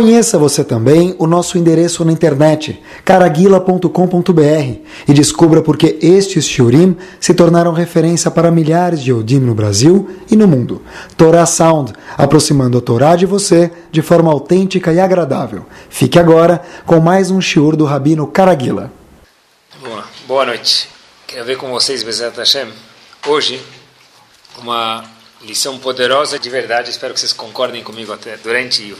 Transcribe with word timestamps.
Conheça 0.00 0.38
você 0.38 0.64
também 0.64 1.14
o 1.18 1.26
nosso 1.26 1.58
endereço 1.58 2.02
na 2.06 2.10
internet, 2.10 2.82
caraguila.com.br, 3.04 4.80
e 5.06 5.12
descubra 5.12 5.60
por 5.60 5.76
que 5.76 5.98
estes 6.00 6.48
shiurim 6.48 6.96
se 7.20 7.34
tornaram 7.34 7.74
referência 7.74 8.30
para 8.30 8.50
milhares 8.50 9.02
de 9.02 9.10
Yodim 9.10 9.40
no 9.40 9.54
Brasil 9.54 10.08
e 10.30 10.36
no 10.36 10.48
mundo. 10.48 10.80
Torah 11.18 11.44
Sound, 11.44 11.92
aproximando 12.16 12.78
a 12.78 12.80
Torá 12.80 13.14
de 13.14 13.26
você 13.26 13.70
de 13.92 14.00
forma 14.00 14.32
autêntica 14.32 14.90
e 14.90 14.98
agradável. 14.98 15.66
Fique 15.90 16.18
agora 16.18 16.62
com 16.86 16.98
mais 16.98 17.30
um 17.30 17.38
shiur 17.38 17.76
do 17.76 17.84
Rabino 17.84 18.26
Caraguila. 18.26 18.90
Boa, 19.82 20.04
boa 20.26 20.46
noite. 20.46 20.88
Quero 21.26 21.44
ver 21.44 21.58
com 21.58 21.70
vocês, 21.70 22.02
Bezerra 22.02 22.32
Hashem, 22.38 22.72
hoje, 23.26 23.60
uma 24.56 25.04
lição 25.42 25.78
poderosa 25.78 26.38
de 26.38 26.48
verdade. 26.48 26.88
Espero 26.88 27.12
que 27.12 27.20
vocês 27.20 27.34
concordem 27.34 27.82
comigo 27.82 28.14
até 28.14 28.38
durante 28.38 28.92
o 28.92 28.98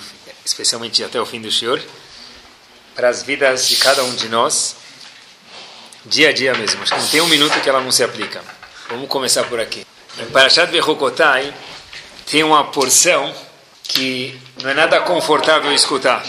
especialmente 0.51 1.03
até 1.05 1.21
o 1.21 1.25
fim 1.25 1.41
do 1.41 1.51
Shior, 1.51 1.81
para 2.95 3.09
as 3.09 3.23
vidas 3.23 3.69
de 3.69 3.77
cada 3.77 4.03
um 4.03 4.15
de 4.15 4.29
nós, 4.29 4.77
dia 6.05 6.31
a 6.31 6.33
dia 6.33 6.53
mesmo. 6.55 6.83
Acho 6.83 6.93
que 6.93 7.01
não 7.01 7.09
tem 7.09 7.21
um 7.21 7.29
minuto 7.29 7.61
que 7.61 7.69
ela 7.69 7.81
não 7.81 7.93
se 7.93 8.03
aplica. 8.03 8.43
Vamos 8.89 9.09
começar 9.09 9.45
por 9.45 9.61
aqui. 9.61 9.87
Em 10.19 10.27
Parashat 10.27 10.71
Bechukotai 10.71 11.55
tem 12.29 12.43
uma 12.43 12.65
porção 12.65 13.33
que 13.85 14.39
não 14.61 14.71
é 14.71 14.75
nada 14.75 15.01
confortável 15.03 15.73
escutar. 15.73 16.25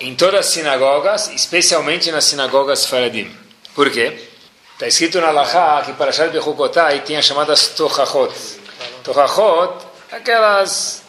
Em 0.00 0.14
todas 0.14 0.40
as 0.40 0.46
sinagogas, 0.46 1.28
especialmente 1.28 2.10
nas 2.10 2.24
sinagogas 2.24 2.86
Faradim. 2.86 3.30
Por 3.74 3.90
quê? 3.90 4.28
Está 4.72 4.88
escrito 4.88 5.20
na 5.20 5.30
Laha 5.30 5.82
que 5.84 5.92
Parashat 5.92 6.30
Bechukotai 6.30 7.00
tem 7.00 7.18
as 7.18 7.26
chamadas 7.26 7.68
Tochachot. 7.68 8.32
Tochachot, 9.04 9.84
aquelas 10.10 11.02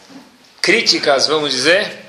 críticas, 0.61 1.27
vamos 1.27 1.51
dizer, 1.51 2.02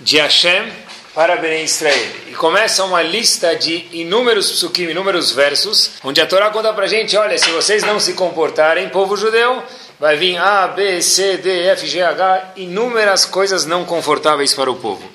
de 0.00 0.18
Hashem 0.18 0.72
para 1.14 1.36
Bnei 1.36 1.64
Israel. 1.64 2.12
E 2.28 2.34
começa 2.34 2.84
uma 2.84 3.00
lista 3.00 3.56
de 3.56 3.88
inúmeros 3.92 4.50
psukim, 4.50 4.90
inúmeros 4.90 5.30
versos, 5.30 5.92
onde 6.04 6.20
a 6.20 6.26
Torá 6.26 6.50
conta 6.50 6.72
para 6.74 6.86
gente, 6.86 7.16
olha, 7.16 7.38
se 7.38 7.50
vocês 7.50 7.82
não 7.82 7.98
se 7.98 8.12
comportarem, 8.12 8.90
povo 8.90 9.16
judeu, 9.16 9.62
vai 9.98 10.16
vir 10.16 10.36
A, 10.36 10.68
B, 10.68 11.00
C, 11.00 11.38
D, 11.38 11.68
F, 11.68 11.86
G, 11.86 12.02
H, 12.02 12.52
inúmeras 12.56 13.24
coisas 13.24 13.64
não 13.64 13.84
confortáveis 13.86 14.52
para 14.52 14.70
o 14.70 14.76
povo. 14.76 15.10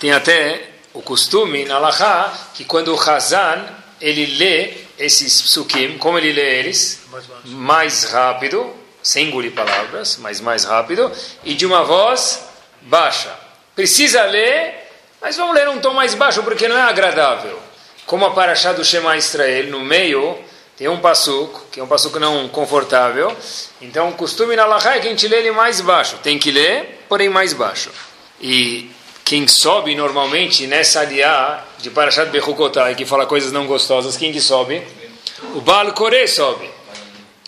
Tem 0.00 0.10
até 0.10 0.70
o 0.92 1.00
costume 1.00 1.64
na 1.64 1.78
Laha 1.78 2.32
que 2.54 2.64
quando 2.64 2.92
o 2.92 3.00
Hazan 3.00 3.64
ele 4.00 4.26
lê 4.38 4.72
esses 4.98 5.40
psukim, 5.40 5.98
como 5.98 6.18
ele 6.18 6.32
lê 6.32 6.58
eles? 6.58 7.00
Mais 7.44 8.04
rápido, 8.04 8.74
sem 9.00 9.28
engolir 9.28 9.52
palavras, 9.52 10.16
mas 10.20 10.40
mais 10.40 10.64
rápido, 10.64 11.12
e 11.44 11.54
de 11.54 11.64
uma 11.64 11.84
voz 11.84 12.44
baixa. 12.82 13.47
Precisa 13.78 14.24
ler, 14.24 14.74
mas 15.20 15.36
vamos 15.36 15.54
ler 15.54 15.68
um 15.68 15.78
tom 15.78 15.94
mais 15.94 16.12
baixo 16.12 16.42
porque 16.42 16.66
não 16.66 16.76
é 16.76 16.80
agradável. 16.80 17.56
Como 18.06 18.26
a 18.26 18.32
paraxá 18.32 18.72
do 18.72 18.84
Shema 18.84 19.16
Israel, 19.16 19.68
no 19.68 19.78
meio 19.78 20.36
tem 20.76 20.88
um 20.88 20.98
passuco, 20.98 21.64
que 21.70 21.78
é 21.78 21.84
um 21.84 21.86
passuco 21.86 22.18
não 22.18 22.48
confortável. 22.48 23.32
Então 23.80 24.08
o 24.08 24.14
costume 24.14 24.56
na 24.56 24.66
Laha 24.66 24.96
é 24.96 24.98
que 24.98 25.06
a 25.06 25.10
gente 25.10 25.28
lê 25.28 25.36
ele 25.36 25.52
mais 25.52 25.80
baixo. 25.80 26.16
Tem 26.24 26.40
que 26.40 26.50
ler, 26.50 27.04
porém 27.08 27.28
mais 27.28 27.52
baixo. 27.52 27.92
E 28.40 28.90
quem 29.24 29.46
sobe 29.46 29.94
normalmente 29.94 30.66
nessa 30.66 31.02
aliá 31.02 31.62
de 31.78 31.88
Parashat 31.88 32.30
Bechukotai, 32.30 32.96
que 32.96 33.06
fala 33.06 33.26
coisas 33.26 33.52
não 33.52 33.64
gostosas, 33.64 34.16
quem 34.16 34.32
que 34.32 34.40
sobe? 34.40 34.82
O 35.54 35.60
Baal 35.60 35.92
Kore 35.92 36.26
sobe. 36.26 36.68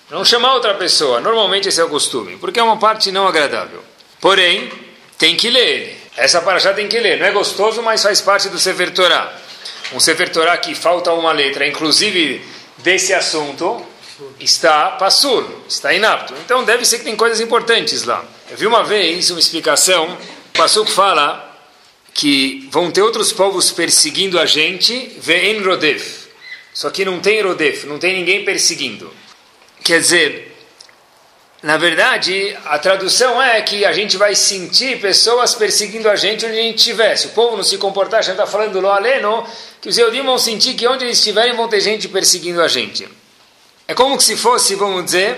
Não 0.09 0.25
chamar 0.25 0.55
outra 0.55 0.75
pessoa. 0.75 1.21
Normalmente 1.21 1.69
esse 1.69 1.81
é 1.81 1.85
o 1.85 1.89
costume, 1.89 2.37
porque 2.37 2.61
é 2.61 2.63
uma 2.63 2.77
parte 2.77 3.11
não 3.11 3.27
agradável. 3.27 3.83
Porém, 4.21 4.71
tem 5.19 5.35
que 5.35 5.51
ler 5.51 5.67
ele. 5.67 6.00
Essa 6.17 6.41
paraxá 6.41 6.73
tem 6.73 6.89
que 6.89 6.99
ler. 6.99 7.19
Não 7.19 7.27
é 7.27 7.31
gostoso, 7.31 7.83
mas 7.83 8.03
faz 8.03 8.21
parte 8.21 8.49
do 8.49 8.59
Sefer 8.59 8.93
Torah. 8.93 9.33
Um 9.93 10.01
Sefer 10.01 10.31
Torah 10.31 10.57
que 10.59 10.75
falta 10.75 11.13
uma 11.13 11.33
letra, 11.33 11.67
inclusive 11.67 12.45
desse 12.79 13.13
assunto, 13.13 13.85
está 14.39 14.91
passur, 14.93 15.47
está 15.69 15.93
inapto. 15.93 16.35
Então 16.45 16.65
deve 16.65 16.85
ser 16.85 16.99
que 16.99 17.05
tem 17.05 17.17
coisas 17.17 17.41
importantes 17.41 18.05
lá. 18.05 18.25
Eu 18.51 18.57
vi 18.57 18.67
uma 18.67 18.85
vez 18.85 19.31
uma 19.31 19.41
explicação. 19.41 20.17
O 20.59 20.87
fala 20.87 21.51
que 22.13 22.69
vão 22.71 22.91
ter 22.91 23.03
outros 23.03 23.33
povos 23.33 23.71
perseguindo 23.71 24.39
a 24.39 24.45
gente, 24.45 25.17
ve'en 25.19 25.63
rodef. 25.63 26.29
Só 26.75 26.91
que 26.91 27.05
não 27.05 27.19
tem 27.19 27.41
rodef, 27.41 27.87
não 27.87 27.99
tem 27.99 28.15
ninguém 28.15 28.45
perseguindo. 28.45 29.13
Quer 29.83 30.01
dizer, 30.01 30.57
na 31.63 31.77
verdade, 31.77 32.57
a 32.65 32.79
tradução 32.79 33.41
é 33.43 33.61
que 33.61 33.85
a 33.85 33.93
gente 33.93 34.17
vai 34.17 34.35
sentir 34.35 34.99
pessoas 34.99 35.55
perseguindo 35.55 36.09
a 36.09 36.17
gente 36.17 36.47
onde 36.47 36.59
a 36.59 36.63
gente 36.63 36.79
estiver. 36.79 37.15
Se 37.17 37.27
o 37.27 37.31
povo 37.31 37.55
não 37.55 37.63
se 37.63 37.77
comportar, 37.77 38.21
a 38.21 38.23
gente 38.23 38.33
está 38.33 38.47
falando 38.47 38.81
lo 38.81 38.89
aleno, 38.89 39.47
que 39.79 39.91
os 39.91 39.99
Eudim 39.99 40.23
vão 40.23 40.39
sentir 40.39 40.73
que 40.73 40.89
onde 40.89 41.05
eles 41.05 41.19
estiverem 41.19 41.55
vão 41.55 41.69
ter 41.69 41.81
gente 41.81 42.09
perseguindo 42.09 42.63
a 42.63 42.69
gente. 42.69 43.07
É 43.87 43.93
como 43.93 44.19
se 44.19 44.37
fosse, 44.37 44.75
vamos 44.75 45.05
dizer, 45.05 45.37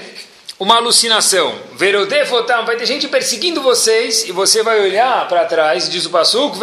uma 0.60 0.76
alucinação. 0.76 1.58
Verodefotam, 1.72 2.64
vai 2.64 2.76
ter 2.76 2.86
gente 2.86 3.08
perseguindo 3.08 3.60
vocês 3.60 4.28
e 4.28 4.30
você 4.30 4.62
vai 4.62 4.80
olhar 4.80 5.26
para 5.26 5.44
trás, 5.44 5.90
diz 5.90 6.06
o 6.06 6.10
Pasuk, 6.10 6.56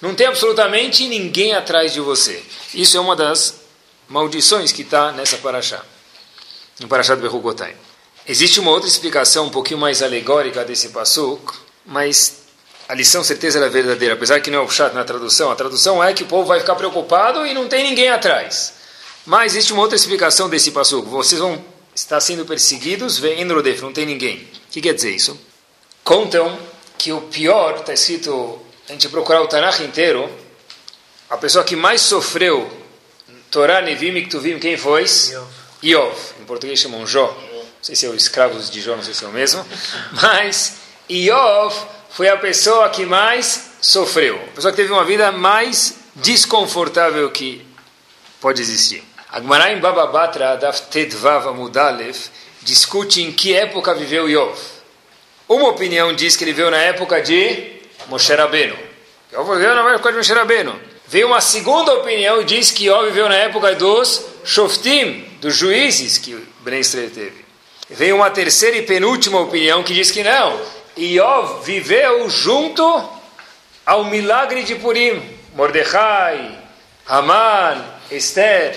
não 0.00 0.14
tem 0.14 0.26
absolutamente 0.28 1.08
ninguém 1.08 1.52
atrás 1.52 1.92
de 1.92 1.98
você. 1.98 2.40
Isso 2.72 2.96
é 2.96 3.00
uma 3.00 3.16
das 3.16 3.56
maldições 4.08 4.70
que 4.70 4.82
está 4.82 5.10
nessa 5.10 5.36
paraxá, 5.38 5.82
no 6.78 6.86
paraxá 6.86 7.16
do 7.16 7.22
Bechukotai. 7.22 7.74
Existe 8.28 8.58
uma 8.58 8.72
outra 8.72 8.88
explicação 8.88 9.46
um 9.46 9.50
pouquinho 9.50 9.78
mais 9.78 10.02
alegórica 10.02 10.64
desse 10.64 10.88
passuk, 10.88 11.52
mas 11.84 12.38
a 12.88 12.94
lição 12.94 13.22
certeza 13.22 13.64
é 13.64 13.68
verdadeira, 13.68 14.14
apesar 14.14 14.40
que 14.40 14.50
não 14.50 14.58
é 14.58 14.62
o 14.62 14.68
chat 14.68 14.92
na 14.92 15.04
tradução. 15.04 15.48
A 15.48 15.54
tradução 15.54 16.02
é 16.02 16.12
que 16.12 16.24
o 16.24 16.26
povo 16.26 16.48
vai 16.48 16.58
ficar 16.58 16.74
preocupado 16.74 17.46
e 17.46 17.54
não 17.54 17.68
tem 17.68 17.84
ninguém 17.84 18.08
atrás. 18.08 18.72
Mas 19.24 19.52
existe 19.52 19.72
uma 19.72 19.82
outra 19.82 19.94
explicação 19.94 20.48
desse 20.48 20.72
passuk. 20.72 21.08
Vocês 21.08 21.40
vão 21.40 21.64
estar 21.94 22.20
sendo 22.20 22.44
perseguidos, 22.44 23.16
vem 23.16 23.46
Rodef, 23.46 23.80
não 23.80 23.92
tem 23.92 24.04
ninguém. 24.04 24.38
O 24.38 24.72
que 24.72 24.80
quer 24.80 24.94
dizer 24.94 25.12
isso? 25.12 25.38
Contam 26.02 26.58
que 26.98 27.12
o 27.12 27.20
pior, 27.20 27.76
está 27.78 27.92
escrito, 27.92 28.60
a 28.88 28.92
gente 28.92 29.08
procurar 29.08 29.40
o 29.42 29.46
Tanakh 29.46 29.84
inteiro, 29.84 30.28
a 31.30 31.36
pessoa 31.36 31.62
que 31.62 31.76
mais 31.76 32.00
sofreu 32.00 32.68
Torá, 33.52 33.80
Nevim 33.80 34.16
e 34.16 34.26
Ktuvim, 34.26 34.58
quem 34.58 34.76
foi? 34.76 35.04
Iov. 35.04 35.48
Iov. 35.82 36.16
Em 36.40 36.44
português 36.44 36.80
chamam 36.80 37.06
Jó 37.06 37.45
sei 37.86 37.94
se 37.94 38.04
é 38.04 38.08
o 38.08 38.16
escravo 38.16 38.58
de 38.58 38.80
Jó, 38.80 38.96
não 38.96 39.02
sei 39.02 39.14
se 39.14 39.24
é 39.24 39.28
o 39.28 39.30
mesmo, 39.30 39.64
mas 40.20 40.78
Iov 41.08 41.72
foi 42.10 42.28
a 42.28 42.36
pessoa 42.36 42.88
que 42.90 43.06
mais 43.06 43.70
sofreu, 43.80 44.34
a 44.34 44.54
pessoa 44.56 44.72
que 44.72 44.76
teve 44.76 44.92
uma 44.92 45.04
vida 45.04 45.30
mais 45.30 45.94
desconfortável 46.16 47.30
que 47.30 47.64
pode 48.40 48.60
existir. 48.60 49.04
Agmará 49.30 49.74
Bababatra, 49.76 50.56
Daf 50.56 50.82
Tedvav 50.88 51.46
Amudalev, 51.46 52.16
discute 52.62 53.22
em 53.22 53.30
que 53.30 53.54
época 53.54 53.94
viveu 53.94 54.28
Iov. 54.28 54.58
Uma 55.48 55.68
opinião 55.68 56.12
diz 56.12 56.34
que 56.34 56.42
ele 56.42 56.52
viveu 56.52 56.72
na 56.72 56.78
época 56.78 57.20
de 57.20 57.82
Moshe 58.08 58.34
Rabbeinu. 58.34 58.76
Iov 59.32 59.54
viveu 59.54 59.76
na 59.76 59.88
época 59.92 60.10
de 60.10 60.18
Moshe 60.18 60.32
Rabbeinu. 60.32 60.74
Veio 61.06 61.28
uma 61.28 61.40
segunda 61.40 61.94
opinião 61.94 62.40
e 62.40 62.44
diz 62.44 62.72
que 62.72 62.86
Iov 62.86 63.06
viveu 63.06 63.28
na 63.28 63.36
época 63.36 63.76
dos 63.76 64.24
Shoftim, 64.44 65.24
dos 65.40 65.54
juízes 65.54 66.18
que 66.18 66.34
Ben 66.64 66.80
Israel 66.80 67.10
teve. 67.10 67.45
Vem 67.88 68.12
uma 68.12 68.30
terceira 68.30 68.76
e 68.76 68.82
penúltima 68.82 69.40
opinião 69.40 69.82
que 69.82 69.94
diz 69.94 70.10
que 70.10 70.24
não. 70.24 70.60
Iov 70.96 71.64
viveu 71.64 72.28
junto 72.28 73.08
ao 73.84 74.04
milagre 74.04 74.64
de 74.64 74.74
Purim. 74.74 75.22
Mordecai, 75.54 76.58
Haman, 77.06 77.84
Esther. 78.10 78.76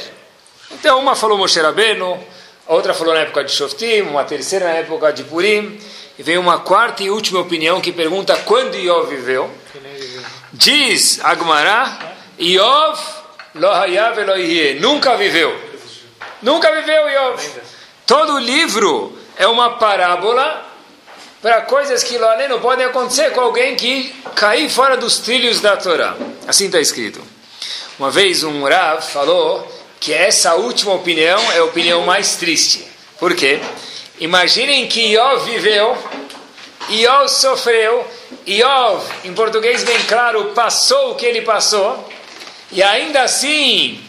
Então, 0.71 0.99
uma 0.99 1.15
falou 1.15 1.39
Moshe 1.39 1.59
Rabbeinu, 1.59 2.23
outra 2.67 2.93
falou 2.93 3.15
na 3.15 3.21
época 3.21 3.43
de 3.43 3.51
Shoftim, 3.51 4.01
uma 4.01 4.23
terceira 4.23 4.65
na 4.65 4.73
época 4.75 5.11
de 5.11 5.23
Purim. 5.23 5.79
E 6.17 6.21
vem 6.21 6.37
uma 6.37 6.59
quarta 6.59 7.01
e 7.01 7.09
última 7.09 7.39
opinião 7.39 7.81
que 7.81 7.91
pergunta 7.91 8.37
quando 8.45 8.75
Iov 8.75 9.09
viveu. 9.09 9.49
Diz 10.53 11.19
Agmará, 11.23 12.13
Iov 12.37 12.99
nunca 14.79 15.17
viveu. 15.17 15.57
Nunca 16.43 16.71
viveu 16.71 17.09
Iov. 17.09 17.78
Todo 18.09 18.39
livro 18.39 19.15
é 19.37 19.45
uma 19.45 19.77
parábola 19.77 20.65
para 21.43 21.61
coisas 21.61 22.03
que 22.03 22.17
lá 22.17 22.47
não 22.47 22.59
podem 22.59 22.87
acontecer 22.87 23.29
com 23.33 23.41
alguém 23.41 23.75
que 23.75 24.11
cair 24.33 24.67
fora 24.67 24.97
dos 24.97 25.19
trilhos 25.19 25.61
da 25.61 25.77
Torá. 25.77 26.15
Assim 26.47 26.65
está 26.65 26.79
escrito. 26.79 27.21
Uma 27.99 28.09
vez 28.09 28.43
um 28.43 28.63
Rav 28.63 29.03
falou 29.03 29.71
que 29.99 30.11
essa 30.11 30.55
última 30.55 30.95
opinião 30.95 31.39
é 31.51 31.59
a 31.59 31.65
opinião 31.65 32.01
mais 32.01 32.35
triste. 32.35 32.83
Por 33.19 33.35
quê? 33.35 33.59
Imaginem 34.19 34.87
que 34.87 35.11
Iov 35.11 35.45
viveu, 35.45 35.95
Iov 36.89 37.29
sofreu, 37.29 38.07
Iov, 38.47 39.03
em 39.23 39.35
português 39.35 39.83
bem 39.83 40.01
claro, 40.07 40.45
passou 40.55 41.11
o 41.11 41.15
que 41.15 41.27
ele 41.27 41.43
passou, 41.43 42.09
e 42.71 42.81
ainda 42.81 43.21
assim 43.21 44.03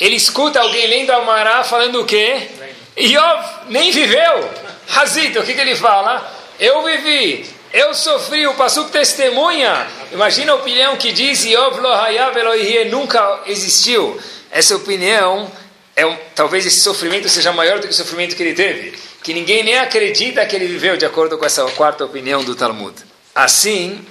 ele 0.00 0.16
escuta 0.16 0.60
alguém 0.60 0.88
lendo 0.88 1.12
Amará 1.12 1.62
falando 1.62 2.00
o 2.00 2.04
quê? 2.04 2.48
Iov 2.96 3.68
nem 3.68 3.90
viveu. 3.90 4.50
Hazito, 4.94 5.40
o 5.40 5.44
que, 5.44 5.54
que 5.54 5.60
ele 5.60 5.76
fala? 5.76 6.34
Eu 6.58 6.82
vivi, 6.84 7.44
Eu 7.72 7.92
sofri, 7.92 8.46
o 8.46 8.54
Pasuk 8.54 8.90
testemunha. 8.90 9.86
Imagina 10.10 10.52
a 10.52 10.54
opinião 10.54 10.96
que 10.96 11.12
diz 11.12 11.44
Yov 11.44 11.78
lo 11.80 11.92
hayav 11.92 12.34
Elohim 12.34 12.88
nunca 12.88 13.42
existiu. 13.46 14.18
Essa 14.50 14.76
opinião, 14.76 15.52
é 15.94 16.06
um, 16.06 16.16
talvez 16.34 16.64
esse 16.64 16.80
sofrimento 16.80 17.28
seja 17.28 17.52
maior 17.52 17.78
do 17.78 17.86
que 17.86 17.92
o 17.92 17.96
sofrimento 17.96 18.34
que 18.34 18.42
ele 18.42 18.54
teve. 18.54 18.96
Que 19.22 19.34
ninguém 19.34 19.62
nem 19.62 19.78
acredita 19.78 20.46
que 20.46 20.56
ele 20.56 20.66
viveu 20.66 20.96
de 20.96 21.04
acordo 21.04 21.36
com 21.36 21.44
essa 21.44 21.64
quarta 21.72 22.02
opinião 22.04 22.42
do 22.42 22.54
Talmud. 22.54 22.96
Assim, 23.34 24.02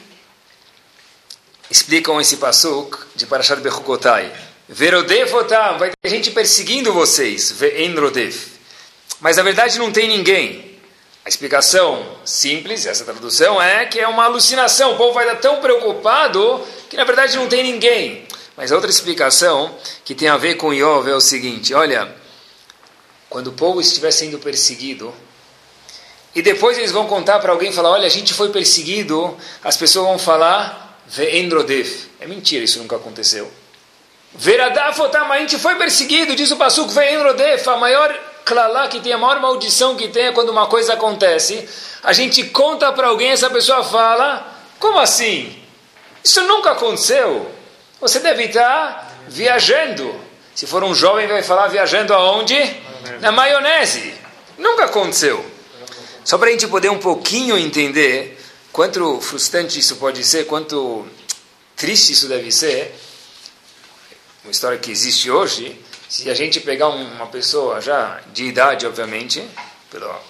explicam 1.71 2.21
esse 2.21 2.37
Pasuk 2.37 2.97
de 3.15 3.25
Parashat 3.25 3.61
Bechukotai. 3.61 4.31
Verodevotam, 4.69 5.79
vai 5.79 5.91
ter 5.99 6.09
gente 6.09 6.29
perseguindo 6.29 6.93
vocês. 6.93 7.55
Enrodev. 7.79 8.54
Mas 9.25 9.37
na 9.37 9.41
verdade 9.41 9.79
não 9.79 9.91
tem 9.91 10.07
ninguém. 10.07 10.77
A 11.25 11.29
explicação 11.29 12.05
simples, 12.23 12.85
essa 12.85 13.03
tradução, 13.03 13.59
é 13.59 13.83
que 13.87 13.99
é 13.99 14.07
uma 14.07 14.25
alucinação. 14.25 14.93
O 14.93 14.97
povo 14.97 15.13
vai 15.13 15.25
estar 15.25 15.39
tão 15.39 15.59
preocupado 15.61 16.63
que 16.87 16.95
na 16.95 17.05
verdade 17.05 17.35
não 17.35 17.47
tem 17.47 17.63
ninguém. 17.63 18.27
Mas 18.55 18.71
outra 18.71 18.87
explicação 18.87 19.75
que 20.03 20.13
tem 20.13 20.27
a 20.27 20.37
ver 20.37 20.57
com 20.57 20.71
Iov 20.71 21.09
é 21.09 21.15
o 21.15 21.19
seguinte: 21.19 21.73
olha, 21.73 22.15
quando 23.27 23.47
o 23.47 23.53
povo 23.53 23.81
estiver 23.81 24.11
sendo 24.11 24.37
perseguido, 24.37 25.11
e 26.35 26.43
depois 26.43 26.77
eles 26.77 26.91
vão 26.91 27.07
contar 27.07 27.39
para 27.39 27.51
alguém 27.51 27.71
falar: 27.71 27.89
olha, 27.93 28.05
a 28.05 28.11
gente 28.11 28.31
foi 28.31 28.49
perseguido, 28.49 29.35
as 29.63 29.75
pessoas 29.75 30.05
vão 30.05 30.19
falar, 30.19 31.01
Ve'endrodev. 31.07 31.89
É 32.19 32.27
mentira, 32.27 32.63
isso 32.63 32.77
nunca 32.77 32.97
aconteceu. 32.97 33.51
Veradafotam, 34.35 35.31
a 35.31 35.39
gente 35.39 35.57
foi 35.57 35.73
perseguido, 35.77 36.35
diz 36.35 36.51
o 36.51 36.57
Pasuk, 36.57 36.93
Ve'endrodev, 36.93 37.67
a 37.67 37.77
maior 37.77 38.34
clalá 38.45 38.87
que 38.87 38.99
tem 38.99 39.11
a 39.11 39.17
maior 39.17 39.39
maldição 39.41 39.95
que 39.95 40.07
tem 40.07 40.27
é 40.27 40.31
quando 40.31 40.49
uma 40.49 40.67
coisa 40.67 40.93
acontece, 40.93 41.67
a 42.03 42.13
gente 42.13 42.43
conta 42.45 42.93
para 42.93 43.07
alguém, 43.07 43.31
essa 43.31 43.49
pessoa 43.49 43.83
fala, 43.83 44.45
como 44.79 44.99
assim? 44.99 45.59
Isso 46.23 46.41
nunca 46.43 46.71
aconteceu. 46.71 47.51
Você 47.99 48.19
deve 48.19 48.43
estar 48.45 49.11
viajando. 49.27 50.13
Se 50.53 50.67
for 50.67 50.83
um 50.83 50.93
jovem, 50.93 51.27
vai 51.27 51.41
falar 51.41 51.67
viajando 51.67 52.13
aonde? 52.13 52.55
Na 53.19 53.31
maionese. 53.31 54.13
Nunca 54.57 54.85
aconteceu. 54.85 55.43
Só 56.23 56.37
para 56.37 56.49
a 56.49 56.51
gente 56.51 56.67
poder 56.67 56.89
um 56.89 56.99
pouquinho 56.99 57.57
entender 57.57 58.39
quanto 58.71 59.19
frustrante 59.21 59.79
isso 59.79 59.95
pode 59.95 60.23
ser, 60.23 60.45
quanto 60.45 61.07
triste 61.75 62.13
isso 62.13 62.27
deve 62.27 62.51
ser, 62.51 62.95
uma 64.43 64.51
história 64.51 64.77
que 64.77 64.91
existe 64.91 65.29
hoje, 65.29 65.79
se 66.07 66.29
a 66.29 66.33
gente 66.33 66.59
pegar 66.59 66.89
uma 66.89 67.27
pessoa 67.27 67.81
já 67.81 68.21
de 68.31 68.45
idade, 68.45 68.85
obviamente, 68.85 69.43
pela, 69.89 70.21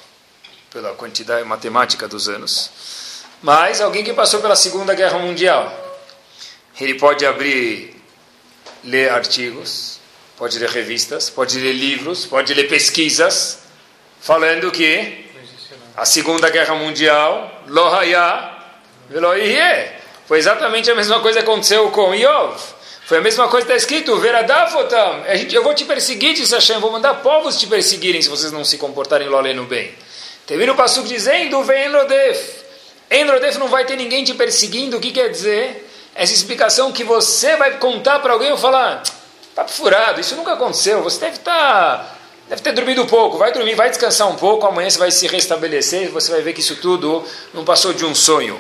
pela 0.72 0.94
quantidade 0.94 1.46
matemática 1.46 2.08
dos 2.08 2.30
anos, 2.30 2.72
mas 3.42 3.82
alguém 3.82 4.04
que 4.04 4.14
passou 4.14 4.42
pela 4.42 4.56
Segunda 4.56 4.94
Guerra 4.94 5.20
Mundial, 5.20 5.72
ele 6.80 6.96
pode 6.96 7.26
abrir, 7.26 7.96
ler 8.84 9.12
artigos, 9.12 10.00
pode 10.38 10.58
ler 10.60 10.70
revistas, 10.70 11.30
pode 11.30 11.60
ler 11.60 11.74
livros, 11.74 12.26
pode 12.26 12.54
ler 12.54 12.68
pesquisas, 12.68 13.60
falando 14.20 14.72
que 14.72 15.26
a 15.96 16.06
Segunda 16.06 16.50
Guerra 16.50 16.76
Mundial, 16.76 17.64
Lohaya, 17.68 18.52
Veloihe, 19.10 19.92
foi 20.28 20.40
exatamente 20.40 20.90
a 20.90 20.96
mesma 20.96 21.20
coisa 21.20 21.40
que 21.40 21.46
aconteceu 21.46 21.92
com 21.92 22.14
Iov. 22.14 22.75
Foi 23.06 23.20
a 23.20 23.22
mesma 23.22 23.48
coisa 23.48 23.68
que 23.68 23.72
está 23.72 23.78
escrito, 23.78 24.18
Veradafotam, 24.18 25.24
eu 25.52 25.64
vou 25.64 25.76
te 25.76 25.86
perseguir, 25.86 26.34
disse 26.34 26.56
Hashem, 26.56 26.80
vou 26.80 26.92
mandar 26.92 27.14
povos 27.22 27.56
te 27.56 27.68
perseguirem 27.68 28.20
se 28.20 28.28
vocês 28.28 28.52
não 28.52 28.66
se 28.66 28.80
comportarem 28.80 29.30
loleno 29.30 29.64
bem. 29.64 29.94
Termina 30.48 30.72
o 30.72 30.76
Passuk 30.76 31.08
dizendo, 31.08 31.64
vem 31.64 31.86
Enrodef. 31.86 32.66
Não 33.60 33.68
vai 33.68 33.86
ter 33.86 33.96
ninguém 33.96 34.24
te 34.24 34.34
perseguindo, 34.34 34.98
o 34.98 35.00
que 35.00 35.12
quer 35.12 35.30
dizer? 35.30 35.88
Essa 36.16 36.34
explicação 36.34 36.92
que 36.92 37.04
você 37.04 37.56
vai 37.58 37.78
contar 37.78 38.22
para 38.22 38.34
alguém 38.34 38.52
e 38.52 38.58
falar, 38.58 39.04
papo 39.54 39.70
furado, 39.70 40.20
isso 40.20 40.36
nunca 40.36 40.54
aconteceu, 40.54 41.04
você 41.04 41.20
deve 41.20 41.38
estar... 41.38 41.54
Tá, 41.54 42.16
deve 42.50 42.64
ter 42.64 42.72
dormido 42.72 43.06
pouco, 43.06 43.38
vai 43.38 43.52
dormir, 43.52 43.76
vai 43.76 43.90
descansar 43.92 44.28
um 44.28 44.36
pouco, 44.36 44.66
amanhã 44.66 44.90
você 44.90 44.98
vai 44.98 45.12
se 45.12 45.28
restabelecer, 45.28 46.10
você 46.10 46.32
vai 46.32 46.42
ver 46.42 46.54
que 46.54 46.60
isso 46.60 46.78
tudo 46.78 47.24
não 47.54 47.64
passou 47.64 47.94
de 47.94 48.04
um 48.04 48.16
sonho 48.16 48.60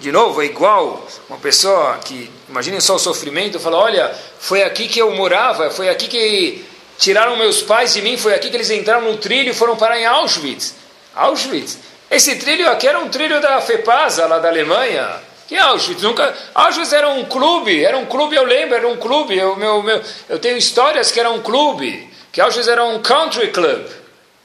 de 0.00 0.12
novo, 0.12 0.42
é 0.42 0.46
igual 0.46 1.06
uma 1.28 1.38
pessoa 1.38 1.98
que, 2.04 2.30
imaginem 2.48 2.80
só 2.80 2.96
o 2.96 2.98
sofrimento, 2.98 3.60
fala: 3.60 3.78
Olha, 3.78 4.14
foi 4.38 4.62
aqui 4.62 4.88
que 4.88 5.00
eu 5.00 5.10
morava, 5.12 5.70
foi 5.70 5.88
aqui 5.88 6.08
que 6.08 6.64
tiraram 6.98 7.36
meus 7.36 7.62
pais 7.62 7.94
de 7.94 8.02
mim, 8.02 8.16
foi 8.16 8.34
aqui 8.34 8.50
que 8.50 8.56
eles 8.56 8.70
entraram 8.70 9.02
no 9.02 9.16
trilho 9.16 9.50
e 9.50 9.54
foram 9.54 9.76
parar 9.76 9.98
em 9.98 10.06
Auschwitz. 10.06 10.74
Auschwitz. 11.14 11.78
Esse 12.10 12.36
trilho 12.36 12.70
aqui 12.70 12.86
era 12.86 12.98
um 12.98 13.08
trilho 13.08 13.40
da 13.40 13.60
FEPASA, 13.60 14.26
lá 14.26 14.38
da 14.38 14.48
Alemanha. 14.48 15.08
Que 15.48 15.56
Auschwitz? 15.56 16.02
Nunca... 16.02 16.34
Auschwitz 16.54 16.92
era 16.92 17.08
um 17.08 17.24
clube, 17.24 17.84
era 17.84 17.96
um 17.96 18.06
clube, 18.06 18.36
eu 18.36 18.44
lembro, 18.44 18.74
era 18.74 18.88
um 18.88 18.96
clube. 18.96 19.36
Eu, 19.36 19.56
meu, 19.56 19.82
meu, 19.82 20.00
eu 20.28 20.38
tenho 20.38 20.56
histórias 20.56 21.10
que 21.10 21.20
era 21.20 21.30
um 21.30 21.40
clube, 21.40 22.08
que 22.32 22.40
Auschwitz 22.40 22.68
era 22.68 22.84
um 22.84 23.00
country 23.00 23.48
club. 23.48 23.86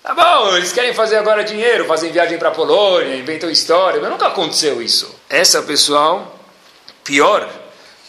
Tá 0.09 0.15
bom, 0.15 0.57
eles 0.57 0.71
querem 0.71 0.91
fazer 0.91 1.17
agora 1.17 1.43
dinheiro, 1.43 1.85
fazem 1.85 2.11
viagem 2.11 2.39
para 2.39 2.49
a 2.49 2.51
Polônia, 2.51 3.15
inventam 3.15 3.47
história, 3.47 4.01
mas 4.01 4.09
nunca 4.09 4.25
aconteceu 4.25 4.81
isso. 4.81 5.13
Essa 5.29 5.61
pessoal, 5.61 6.35
pior 7.03 7.47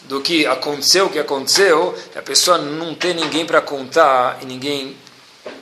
do 0.05 0.19
que 0.19 0.43
aconteceu 0.47 1.05
o 1.05 1.09
que 1.11 1.19
aconteceu, 1.19 1.95
é 2.15 2.17
a 2.17 2.23
pessoa 2.23 2.57
não 2.57 2.95
ter 2.95 3.13
ninguém 3.13 3.45
para 3.45 3.61
contar 3.61 4.39
e 4.41 4.47
ninguém 4.47 4.97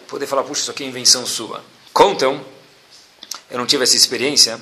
poder 0.08 0.28
falar, 0.28 0.44
puxa, 0.44 0.62
isso 0.62 0.72
aqui 0.72 0.86
é 0.86 0.88
invenção 0.88 1.26
sua. 1.26 1.62
Contam, 1.92 2.40
eu 3.52 3.58
não 3.58 3.66
tive 3.66 3.84
essa 3.84 3.98
experiência 3.98 4.58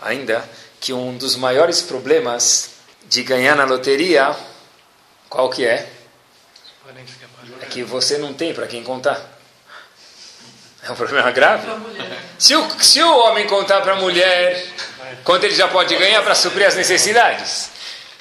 ainda, 0.00 0.48
que 0.80 0.94
um 0.94 1.18
dos 1.18 1.36
maiores 1.36 1.82
problemas 1.82 2.70
de 3.10 3.22
ganhar 3.22 3.54
na 3.54 3.66
loteria, 3.66 4.34
qual 5.28 5.50
que 5.50 5.66
é? 5.66 5.86
É 7.60 7.66
que 7.66 7.82
você 7.82 8.16
não 8.16 8.32
tem 8.32 8.54
para 8.54 8.66
quem 8.66 8.82
contar. 8.82 9.39
É 10.82 10.90
um 10.90 10.94
problema 10.94 11.30
grave. 11.30 11.66
Se 12.38 12.56
o, 12.56 12.82
se 12.82 13.02
o 13.02 13.18
homem 13.18 13.46
contar 13.46 13.80
para 13.82 13.92
a 13.92 13.96
mulher 13.96 14.66
quanto 15.24 15.44
ele 15.44 15.54
já 15.54 15.68
pode 15.68 15.94
ganhar 15.96 16.22
para 16.22 16.34
suprir 16.34 16.66
as 16.66 16.74
necessidades, 16.74 17.70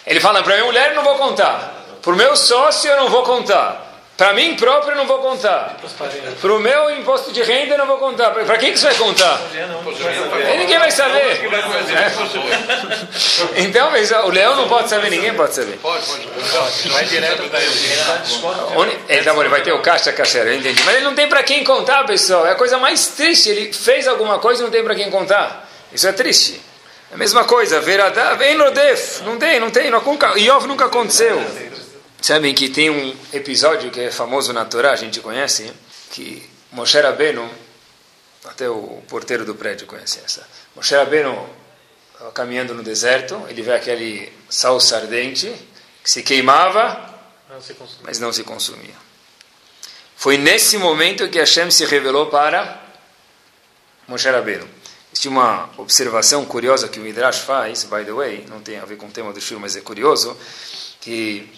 ele 0.06 0.20
fala 0.20 0.44
para 0.44 0.60
a 0.60 0.66
mulher: 0.66 0.94
não 0.94 1.04
vou 1.04 1.16
contar. 1.16 1.76
Para 2.02 2.12
o 2.12 2.16
meu 2.16 2.36
sócio, 2.36 2.90
eu 2.90 2.98
não 2.98 3.10
vou 3.10 3.24
contar. 3.24 3.89
Para 4.20 4.34
mim 4.34 4.54
próprio, 4.58 4.92
eu 4.92 4.98
não 4.98 5.08
vou 5.08 5.20
contar. 5.20 5.78
Para 6.42 6.54
o 6.54 6.60
meu 6.60 6.92
imposto 6.92 7.32
de 7.32 7.42
renda, 7.42 7.76
eu 7.76 7.78
não 7.78 7.88
vou 7.88 7.98
contar. 7.98 8.32
Para 8.32 8.58
quem 8.58 8.74
que 8.74 8.78
você 8.78 8.88
vai 8.88 8.96
contar? 8.96 9.40
E 10.54 10.58
ninguém 10.58 10.78
vai 10.78 10.92
saber. 10.92 11.40
É. 11.40 11.40
Então, 13.62 13.90
mas 13.92 14.12
o 14.12 14.30
leão 14.30 14.56
não 14.56 14.68
pode 14.68 14.90
saber, 14.90 15.10
ninguém 15.10 15.34
pode 15.34 15.56
saber. 15.56 15.78
Pode, 15.78 16.06
pode. 16.06 16.90
Vai 16.90 17.06
direto 17.06 17.44
para 17.50 17.62
ele. 17.62 17.74
Ele, 19.08 19.24
tá 19.24 19.34
bom, 19.34 19.42
ele 19.42 19.50
vai 19.50 19.62
ter 19.62 19.72
o 19.72 19.82
caixa 19.82 20.12
caixeiro, 20.12 20.50
eu 20.50 20.56
entendi. 20.56 20.84
Mas 20.84 20.96
ele 20.96 21.06
não 21.06 21.16
tem 21.16 21.28
para 21.30 21.42
quem 21.42 21.64
contar, 21.64 22.04
pessoal. 22.06 22.46
É 22.46 22.52
a 22.52 22.56
coisa 22.56 22.78
mais 22.78 23.08
triste. 23.08 23.50
Ele 23.50 23.72
fez 23.72 24.06
alguma 24.06 24.40
coisa 24.40 24.62
e 24.62 24.64
não 24.66 24.72
tem 24.72 24.84
para 24.84 24.96
quem 24.96 25.10
contar. 25.10 25.70
Isso 25.94 26.08
é 26.08 26.12
triste. 26.12 26.62
É 27.10 27.16
a 27.16 27.18
mesma 27.18 27.46
coisa. 27.46 27.80
Veradá, 27.80 28.34
vem 28.34 28.58
Rodef. 28.58 29.24
Não 29.24 29.38
tem, 29.38 29.62
não 29.62 29.70
tem. 29.70 29.90
Nunca, 29.90 30.38
Iov 30.38 30.68
nunca 30.68 30.86
aconteceu. 30.86 31.42
Sabem 32.22 32.54
que 32.54 32.70
tem 32.70 32.90
um 32.90 33.16
episódio 33.32 33.90
que 33.92 34.02
é 34.02 34.12
famoso 34.12 34.52
na 34.52 34.66
Torá, 34.66 34.92
a 34.92 34.96
gente 34.96 35.22
conhece, 35.22 35.72
que 36.12 36.48
Moshe 36.72 37.00
Rabbeinu, 37.00 37.50
até 38.46 38.70
o 38.70 39.02
porteiro 39.08 39.46
do 39.46 39.56
prédio 39.56 39.88
conhece 39.88 40.20
essa. 40.24 40.48
Moshe 40.76 40.94
Rabbeinu 40.96 41.50
caminhando 42.34 42.74
no 42.74 42.84
deserto, 42.84 43.42
ele 43.48 43.62
vê 43.62 43.74
aquele 43.74 44.32
salsa 44.50 44.98
ardente 44.98 45.50
que 46.04 46.12
se 46.12 46.22
queimava, 46.22 47.18
não 47.50 47.62
se 47.62 47.76
mas 48.04 48.20
não 48.20 48.34
se 48.34 48.44
consumia. 48.44 48.96
Foi 50.18 50.38
nesse 50.38 50.78
momento 50.78 51.30
que 51.30 51.40
Hashem 51.40 51.72
se 51.72 51.86
revelou 51.86 52.26
para 52.28 52.84
Moshe 54.08 54.30
Rabbeinu. 54.30 54.68
Existe 55.12 55.30
uma 55.30 55.70
observação 55.78 56.46
curiosa 56.46 56.90
que 56.90 57.00
o 57.00 57.02
Midrash 57.02 57.40
faz, 57.40 57.86
by 57.86 58.04
the 58.04 58.12
way, 58.12 58.46
não 58.50 58.60
tem 58.60 58.78
a 58.78 58.86
ver 58.86 58.98
com 58.98 59.08
o 59.08 59.12
tema 59.12 59.32
do 59.32 59.40
show, 59.40 59.60
mas 59.60 59.76
é 59.78 59.82
curioso, 59.82 60.38
que 61.00 61.50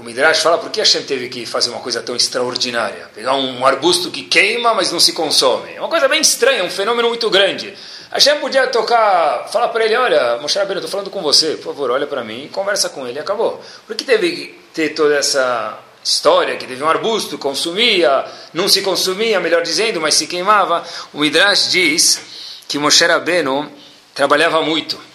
o 0.00 0.02
Midrash 0.02 0.40
fala 0.40 0.56
por 0.56 0.70
que 0.70 0.80
Hashem 0.80 1.02
teve 1.02 1.28
que 1.28 1.44
fazer 1.44 1.68
uma 1.68 1.80
coisa 1.80 2.00
tão 2.00 2.16
extraordinária? 2.16 3.10
Pegar 3.14 3.34
um 3.34 3.66
arbusto 3.66 4.10
que 4.10 4.22
queima, 4.22 4.72
mas 4.72 4.90
não 4.90 4.98
se 4.98 5.12
consome. 5.12 5.74
É 5.74 5.78
uma 5.78 5.90
coisa 5.90 6.08
bem 6.08 6.22
estranha, 6.22 6.64
um 6.64 6.70
fenômeno 6.70 7.08
muito 7.08 7.28
grande. 7.28 7.74
Hashem 8.10 8.40
podia 8.40 8.66
tocar, 8.68 9.46
falar 9.52 9.68
para 9.68 9.84
ele, 9.84 9.94
olha, 9.94 10.38
Moshe 10.38 10.58
Rabbeinu, 10.58 10.80
estou 10.80 10.90
falando 10.90 11.10
com 11.10 11.20
você, 11.20 11.50
por 11.56 11.74
favor, 11.74 11.90
olha 11.90 12.06
para 12.06 12.24
mim 12.24 12.48
conversa 12.50 12.88
com 12.88 13.06
ele, 13.06 13.18
acabou. 13.18 13.62
Por 13.86 13.94
que 13.94 14.02
teve 14.02 14.30
que 14.30 14.60
ter 14.72 14.88
toda 14.94 15.14
essa 15.16 15.78
história, 16.02 16.56
que 16.56 16.66
teve 16.66 16.82
um 16.82 16.88
arbusto, 16.88 17.36
consumia, 17.36 18.24
não 18.54 18.70
se 18.70 18.80
consumia, 18.80 19.38
melhor 19.38 19.62
dizendo, 19.62 20.00
mas 20.00 20.14
se 20.14 20.26
queimava? 20.26 20.82
O 21.12 21.18
Midrash 21.18 21.70
diz 21.70 22.22
que 22.66 22.78
Moshe 22.78 23.04
Rabbeinu 23.04 23.70
trabalhava 24.14 24.62
muito 24.62 25.09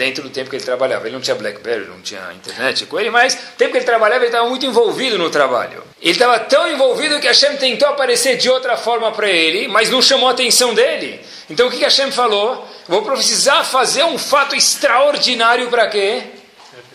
dentro 0.00 0.22
do 0.22 0.30
tempo 0.30 0.48
que 0.48 0.56
ele 0.56 0.64
trabalhava. 0.64 1.06
Ele 1.06 1.14
não 1.14 1.20
tinha 1.20 1.36
BlackBerry, 1.36 1.84
não 1.84 2.00
tinha 2.00 2.32
internet 2.32 2.86
com 2.86 2.98
ele, 2.98 3.10
mas 3.10 3.34
no 3.34 3.40
tempo 3.58 3.72
que 3.72 3.76
ele 3.76 3.84
trabalhava, 3.84 4.24
ele 4.24 4.30
estava 4.30 4.48
muito 4.48 4.64
envolvido 4.64 5.18
no 5.18 5.28
trabalho. 5.28 5.84
Ele 6.00 6.12
estava 6.12 6.38
tão 6.40 6.66
envolvido 6.72 7.20
que 7.20 7.26
Hashem 7.26 7.58
tentou 7.58 7.86
aparecer 7.86 8.38
de 8.38 8.48
outra 8.48 8.78
forma 8.78 9.12
para 9.12 9.28
ele, 9.28 9.68
mas 9.68 9.90
não 9.90 10.00
chamou 10.00 10.30
a 10.30 10.32
atenção 10.32 10.72
dele. 10.72 11.20
Então 11.50 11.68
o 11.68 11.70
que 11.70 11.84
Hashem 11.84 12.10
falou? 12.10 12.66
Vou 12.88 13.02
precisar 13.02 13.62
fazer 13.62 14.02
um 14.04 14.16
fato 14.16 14.56
extraordinário 14.56 15.68
para 15.68 15.86
quê? 15.88 16.22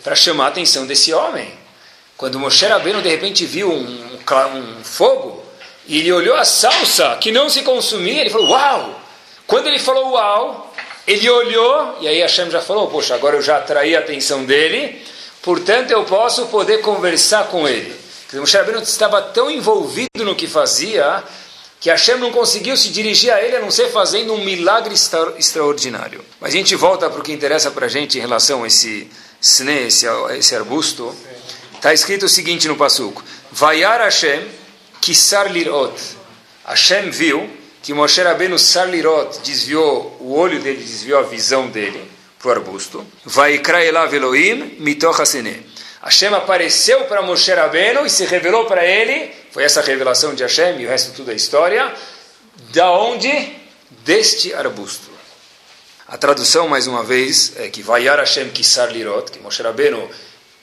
Para 0.02 0.16
chamar 0.16 0.46
a 0.46 0.48
atenção 0.48 0.84
desse 0.84 1.12
homem. 1.12 1.48
Quando 2.16 2.40
Moshe 2.40 2.66
Rabbeinu 2.66 3.02
de 3.02 3.08
repente 3.08 3.46
viu 3.46 3.70
um, 3.70 4.18
um, 4.18 4.58
um 4.58 4.82
fogo, 4.82 5.44
e 5.86 6.00
ele 6.00 6.10
olhou 6.10 6.34
a 6.34 6.44
salsa 6.44 7.16
que 7.20 7.30
não 7.30 7.48
se 7.48 7.62
consumia, 7.62 8.20
ele 8.20 8.30
falou, 8.30 8.48
uau! 8.48 9.00
Quando 9.46 9.68
ele 9.68 9.78
falou 9.78 10.14
uau, 10.14 10.65
ele 11.06 11.30
olhou, 11.30 11.98
e 12.00 12.08
aí 12.08 12.20
Hashem 12.20 12.50
já 12.50 12.60
falou, 12.60 12.88
poxa, 12.88 13.14
agora 13.14 13.36
eu 13.36 13.42
já 13.42 13.58
atraí 13.58 13.94
a 13.94 14.00
atenção 14.00 14.44
dele, 14.44 15.00
portanto 15.40 15.90
eu 15.90 16.04
posso 16.04 16.46
poder 16.46 16.80
conversar 16.80 17.46
com 17.48 17.68
ele. 17.68 17.94
Porque 18.24 18.40
Moshe 18.40 18.56
Rabbeinu 18.56 18.82
estava 18.82 19.22
tão 19.22 19.48
envolvido 19.48 20.24
no 20.24 20.34
que 20.34 20.48
fazia, 20.48 21.22
que 21.78 21.88
Hashem 21.88 22.18
não 22.18 22.32
conseguiu 22.32 22.76
se 22.76 22.88
dirigir 22.88 23.32
a 23.32 23.40
ele 23.40 23.56
a 23.56 23.60
não 23.60 23.70
ser 23.70 23.90
fazendo 23.90 24.32
um 24.34 24.44
milagre 24.44 24.94
extra, 24.94 25.34
extraordinário. 25.38 26.24
Mas 26.40 26.52
a 26.52 26.56
gente 26.56 26.74
volta 26.74 27.08
para 27.08 27.20
o 27.20 27.22
que 27.22 27.32
interessa 27.32 27.70
para 27.70 27.86
a 27.86 27.88
gente 27.88 28.18
em 28.18 28.20
relação 28.20 28.64
a 28.64 28.66
esse 28.66 29.08
sne, 29.40 29.86
esse, 29.86 30.06
esse 30.36 30.56
arbusto. 30.56 31.14
Está 31.74 31.94
escrito 31.94 32.26
o 32.26 32.28
seguinte 32.28 32.66
no 32.66 32.74
Passuco: 32.74 33.22
Vayar 33.52 34.00
Hashem 34.00 34.44
kisar 35.00 35.52
lirot. 35.52 35.94
Hashem 36.64 37.10
viu 37.10 37.48
que 37.86 37.94
Moshe 37.94 38.20
Rabbeinu 38.20 38.58
Sarlirot 38.58 39.38
desviou 39.44 40.16
o 40.18 40.34
olho 40.34 40.58
dele, 40.58 40.82
desviou 40.82 41.20
a 41.20 41.22
visão 41.22 41.68
dele 41.68 42.02
para 42.36 42.48
o 42.48 42.50
arbusto. 42.50 43.06
Vai 43.24 43.62
elav 43.64 44.12
Elohim 44.12 44.76
Hashem 46.02 46.34
apareceu 46.34 47.04
para 47.04 47.22
Moshe 47.22 47.52
Rabbeinu 47.52 48.04
e 48.04 48.10
se 48.10 48.24
revelou 48.24 48.64
para 48.64 48.84
ele. 48.84 49.30
Foi 49.52 49.62
essa 49.62 49.80
revelação 49.82 50.34
de 50.34 50.42
Hashem 50.42 50.80
e 50.80 50.86
o 50.86 50.88
resto 50.88 51.12
tudo 51.12 51.30
é 51.30 51.34
história. 51.36 51.94
Da 52.72 52.90
onde? 52.90 53.54
Deste 54.04 54.52
arbusto. 54.52 55.08
A 56.08 56.18
tradução, 56.18 56.66
mais 56.66 56.88
uma 56.88 57.04
vez, 57.04 57.52
é 57.56 57.68
que 57.68 57.82
Vayar 57.82 58.18
Hashem 58.18 58.50
Kisar 58.50 58.90
Lirot, 58.90 59.30
que 59.30 59.38
Moshe 59.38 59.62
Rabbeinu 59.62 60.10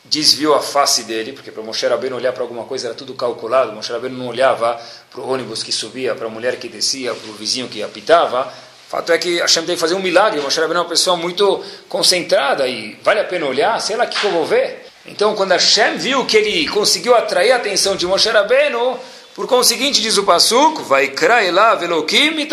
desviou 0.06 0.54
a 0.54 0.62
face 0.62 1.04
dele, 1.04 1.34
porque 1.34 1.52
para 1.52 1.64
Moshe 1.64 1.86
Rabbeinu 1.86 2.16
olhar 2.16 2.34
para 2.34 2.44
alguma 2.44 2.66
coisa 2.66 2.88
era 2.88 2.96
tudo 2.96 3.14
calculado, 3.14 3.72
Moshe 3.72 3.92
Rabbeinu 3.92 4.18
não 4.18 4.28
olhava 4.28 4.80
para 5.12 5.22
o 5.22 5.30
ônibus 5.30 5.64
que 5.64 5.72
subia, 5.72 6.14
para 6.14 6.28
a 6.28 6.30
mulher 6.30 6.58
que 6.58 6.68
descia, 6.68 7.14
para 7.14 7.30
o 7.30 7.34
vizinho 7.34 7.68
que 7.68 7.82
apitava, 7.82 8.52
o 8.88 8.90
fato 8.90 9.12
é 9.12 9.18
que 9.18 9.40
Hashem 9.40 9.66
tem 9.66 9.76
que 9.76 9.82
fazer 9.82 9.96
um 9.96 10.02
milagre, 10.02 10.40
Moshe 10.42 10.60
Rabbeinu 10.60 10.82
é 10.82 10.84
uma 10.84 10.90
pessoa 10.90 11.16
muito 11.16 11.64
concentrada 11.88 12.68
e 12.68 13.00
vale 13.02 13.22
a 13.22 13.24
pena 13.24 13.46
olhar, 13.46 13.80
sei 13.82 13.96
lá 13.96 14.04
o 14.04 14.08
que 14.08 14.24
eu 14.24 14.32
vou 14.32 14.46
ver. 14.46 14.86
Então 15.06 15.36
quando 15.36 15.52
Hashem 15.52 15.98
viu 15.98 16.26
que 16.26 16.38
ele 16.38 16.68
conseguiu 16.68 17.16
atrair 17.16 17.52
a 17.52 17.56
atenção 17.56 17.96
de 17.96 18.06
Moshe 18.06 18.30
Rabbeinu, 18.30 19.00
por 19.34 19.48
conseguinte, 19.48 20.00
diz 20.00 20.18
o 20.18 20.24
Passuco, 20.24 20.84
vai 20.84 21.12
lá 21.52 21.74
velokim 21.74 22.40
e 22.40 22.48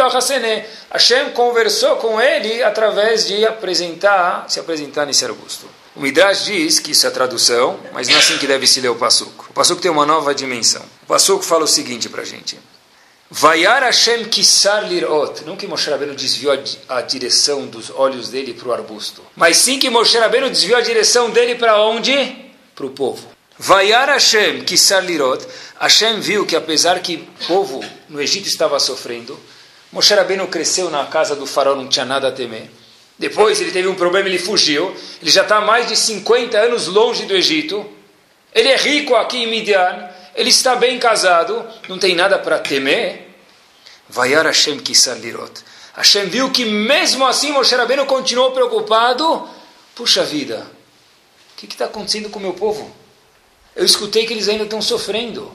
Hashem 0.91 1.31
conversou 1.33 1.97
com 1.97 2.19
ele 2.19 2.63
através 2.63 3.27
de 3.27 3.45
apresentar, 3.45 4.47
se 4.49 4.59
apresentar 4.59 5.05
nesse 5.05 5.25
arbusto. 5.27 5.80
O 5.97 6.01
Midrash 6.01 6.45
diz 6.45 6.79
que 6.79 6.93
isso 6.93 7.07
é 7.07 7.11
tradução, 7.11 7.79
mas 7.93 8.09
não 8.09 8.15
é 8.15 8.19
assim 8.19 8.39
que 8.39 8.47
deve 8.47 8.67
se 8.67 8.81
ler 8.81 8.91
o 8.91 8.95
Passuco. 8.95 9.47
O 9.51 9.53
Passuco 9.53 9.83
tem 9.83 9.91
uma 9.91 10.07
nova 10.07 10.35
dimensão. 10.35 10.83
O 11.03 11.07
Passuco 11.07 11.45
fala 11.45 11.65
o 11.65 11.69
seguinte 11.69 12.09
para 12.09 12.23
a 12.23 12.25
gente. 12.25 12.59
Vayar 13.33 13.83
Hashem 13.83 14.25
kisar 14.25 14.89
lirot. 14.89 15.45
Não 15.45 15.57
que 15.57 15.67
Moshe 15.67 15.89
Rabbeinu 15.89 16.15
desviou 16.15 16.53
a 16.89 17.01
direção 17.01 17.67
dos 17.67 17.91
olhos 17.91 18.29
dele 18.29 18.55
para 18.55 18.69
o 18.69 18.73
arbusto. 18.73 19.23
Mas 19.37 19.57
sim 19.57 19.79
que 19.79 19.89
Moshe 19.89 20.19
Rabbeinu 20.19 20.51
desviou 20.51 20.79
a 20.79 20.81
direção 20.81 21.31
dele 21.31 21.55
para 21.55 21.81
onde? 21.81 22.13
Para 22.75 22.87
o 22.87 22.91
povo. 22.91 23.29
Vayar 23.59 24.09
Hashem 24.09 24.65
kisar 24.65 25.05
lirot. 25.05 25.47
Hashem 25.79 26.21
viu 26.21 26.47
que 26.47 26.57
apesar 26.57 27.01
que 27.01 27.29
o 27.43 27.47
povo 27.47 27.85
no 28.09 28.21
Egito 28.21 28.49
estava 28.49 28.81
sofrendo, 28.81 29.39
Moshe 29.93 30.15
Rabbeinu 30.15 30.49
cresceu 30.49 30.91
na 30.91 31.07
casa 31.07 31.37
do 31.37 31.47
faraó, 31.47 31.77
não 31.77 31.89
tinha 31.89 32.05
nada 32.05 32.29
a 32.29 32.33
temer. 32.33 32.71
Depois 33.21 33.61
ele 33.61 33.71
teve 33.71 33.87
um 33.87 33.95
problema, 33.95 34.31
ele 34.31 34.39
fugiu. 34.39 34.97
Ele 35.21 35.31
já 35.31 35.43
está 35.43 35.61
mais 35.61 35.87
de 35.87 35.95
50 35.95 36.59
anos 36.59 36.87
longe 36.87 37.27
do 37.27 37.37
Egito. 37.37 37.87
Ele 38.55 38.71
é 38.71 38.77
rico 38.77 39.15
aqui 39.15 39.43
em 39.43 39.47
Midian. 39.47 40.09
Ele 40.35 40.49
está 40.49 40.75
bem 40.75 40.99
casado. 40.99 41.63
Não 41.87 41.99
tem 41.99 42.15
nada 42.15 42.39
para 42.39 42.59
temer. 42.59 43.29
Vayar 44.09 44.47
Hashem 44.47 44.79
kisar 44.79 45.19
lirot. 45.19 45.53
Hashem 45.95 46.31
viu 46.31 46.51
que 46.51 46.65
mesmo 46.65 47.27
assim 47.27 47.53
Moshe 47.53 47.75
Rabbeinu 47.75 48.07
continuou 48.07 48.53
preocupado. 48.53 49.47
Puxa 49.95 50.25
vida, 50.25 50.67
o 51.53 51.57
que 51.59 51.67
está 51.67 51.85
acontecendo 51.85 52.31
com 52.31 52.39
o 52.39 52.43
meu 52.43 52.55
povo? 52.55 52.91
Eu 53.77 53.85
escutei 53.85 54.25
que 54.25 54.33
eles 54.33 54.49
ainda 54.49 54.65
estão 54.65 54.81
sofrendo. 54.81 55.53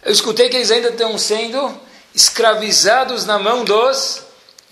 Eu 0.00 0.12
escutei 0.12 0.48
que 0.48 0.54
eles 0.54 0.70
ainda 0.70 0.90
estão 0.90 1.18
sendo 1.18 1.76
escravizados 2.14 3.24
na 3.24 3.36
mão 3.36 3.64
dos 3.64 4.22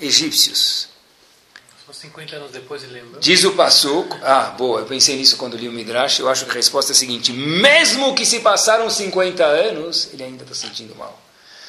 egípcios. 0.01 0.92
50 1.93 2.37
anos 2.37 2.51
depois 2.51 2.83
ele 2.83 2.95
lembra. 2.95 3.21
Diz 3.21 3.45
o 3.45 3.53
Passuco. 3.53 4.19
Ah, 4.23 4.55
boa, 4.57 4.81
eu 4.81 4.87
pensei 4.87 5.15
nisso 5.17 5.37
quando 5.37 5.57
li 5.57 5.69
o 5.69 5.73
Midrash. 5.73 6.21
Eu 6.21 6.29
acho 6.29 6.47
que 6.47 6.51
a 6.51 6.55
resposta 6.55 6.93
é 6.93 6.95
a 6.95 6.97
seguinte: 6.97 7.33
mesmo 7.33 8.15
que 8.15 8.25
se 8.25 8.41
passaram 8.41 8.89
50 8.89 9.45
anos, 9.45 10.09
ele 10.13 10.25
ainda 10.25 10.43
está 10.43 10.55
sentindo 10.55 10.95
mal. 10.97 11.21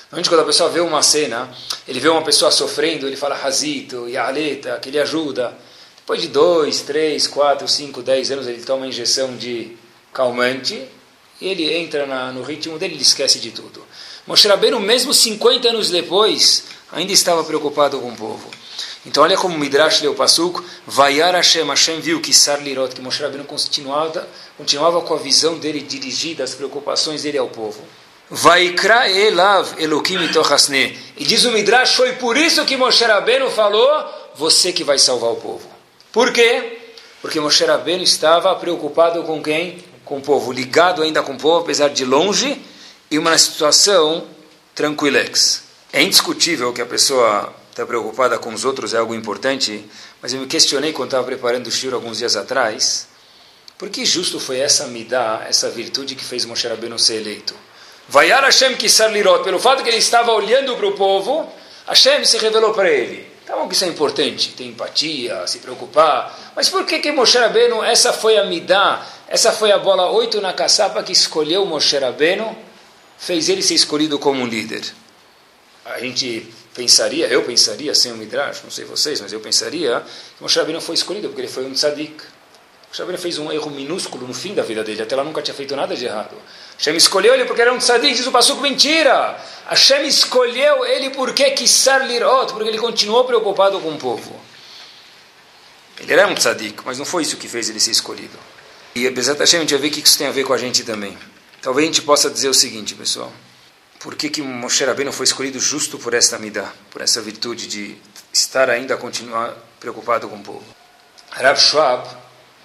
Normalmente, 0.03 0.30
quando 0.30 0.42
a 0.42 0.46
pessoa 0.46 0.70
vê 0.70 0.80
uma 0.80 1.01
cena, 1.01 1.50
ele 1.88 2.00
vê 2.00 2.08
uma 2.08 2.22
pessoa 2.22 2.51
sofrendo, 2.51 3.06
ele 3.08 3.18
fala 3.18 3.36
Razito, 3.36 4.08
Yaleta, 4.08 4.80
que 4.80 4.89
ele 4.89 5.00
ajuda. 5.00 5.58
Depois 5.98 6.22
de 6.22 6.27
2, 6.30 6.82
3, 6.82 7.27
4, 7.27 7.68
5, 7.68 8.01
10 8.01 8.32
anos, 8.32 8.48
ele 8.48 8.62
toma 8.62 8.82
uma 8.82 8.88
injeção 8.88 9.36
de 9.36 9.75
calmante 10.13 10.86
e 11.42 11.48
ele 11.48 11.74
entra 11.74 12.06
na, 12.06 12.32
no 12.32 12.44
ritmo 12.44 12.77
dele, 12.77 12.94
ele 12.94 13.01
esquece 13.01 13.39
de 13.39 13.51
tudo. 13.51 13.86
Moshe 14.27 14.48
Rabbeinu, 14.48 14.80
mesmo 14.80 15.13
50 15.13 15.70
anos 15.70 15.89
depois, 15.89 16.65
ainda 16.92 17.12
estava 17.12 17.44
preocupado 17.44 18.00
com 18.00 18.10
o 18.10 18.15
povo. 18.15 18.62
Então 19.05 19.24
olha 19.24 19.38
como 19.38 19.57
Midrash 19.57 20.01
leu 20.01 20.13
o 20.13 20.15
Pasuk, 20.15 20.63
Vayar 20.88 21.36
Hashem, 21.36 21.67
Hashem 21.67 22.00
viu 22.00 22.22
que 22.22 22.33
Sarlirot, 22.33 22.95
que 22.95 23.01
Moshe 23.01 23.22
Rabbeinu 23.22 23.43
continuava, 23.43 24.27
continuava 24.57 25.01
com 25.01 25.13
a 25.13 25.17
visão 25.17 25.57
dele 25.57 25.81
dirigida, 25.81 26.43
as 26.43 26.55
preocupações 26.55 27.24
dele 27.24 27.38
ao 27.38 27.50
povo. 27.50 27.81
Vaikra 28.29 29.10
elav 29.10 29.75
Elokim 29.77 30.24
itochasne. 30.24 30.98
E 31.17 31.25
diz 31.25 31.43
o 31.43 31.51
Midrash, 31.51 31.95
foi 31.95 32.13
por 32.13 32.38
isso 32.38 32.63
que 32.63 32.77
Moshe 32.77 33.03
Rabbeinu 33.03 33.51
falou, 33.51 34.05
você 34.36 34.72
que 34.72 34.86
vai 34.86 34.98
salvar 34.98 35.31
o 35.31 35.36
povo. 35.36 35.67
Por 36.12 36.31
quê? 36.31 36.79
Porque 37.22 37.41
Moshe 37.41 37.65
Rabbeinu 37.65 38.03
estava 38.03 38.55
preocupado 38.55 39.22
com 39.24 39.43
quem? 39.43 39.83
Com 40.05 40.17
o 40.19 40.22
povo, 40.22 40.51
ligado 40.53 41.03
ainda 41.03 41.22
com 41.22 41.33
o 41.33 41.38
povo, 41.38 41.60
apesar 41.60 41.89
de 41.89 42.05
longe, 42.05 42.62
e 43.12 43.19
uma 43.19 43.38
situação 43.38 44.24
tranquilex. 44.74 45.63
É 45.91 46.01
indiscutível 46.01 46.72
que 46.72 46.81
a 46.81 46.86
pessoa 46.86 47.53
está 47.74 47.88
preocupada 47.88 48.38
com 48.38 48.53
os 48.53 48.65
outros 48.65 48.94
é 48.94 48.98
algo 48.98 49.15
importante, 49.15 49.84
mas 50.22 50.32
eu 50.32 50.39
me 50.39 50.46
questionei 50.46 50.94
quando 50.94 51.10
estava 51.10 51.24
preparando 51.25 51.68
o 51.68 51.72
shiro 51.72 51.96
alguns 51.96 52.20
dias 52.20 52.36
atrás, 52.36 53.08
por 53.80 53.89
que 53.89 54.06
justo 54.06 54.39
foi 54.39 54.60
essa 54.60 54.86
midá, 54.88 55.44
essa 55.50 55.70
virtude 55.72 56.13
que 56.13 56.24
fez 56.24 56.46
Moshe 56.46 56.68
Rabbeinu 56.68 57.00
ser 57.00 57.15
eleito? 57.15 57.56
Vayar 58.08 58.44
Hashem 58.44 58.75
Kisar 58.75 59.12
Lirot, 59.12 59.44
pelo 59.44 59.60
fato 59.60 59.82
que 59.82 59.89
ele 59.89 59.98
estava 59.98 60.32
olhando 60.34 60.75
para 60.75 60.86
o 60.86 60.92
povo, 60.92 61.51
Hashem 61.88 62.24
se 62.25 62.38
revelou 62.38 62.74
para 62.74 62.92
ele. 62.92 63.27
Tá 63.46 63.56
bom 63.56 63.68
que 63.68 63.74
isso 63.74 63.86
é 63.86 63.88
importante, 63.88 64.53
ter 64.53 64.65
empatia, 64.65 65.48
se 65.48 65.58
preocupar, 65.58 66.53
mas 66.56 66.70
por 66.70 66.86
que 66.86 67.00
que 67.00 67.12
Moshe 67.12 67.39
Rabbeinu, 67.39 67.84
essa 67.84 68.13
foi 68.13 68.38
a 68.38 68.46
midá, 68.46 69.03
essa 69.27 69.51
foi 69.51 69.72
a 69.72 69.80
bola 69.80 70.12
8 70.12 70.39
na 70.39 70.53
caçapa 70.53 71.01
que 71.01 71.12
escolheu 71.12 71.65
Moshe 71.65 71.98
Rabbeinu, 71.98 72.56
fez 73.18 73.50
ele 73.50 73.63
ser 73.63 73.74
escolhido 73.74 74.20
como 74.20 74.42
um 74.42 74.46
líder? 74.46 74.84
A 75.86 76.00
gente 76.00 76.53
pensaria, 76.74 77.27
eu 77.27 77.44
pensaria, 77.44 77.94
sem 77.94 78.12
o 78.12 78.18
Midrash, 78.18 78.62
não 78.63 78.72
sei 78.72 78.86
vocês, 78.86 79.22
mas 79.22 79.32
eu 79.32 79.39
pensaria 79.39 80.03
que 80.36 80.42
Moshe 80.42 80.58
Rabbeinu 80.58 80.82
foi 80.82 80.96
escolhido 80.96 81.30
porque 81.30 81.42
ele 81.42 81.48
foi 81.48 81.65
um 81.65 81.74
tzadik. 81.74 82.15
Moshe 82.89 83.00
Rabbeinu 83.00 83.22
fez 83.22 83.38
um 83.38 83.51
erro 83.51 83.70
minúsculo 83.70 84.27
no 84.27 84.34
fim 84.34 84.53
da 84.53 84.63
vida 84.63 84.84
dele, 84.84 85.01
até 85.01 85.15
lá 85.15 85.24
nunca 85.24 85.42
tinha 85.42 85.53
feito 85.53 85.75
nada 85.75 85.96
de 85.96 86.06
errado. 86.06 86.36
Hashem 86.77 86.96
escolheu 86.96 87.34
ele 87.34 87.46
porque 87.46 87.62
era 87.62 87.72
um 87.72 87.77
tzadik, 87.77 88.15
diz 88.15 88.25
o 88.25 88.32
Passuco, 88.32 88.62
mentira! 88.62 89.38
Hashem 89.68 90.06
escolheu 90.06 90.86
ele 90.86 91.12
porque 91.12 91.51
quisar 91.51 92.08
lirot, 92.08 92.53
porque 92.53 92.70
ele 92.70 92.80
continuou 92.80 93.24
preocupado 93.25 93.80
com 93.80 93.92
o 93.92 93.98
povo. 93.98 94.39
Ele 96.00 96.12
era 96.12 96.27
um 96.27 96.36
tzadik, 96.36 96.82
mas 96.84 96.98
não 96.98 97.06
foi 97.06 97.22
isso 97.24 97.38
que 97.38 97.48
fez 97.48 97.70
ele 97.70 97.80
ser 97.80 97.92
escolhido. 97.92 98.38
E 98.96 99.10
Bezat 99.10 99.39
Hashem, 99.39 99.60
a 99.60 99.62
gente 99.62 99.74
vai 99.74 99.82
ver 99.82 99.88
o 99.88 99.92
que 99.92 100.00
isso 100.01 100.18
tem 100.18 100.27
a 100.27 100.32
ver 100.32 100.44
com 100.44 100.53
a 100.53 100.58
gente 100.58 100.84
também. 100.84 101.18
Talvez 101.62 101.88
a 101.88 101.92
gente 101.92 102.01
possa 102.01 102.30
dizer 102.30 102.50
o 102.50 102.53
seguinte, 102.53 102.96
pessoal 102.96 103.32
por 104.03 104.15
que, 104.15 104.29
que 104.29 104.41
Moshe 104.41 104.83
Rabbeinu 104.83 105.13
foi 105.13 105.24
escolhido 105.24 105.62
justo 105.62 105.98
por 105.98 106.13
esta 106.13 106.38
midá, 106.38 106.74
por 106.91 107.01
essa 107.01 107.22
virtude 107.22 107.67
de 107.67 107.98
estar 108.33 108.69
ainda 108.69 108.95
a 108.95 108.98
continuar 108.98 109.57
preocupado 109.79 110.27
com 110.27 110.36
o 110.36 110.43
povo. 110.43 110.65
Rav 111.31 111.57
Schwab 111.57 112.05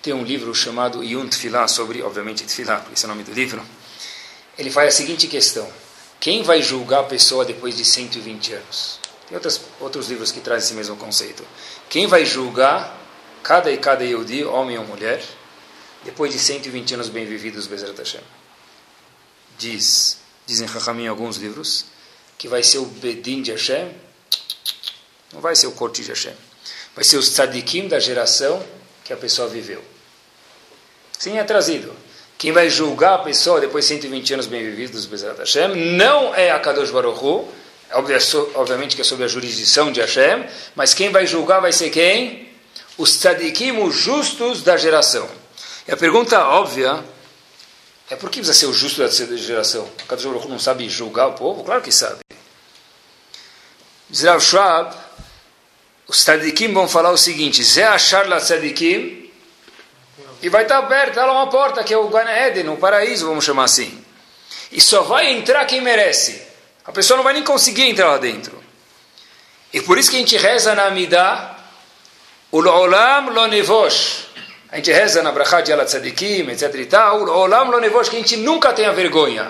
tem 0.03 0.13
um 0.13 0.25
livro 0.25 0.53
chamado 0.53 1.03
Yun 1.03 1.29
Tfilah, 1.29 1.69
sobre, 1.69 2.03
obviamente, 2.03 2.45
Tfilah, 2.45 2.85
esse 2.93 3.05
é 3.05 3.07
o 3.07 3.11
nome 3.11 3.23
do 3.23 3.33
livro. 3.33 3.65
Ele 4.59 4.69
faz 4.69 4.89
a 4.89 4.97
seguinte 4.97 5.29
questão: 5.29 5.73
quem 6.19 6.43
vai 6.43 6.61
julgar 6.61 7.01
a 7.03 7.05
pessoa 7.05 7.45
depois 7.45 7.77
de 7.77 7.85
120 7.85 8.55
anos? 8.55 8.99
Tem 9.29 9.37
outros, 9.37 9.61
outros 9.79 10.09
livros 10.09 10.33
que 10.33 10.41
trazem 10.41 10.67
esse 10.67 10.75
mesmo 10.75 10.97
conceito. 10.97 11.45
Quem 11.89 12.09
vai 12.09 12.25
julgar 12.25 12.99
cada 13.45 13.71
e 13.71 13.79
cada 13.79 14.03
Yehudi, 14.03 14.43
homem 14.43 14.77
ou 14.77 14.85
mulher, 14.85 15.23
depois 16.05 16.33
de 16.33 16.39
120 16.41 16.95
anos 16.95 17.09
bem 17.09 17.25
vividos, 17.25 17.69
Bezerra 17.69 17.95
Hashem? 17.97 18.23
Diz 19.57 20.19
dizem 20.49 20.67
Chachamim 20.67 21.05
em 21.05 21.09
alguns 21.09 21.37
livros, 21.37 21.85
que 22.39 22.49
vai 22.49 22.63
ser 22.63 22.79
o 22.79 22.87
Bedin 22.87 23.43
de 23.43 23.53
Hashem, 23.53 23.93
Não 25.33 25.43
vai 25.43 25.55
ser 25.55 25.67
o 25.67 25.73
corte 25.73 26.03
de 26.03 26.09
Hashem. 26.09 26.33
Vai 26.95 27.05
ser 27.05 27.19
os 27.19 27.29
tzadikim 27.29 27.87
da 27.87 28.01
geração 28.01 28.65
que 29.05 29.13
a 29.13 29.17
pessoa 29.17 29.47
viveu. 29.47 29.85
Sim, 31.19 31.39
é 31.39 31.45
trazido. 31.45 31.95
Quem 32.39 32.51
vai 32.51 32.71
julgar 32.71 33.15
a 33.15 33.19
pessoa 33.19 33.61
depois 33.61 33.85
de 33.85 33.95
120 33.95 34.35
anos 34.35 34.47
bem 34.47 34.65
vividos, 34.65 35.05
Bezerra 35.05 35.37
Hashem, 35.39 35.97
não 35.97 36.35
é 36.35 36.51
a 36.51 36.59
Kadosh 36.59 36.91
Baruch 36.91 37.23
Hu, 37.23 37.47
obviamente 38.55 38.97
que 38.97 39.03
é 39.03 39.05
sob 39.05 39.23
a 39.23 39.29
jurisdição 39.29 39.93
de 39.93 40.01
Hashem, 40.01 40.47
mas 40.75 40.95
quem 40.95 41.11
vai 41.11 41.27
julgar 41.27 41.61
vai 41.61 41.73
ser 41.73 41.91
quem? 41.91 42.49
Os 42.97 43.19
tzadikim, 43.19 43.83
os 43.83 43.95
justos 43.95 44.63
da 44.63 44.77
geração. 44.79 45.29
E 45.87 45.93
a 45.93 45.97
pergunta 45.97 46.39
óbvia 46.49 47.05
é 48.11 48.17
por 48.17 48.31
que 48.31 48.41
precisa 48.41 48.59
ser 48.59 48.67
o 48.67 48.73
justo 48.73 49.01
da 49.01 49.37
geração? 49.37 49.89
A 49.99 50.07
Kadosh 50.09 50.25
Baruch 50.25 50.49
não 50.49 50.59
sabe 50.59 50.89
julgar 50.89 51.29
o 51.29 51.33
povo? 51.35 51.63
Claro 51.63 51.83
que 51.83 51.93
sabe. 51.93 52.21
Diz 54.09 54.23
Rav 54.23 54.41
Schwab, 54.41 54.97
os 56.07 56.25
tzadikim 56.25 56.73
vão 56.73 56.89
falar 56.89 57.11
o 57.11 57.19
seguinte, 57.19 57.63
Zé 57.63 57.85
achar 57.85 58.27
la 58.27 58.41
tzadikim, 58.41 59.31
e 60.41 60.49
vai 60.49 60.63
estar 60.63 60.79
aberta 60.79 61.25
lá 61.27 61.33
uma 61.33 61.51
porta, 61.51 61.85
que 61.85 61.93
é 61.93 61.99
o 61.99 62.09
Gan 62.09 62.31
Eden, 62.31 62.69
o 62.71 62.77
paraíso, 62.77 63.27
vamos 63.27 63.45
chamar 63.45 63.65
assim. 63.65 64.03
E 64.73 64.81
só 64.81 65.03
vai 65.03 65.31
entrar 65.33 65.65
quem 65.67 65.81
merece. 65.81 66.41
A 66.85 66.93
pessoa 66.93 67.17
não 67.17 67.25
vai 67.25 67.35
nem 67.35 67.43
conseguir 67.43 67.83
entrar 67.83 68.09
lá 68.09 68.19
dentro. 68.19 68.63
E 69.73 69.83
por 69.83 69.99
isso 69.99 70.11
que 70.11 70.17
a 70.17 70.21
gente 70.21 70.37
reza 70.37 70.75
na 70.75 70.87
Amidah, 70.87 71.57
o 72.51 72.59
Olam 72.59 73.31
lo 73.31 73.47
nevosh. 73.49 74.28
A 74.71 74.77
gente 74.77 74.93
reza 74.93 75.23
na 75.23 75.33
Brachá 75.33 75.63
de 75.63 75.75
Tzadikim, 75.75 76.51
etc 76.51 76.75
e 76.75 76.87
tal, 76.87 77.23
Olam 77.23 77.71
lo 77.71 77.81
nevosh, 77.81 78.11
que 78.11 78.17
a 78.17 78.19
gente 78.19 78.37
nunca 78.37 78.73
tenha 78.73 78.93
vergonha. 78.93 79.45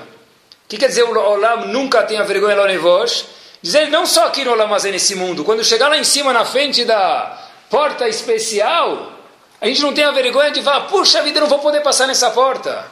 O 0.65 0.69
que 0.69 0.77
quer 0.77 0.89
dizer 0.89 1.03
Olam 1.03 1.67
nunca 1.67 2.05
tenha 2.05 2.23
vergonha 2.23 2.55
lo 2.55 2.67
nevosh? 2.67 3.25
Dizer 3.61 3.89
não 3.89 4.07
só 4.07 4.27
aqui 4.27 4.45
no 4.45 4.53
Olam, 4.53 4.69
mas 4.69 4.85
nesse 4.85 5.17
mundo. 5.17 5.45
Quando 5.45 5.65
chegar 5.65 5.89
lá 5.89 5.99
em 5.99 6.05
cima, 6.05 6.33
na 6.33 6.45
frente 6.45 6.85
da 6.85 7.37
porta 7.69 8.09
especial, 8.09 9.13
a 9.61 9.67
gente 9.67 9.83
não 9.83 9.93
tem 9.93 10.05
a 10.05 10.13
vergonha 10.13 10.53
de 10.53 10.63
falar, 10.63 10.83
puxa 10.83 11.21
vida, 11.23 11.39
eu 11.39 11.43
não 11.43 11.49
vou 11.49 11.59
poder 11.59 11.81
passar 11.81 12.07
nessa 12.07 12.31
porta. 12.31 12.87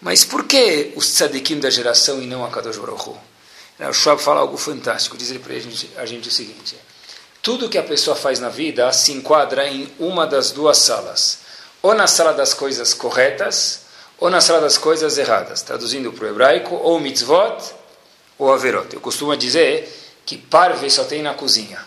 Mas 0.00 0.24
por 0.24 0.44
que 0.44 0.92
os 0.94 1.06
tzadikim 1.14 1.58
da 1.58 1.70
geração 1.70 2.22
e 2.22 2.26
não 2.26 2.44
a 2.44 2.50
Kadosh 2.50 2.76
Baruch 2.76 3.08
Hu? 3.08 3.18
O 3.78 3.92
Schwab 3.94 4.20
fala 4.20 4.40
algo 4.40 4.58
fantástico, 4.58 5.16
diz 5.16 5.30
ele 5.30 5.38
para 5.38 5.54
a 5.54 5.58
gente, 5.58 5.90
a 5.96 6.04
gente 6.04 6.28
o 6.28 6.32
seguinte, 6.32 6.76
tudo 7.46 7.68
que 7.68 7.78
a 7.78 7.82
pessoa 7.84 8.16
faz 8.16 8.40
na 8.40 8.48
vida 8.48 8.92
se 8.92 9.12
enquadra 9.12 9.68
em 9.68 9.88
uma 10.00 10.26
das 10.26 10.50
duas 10.50 10.78
salas. 10.78 11.38
Ou 11.80 11.94
na 11.94 12.08
sala 12.08 12.34
das 12.34 12.52
coisas 12.52 12.92
corretas, 12.92 13.82
ou 14.18 14.28
na 14.28 14.40
sala 14.40 14.60
das 14.60 14.76
coisas 14.76 15.16
erradas. 15.16 15.62
Traduzindo 15.62 16.12
para 16.12 16.24
o 16.24 16.28
hebraico, 16.28 16.74
ou 16.74 16.98
mitzvot, 16.98 17.72
ou 18.36 18.52
averot. 18.52 18.92
Eu 18.92 19.00
costumo 19.00 19.36
dizer 19.36 19.88
que 20.26 20.36
parve 20.36 20.90
só 20.90 21.04
tem 21.04 21.22
na 21.22 21.34
cozinha. 21.34 21.78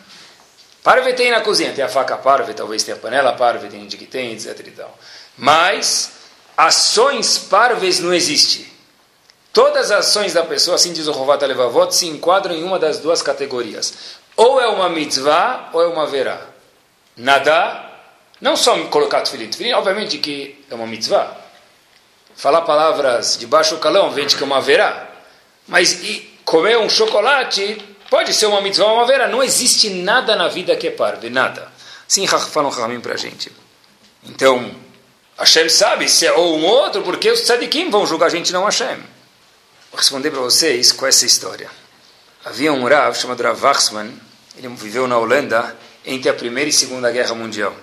Parve 0.81 1.11
tem 1.11 1.29
na 1.29 1.41
cozinha, 1.41 1.73
tem 1.73 1.83
a 1.83 1.89
faca 1.89 2.15
parve, 2.15 2.53
talvez 2.53 2.81
tenha 2.83 2.95
a 2.95 2.99
panela 2.99 3.33
parve, 3.33 3.67
tem 3.67 3.85
de 3.85 3.97
que 3.97 4.05
tem, 4.05 4.31
etc. 4.31 4.65
E 4.65 4.71
tal. 4.71 4.97
Mas 5.37 6.11
ações 6.55 7.37
parves 7.37 7.99
não 7.99 8.13
existem. 8.13 8.65
Todas 9.51 9.91
as 9.91 10.07
ações 10.07 10.31
da 10.31 10.43
pessoa, 10.43 10.75
assim 10.75 10.93
diz 10.93 11.07
o 11.07 11.11
Rovat 11.11 11.43
Levavot, 11.43 11.93
se 11.93 12.07
enquadram 12.07 12.55
em 12.55 12.63
uma 12.63 12.79
das 12.79 12.99
duas 12.99 13.21
categorias. 13.21 14.18
Ou 14.39 14.61
é 14.61 14.67
uma 14.67 14.89
mitzvah, 14.89 15.69
ou 15.73 15.81
é 15.81 15.87
uma 15.87 16.07
verá. 16.07 16.41
Nadar, 17.17 18.15
não 18.39 18.55
só 18.55 18.77
colocar 18.85 19.21
tefilim. 19.21 19.49
Tefilim, 19.49 19.73
obviamente 19.73 20.17
que 20.17 20.63
é 20.69 20.75
uma 20.75 20.87
mitzvah. 20.87 21.35
Falar 22.35 22.61
palavras 22.61 23.37
de 23.37 23.45
baixo 23.45 23.77
calão, 23.79 24.11
vende 24.11 24.37
que 24.37 24.43
é 24.43 24.45
uma 24.45 24.61
verá. 24.61 25.09
Mas 25.67 26.01
comer 26.45 26.77
um 26.77 26.89
chocolate 26.89 27.89
Pode 28.09 28.33
ser 28.33 28.47
uma 28.47 28.59
mitzvah 28.59 28.87
ou 28.87 28.95
uma 28.95 29.05
vera. 29.05 29.27
Não 29.27 29.43
existe 29.43 29.89
nada 29.89 30.35
na 30.35 30.47
vida 30.47 30.75
que 30.75 30.87
é 30.87 30.91
parve, 30.91 31.29
nada. 31.29 31.71
Sim, 32.07 32.25
falam 32.25 32.71
Ramim 32.71 32.99
para 32.99 33.13
a 33.13 33.17
gente. 33.17 33.51
Então, 34.23 34.75
Hashem 35.37 35.69
sabe 35.69 36.09
se 36.09 36.25
é 36.25 36.31
ou 36.31 36.57
um 36.57 36.65
outro, 36.65 37.03
porque 37.03 37.29
os 37.29 37.41
tzadikim 37.41 37.91
vão 37.91 38.07
julgar 38.07 38.25
a 38.25 38.29
gente, 38.29 38.51
não 38.51 38.65
Hashem. 38.65 38.97
Vou 39.91 39.97
responder 39.97 40.31
para 40.31 40.41
vocês 40.41 40.91
com 40.91 41.05
essa 41.05 41.25
história. 41.25 41.69
Havia 42.43 42.73
um 42.73 42.87
Rav 42.87 43.15
chamado 43.15 43.43
Rav 43.43 43.61
Wachsman, 43.61 44.11
ele 44.59 44.67
viveu 44.75 45.07
na 45.07 45.17
Holanda 45.17 45.75
entre 46.05 46.29
a 46.29 46.33
Primeira 46.33 46.69
e 46.69 46.73
Segunda 46.73 47.11
Guerra 47.11 47.33
Mundial. 47.33 47.75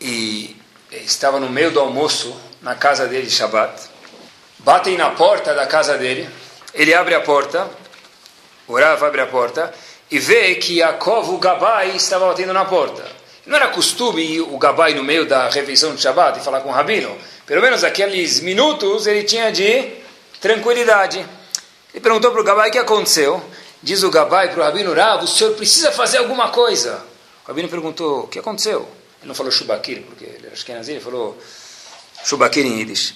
E 0.00 0.56
estava 0.90 1.38
no 1.38 1.50
meio 1.50 1.70
do 1.70 1.80
almoço 1.80 2.34
na 2.62 2.74
casa 2.74 3.06
dele, 3.06 3.28
Shabbat. 3.28 3.90
Batem 4.60 4.96
na 4.96 5.10
porta 5.10 5.54
da 5.54 5.66
casa 5.66 5.98
dele, 5.98 6.28
ele 6.72 6.94
abre 6.94 7.14
a 7.14 7.20
porta 7.20 7.68
o 8.68 8.78
Rav 8.78 9.02
abre 9.02 9.22
a 9.22 9.26
porta 9.26 9.72
e 10.10 10.18
vê 10.18 10.54
que 10.56 10.76
Yaakov, 10.76 11.30
o 11.30 11.38
Gabai, 11.38 11.96
estava 11.96 12.26
batendo 12.26 12.52
na 12.52 12.66
porta. 12.66 13.02
Não 13.46 13.56
era 13.56 13.68
costume 13.68 14.42
o 14.42 14.58
Gabai 14.58 14.92
no 14.92 15.02
meio 15.02 15.24
da 15.24 15.48
refeição 15.48 15.94
de 15.94 16.02
Shabbat 16.02 16.38
e 16.38 16.44
falar 16.44 16.60
com 16.60 16.68
o 16.68 16.72
Rabino. 16.72 17.16
Pelo 17.46 17.62
menos 17.62 17.82
aqueles 17.82 18.40
minutos 18.40 19.06
ele 19.06 19.24
tinha 19.24 19.50
de 19.50 19.90
tranquilidade. 20.38 21.24
Ele 21.94 22.02
perguntou 22.02 22.30
para 22.30 22.40
o 22.42 22.44
Gabai 22.44 22.68
o 22.68 22.72
que 22.72 22.78
aconteceu. 22.78 23.42
Diz 23.82 24.02
o 24.02 24.10
Gabai 24.10 24.50
para 24.50 24.60
o 24.60 24.64
Rabino 24.64 24.92
Rav, 24.92 25.22
o 25.24 25.28
senhor 25.28 25.54
precisa 25.54 25.92
fazer 25.92 26.18
alguma 26.18 26.50
coisa. 26.50 27.04
O 27.44 27.48
Rabino 27.48 27.68
perguntou, 27.68 28.24
o 28.24 28.28
que 28.28 28.38
aconteceu? 28.38 28.88
Ele 29.20 29.28
não 29.28 29.34
falou 29.34 29.52
Shubakir, 29.52 30.02
porque 30.02 30.24
ele 30.24 30.46
era 30.46 30.52
Ashkenazi, 30.52 30.92
ele 30.92 31.00
falou 31.00 31.38
Shubakir 32.24 32.66
em 32.66 32.78
Yiddish. 32.78 33.14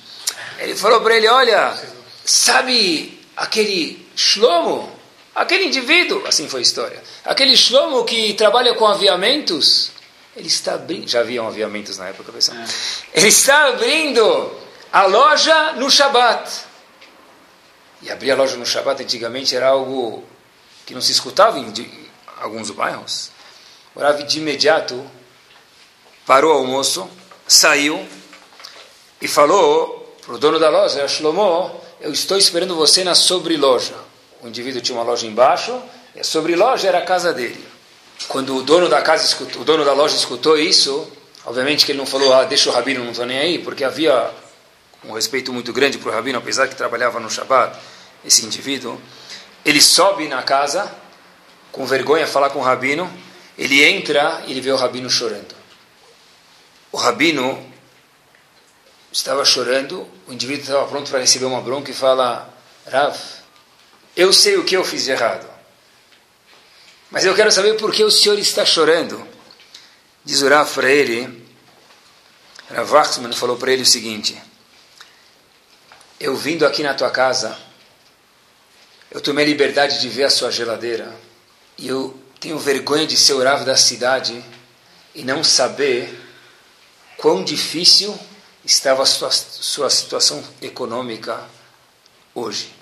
Ele 0.59 0.77
falou 0.77 1.01
para 1.01 1.16
ele, 1.16 1.29
olha, 1.29 1.77
sabe 2.25 3.20
aquele 3.37 4.07
Shlomo? 4.16 4.90
Aquele 5.35 5.64
indivíduo, 5.64 6.27
assim 6.27 6.46
foi 6.46 6.61
a 6.61 6.62
história, 6.62 7.03
aquele 7.25 7.57
Shlomo 7.57 8.05
que 8.05 8.35
trabalha 8.35 8.75
com 8.75 8.87
aviamentos, 8.87 9.90
ele 10.37 10.48
está 10.48 10.75
abrindo, 10.75 11.09
já 11.09 11.20
haviam 11.20 11.46
aviamentos 11.46 11.96
na 11.98 12.09
época, 12.09 12.31
pessoal. 12.33 12.59
É. 12.59 12.64
Ele 13.14 13.29
está 13.29 13.68
abrindo 13.68 14.53
a 14.92 15.07
loja 15.07 15.72
no 15.72 15.90
Shabat. 15.90 16.51
E 18.03 18.11
abrir 18.11 18.33
a 18.33 18.35
loja 18.35 18.57
no 18.57 18.66
Shabat 18.66 19.03
antigamente 19.03 19.57
era 19.57 19.68
algo 19.68 20.22
que 20.87 20.95
não 20.95 21.01
se 21.01 21.12
escutava 21.12 21.59
em, 21.59 21.68
em 21.68 22.11
alguns 22.40 22.71
bairros. 22.71 23.31
O 23.95 24.01
Rav 24.01 24.23
de 24.23 24.38
imediato 24.38 25.05
parou 26.27 26.55
o 26.55 26.59
almoço, 26.59 27.09
saiu 27.47 28.07
e 29.21 29.29
falou 29.29 30.16
para 30.25 30.35
o 30.35 30.38
dono 30.38 30.59
da 30.59 30.71
loja, 30.71 31.07
Shlomo, 31.09 31.81
eu 32.01 32.12
estou 32.12 32.38
esperando 32.38 32.75
você 32.75 33.05
na 33.05 33.14
sobreloja 33.14 33.95
o 34.42 34.49
indivíduo 34.49 34.83
tinha 34.83 34.99
uma 34.99 35.05
loja 35.05 35.27
embaixo, 35.27 35.81
e 36.16 36.21
a 36.21 36.25
sobreloja 36.25 36.88
era 36.88 36.99
a 36.99 37.03
casa 37.03 37.33
dele. 37.33 37.64
Quando 38.27 38.57
o 38.57 38.62
dono 38.62 38.88
da 38.88 39.01
casa 39.01 39.25
escutou, 39.25 39.62
o 39.62 39.64
dono 39.64 39.85
da 39.85 39.92
loja 39.92 40.16
escutou 40.16 40.59
isso, 40.59 41.09
obviamente 41.47 41.87
que 41.87 41.92
ele 41.92 41.99
não 41.99 42.07
falou, 42.07 42.35
ah, 42.35 42.45
deixa 42.45 42.68
o 42.68 42.73
rabino, 42.73 43.05
não 43.05 43.12
estou 43.12 43.25
nem 43.25 43.38
aí, 43.38 43.59
porque 43.61 43.85
havia 43.85 44.31
um 45.05 45.12
respeito 45.12 45.53
muito 45.53 45.73
grande 45.73 45.97
para 45.99 46.11
o 46.11 46.12
rabino, 46.12 46.38
apesar 46.38 46.66
que 46.66 46.75
trabalhava 46.75 47.21
no 47.21 47.31
Shabat, 47.31 47.79
esse 48.25 48.45
indivíduo. 48.45 49.01
Ele 49.64 49.81
sobe 49.81 50.29
na 50.29 50.42
casa, 50.42 50.92
com 51.70 51.87
vergonha, 51.87 52.27
falar 52.27 52.51
com 52.51 52.59
o 52.59 52.62
rabino, 52.62 53.11
ele 53.57 53.83
entra 53.83 54.42
e 54.46 54.51
ele 54.51 54.61
vê 54.61 54.72
o 54.72 54.77
rabino 54.77 55.09
chorando. 55.09 55.55
O 56.90 56.96
rabino 56.96 57.72
estava 59.12 59.44
chorando, 59.44 60.09
o 60.27 60.33
indivíduo 60.33 60.62
estava 60.62 60.87
pronto 60.87 61.11
para 61.11 61.20
receber 61.20 61.44
uma 61.44 61.61
bronca 61.61 61.90
e 61.90 61.94
fala, 61.94 62.53
Rav, 62.90 63.16
eu 64.16 64.33
sei 64.33 64.57
o 64.57 64.64
que 64.64 64.77
eu 64.77 64.85
fiz 64.85 65.05
de 65.05 65.11
errado. 65.11 65.48
Mas 67.11 67.25
eu 67.25 67.35
quero 67.35 67.53
saber 67.53 67.77
por 67.77 67.92
que 67.92 68.03
o 68.03 68.11
senhor 68.11 68.38
está 68.38 68.64
chorando. 68.64 69.27
Diz 70.25 70.40
o 70.42 70.48
Rav 70.48 70.72
para 70.72 70.90
ele, 70.90 71.46
Rav 72.70 72.90
Wachsman 72.90 73.33
falou 73.33 73.57
para 73.57 73.72
ele 73.72 73.83
o 73.83 73.87
seguinte, 73.87 74.40
eu 76.18 76.37
vindo 76.37 76.64
aqui 76.64 76.83
na 76.83 76.94
tua 76.94 77.11
casa, 77.11 77.59
eu 79.12 79.20
tomei 79.20 79.44
a 79.44 79.48
liberdade 79.48 80.01
de 80.01 80.09
ver 80.09 80.25
a 80.25 80.31
sua 80.31 80.51
geladeira, 80.51 81.14
e 81.77 81.87
eu 81.87 82.18
tenho 82.40 82.59
vergonha 82.59 83.07
de 83.07 83.14
ser 83.14 83.35
o 83.35 83.64
da 83.64 83.77
cidade 83.77 84.42
e 85.14 85.22
não 85.22 85.44
saber 85.44 86.18
quão 87.18 87.44
difícil 87.44 88.18
estava 88.64 89.03
a 89.03 89.07
sua, 89.07 89.31
sua 89.31 89.90
situação 89.90 90.42
econômica 90.62 91.44
hoje. 92.35 92.72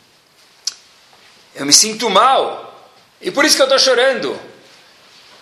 Eu 1.52 1.66
me 1.66 1.72
sinto 1.72 2.08
mal. 2.08 2.88
E 3.20 3.30
por 3.32 3.44
isso 3.44 3.56
que 3.56 3.62
eu 3.62 3.66
estou 3.66 3.78
chorando. 3.78 4.38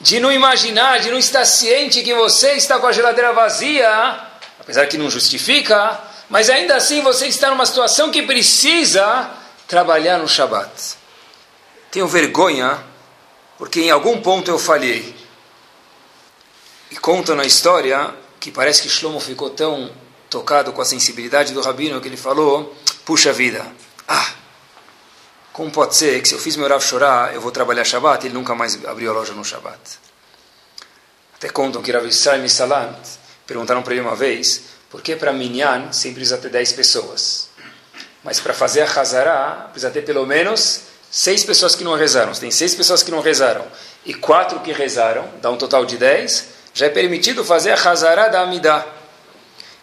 De 0.01 0.19
não 0.19 0.33
imaginar, 0.33 1.01
de 1.01 1.11
não 1.11 1.19
estar 1.19 1.45
ciente 1.45 2.03
que 2.03 2.15
você 2.15 2.53
está 2.53 2.79
com 2.79 2.87
a 2.87 2.93
geladeira 2.93 3.33
vazia, 3.33 3.89
apesar 4.59 4.87
que 4.87 4.97
não 4.97 5.11
justifica, 5.11 6.01
mas 6.31 6.49
ainda 6.49 6.77
assim 6.77 7.03
você 7.03 7.27
está 7.27 7.51
numa 7.51 7.67
situação 7.67 8.11
que 8.11 8.23
precisa 8.23 9.38
trabalhar 9.69 10.19
no 10.19 10.27
Shabat. 10.27 10.97
Tenho 11.91 12.09
vergonha, 12.09 12.83
porque 13.59 13.83
em 13.83 13.91
algum 13.91 14.21
ponto 14.23 14.51
eu 14.51 14.59
falhei. 14.59 15.15
E 16.91 16.97
contam 16.97 17.37
na 17.37 17.45
história 17.45 18.15
que 18.41 18.51
parece 18.51 18.81
que 18.83 18.89
Shlomo 18.89 19.21
ficou 19.21 19.51
tão 19.51 19.93
tocado 20.31 20.73
com 20.73 20.81
a 20.81 20.85
sensibilidade 20.87 21.53
do 21.53 21.61
rabino 21.61 22.01
que 22.01 22.09
ele 22.09 22.17
falou: 22.17 22.75
puxa 23.05 23.31
vida, 23.31 23.65
ah, 24.09 24.33
como 25.53 25.71
pode 25.71 25.95
ser 25.95 26.23
que 26.23 26.29
se 26.29 26.35
eu 26.35 26.39
fiz 26.39 26.57
meu 26.57 26.67
Rav 26.67 26.83
chorar, 26.83 27.35
eu 27.35 27.41
vou 27.41 27.51
trabalhar 27.51 27.85
Shabbat, 27.85 28.25
ele 28.25 28.35
nunca 28.35 28.55
mais 28.55 28.83
abriu 28.87 29.11
a 29.11 29.15
loja 29.15 29.35
no 29.35 29.45
Shabbat? 29.45 29.99
Até 31.35 31.51
contam 31.51 31.83
que 31.83 31.93
Rav 31.93 32.07
Israel 32.07 32.49
Salant 32.49 32.97
perguntaram 33.47 33.83
para 33.83 33.93
ele 33.93 34.03
uma 34.03 34.17
vez, 34.17 34.63
por 34.89 35.03
que 35.03 35.15
para 35.15 35.33
Minyan 35.33 35.93
sempre 35.93 36.17
precisa 36.17 36.39
ter 36.39 36.49
10 36.49 36.73
pessoas? 36.73 37.48
Mas 38.25 38.41
para 38.41 38.53
fazer 38.53 38.83
a 38.83 38.85
Hazara, 38.85 39.69
precisa 39.71 39.91
ter 39.91 40.03
pelo 40.03 40.27
menos 40.27 40.83
seis 41.11 41.45
pessoas 41.45 41.75
que 41.75 41.85
não 41.85 41.95
rezaram. 41.95 42.35
Se 42.35 42.41
tem 42.41 42.51
seis 42.51 42.75
pessoas 42.75 43.03
que 43.03 43.11
não 43.11 43.21
rezaram 43.21 43.65
e 44.05 44.15
quatro 44.15 44.61
que 44.61 44.73
rezaram, 44.73 45.29
dá 45.41 45.51
um 45.51 45.57
total 45.57 45.85
de 45.85 45.97
10, 45.97 46.49
já 46.75 46.87
é 46.87 46.91
permitido 46.91 47.45
fazer 47.45 47.71
a 47.71 47.91
Hazara 47.91 48.29
da 48.29 48.43
Amidah. 48.43 48.87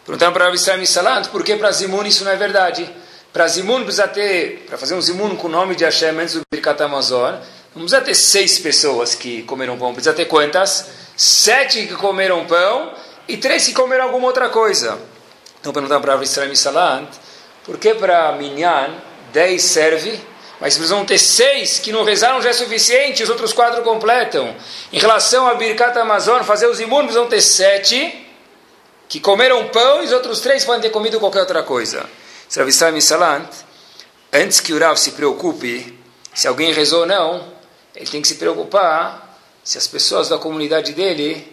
Perguntaram 0.04 0.32
para 0.32 0.44
Rav 0.44 0.54
Israel 0.54 0.86
Salant, 0.86 1.28
por 1.28 1.42
que 1.42 1.56
para 1.56 1.70
Zimun 1.72 2.04
isso 2.04 2.24
não 2.24 2.30
é 2.30 2.36
verdade? 2.36 2.88
Para 3.32 3.48
Zimun 3.48 3.82
precisa 3.82 4.06
ter, 4.06 4.64
para 4.68 4.78
fazer 4.78 4.94
um 4.94 5.02
Zimun 5.02 5.36
com 5.36 5.48
o 5.48 5.50
nome 5.50 5.74
de 5.74 5.84
Hashem 5.84 6.18
antes 6.18 6.34
do 6.34 6.42
Birkat 6.50 6.80
Amazon, 6.82 7.34
não 7.74 7.82
precisa 7.82 8.00
ter 8.00 8.14
seis 8.14 8.58
pessoas 8.58 9.14
que 9.14 9.42
comeram 9.42 9.76
pão, 9.76 9.92
precisa 9.92 10.14
ter 10.14 10.26
quantas? 10.26 10.86
Sete 11.16 11.86
que 11.86 11.94
comeram 11.94 12.46
pão 12.46 12.94
e 13.26 13.36
três 13.36 13.66
que 13.66 13.74
comeram 13.74 14.04
alguma 14.04 14.28
outra 14.28 14.48
coisa. 14.48 14.96
Então 15.60 15.72
perguntaram 15.72 16.00
para 16.00 16.22
Israel 16.22 16.54
Salant, 16.54 17.08
por 17.66 17.76
que 17.78 17.94
para 17.94 18.32
Minyan 18.32 18.94
dez 19.32 19.62
serve, 19.62 20.18
mas 20.60 20.74
precisam 20.74 21.04
ter 21.04 21.18
seis 21.18 21.78
que 21.78 21.92
não 21.92 22.04
rezaram 22.04 22.40
já 22.40 22.48
é 22.50 22.52
suficiente, 22.52 23.22
os 23.22 23.28
outros 23.28 23.52
quatro 23.52 23.82
completam. 23.82 24.56
Em 24.92 24.98
relação 24.98 25.46
a 25.46 25.54
Birkat 25.54 25.98
Amazon, 25.98 26.42
fazer 26.44 26.66
os 26.66 26.80
imunos 26.80 27.06
precisam 27.06 27.28
ter 27.28 27.42
sete 27.42 28.26
que 29.08 29.20
comeram 29.20 29.68
pão 29.68 30.02
e 30.02 30.06
os 30.06 30.12
outros 30.12 30.40
três 30.40 30.64
podem 30.64 30.80
ter 30.80 30.90
comido 30.90 31.20
qualquer 31.20 31.40
outra 31.40 31.62
coisa. 31.62 32.08
Rav 32.56 32.68
Israel 32.68 33.00
Salant, 33.00 33.48
antes 34.32 34.60
que 34.60 34.72
o 34.72 34.78
Rav 34.78 34.96
se 34.96 35.10
preocupe 35.10 35.98
se 36.32 36.48
alguém 36.48 36.72
rezou 36.72 37.00
ou 37.00 37.06
não, 37.06 37.52
ele 37.94 38.06
tem 38.06 38.22
que 38.22 38.28
se 38.28 38.36
preocupar 38.36 39.38
se 39.62 39.76
as 39.76 39.86
pessoas 39.86 40.28
da 40.28 40.38
comunidade 40.38 40.92
dele 40.92 41.52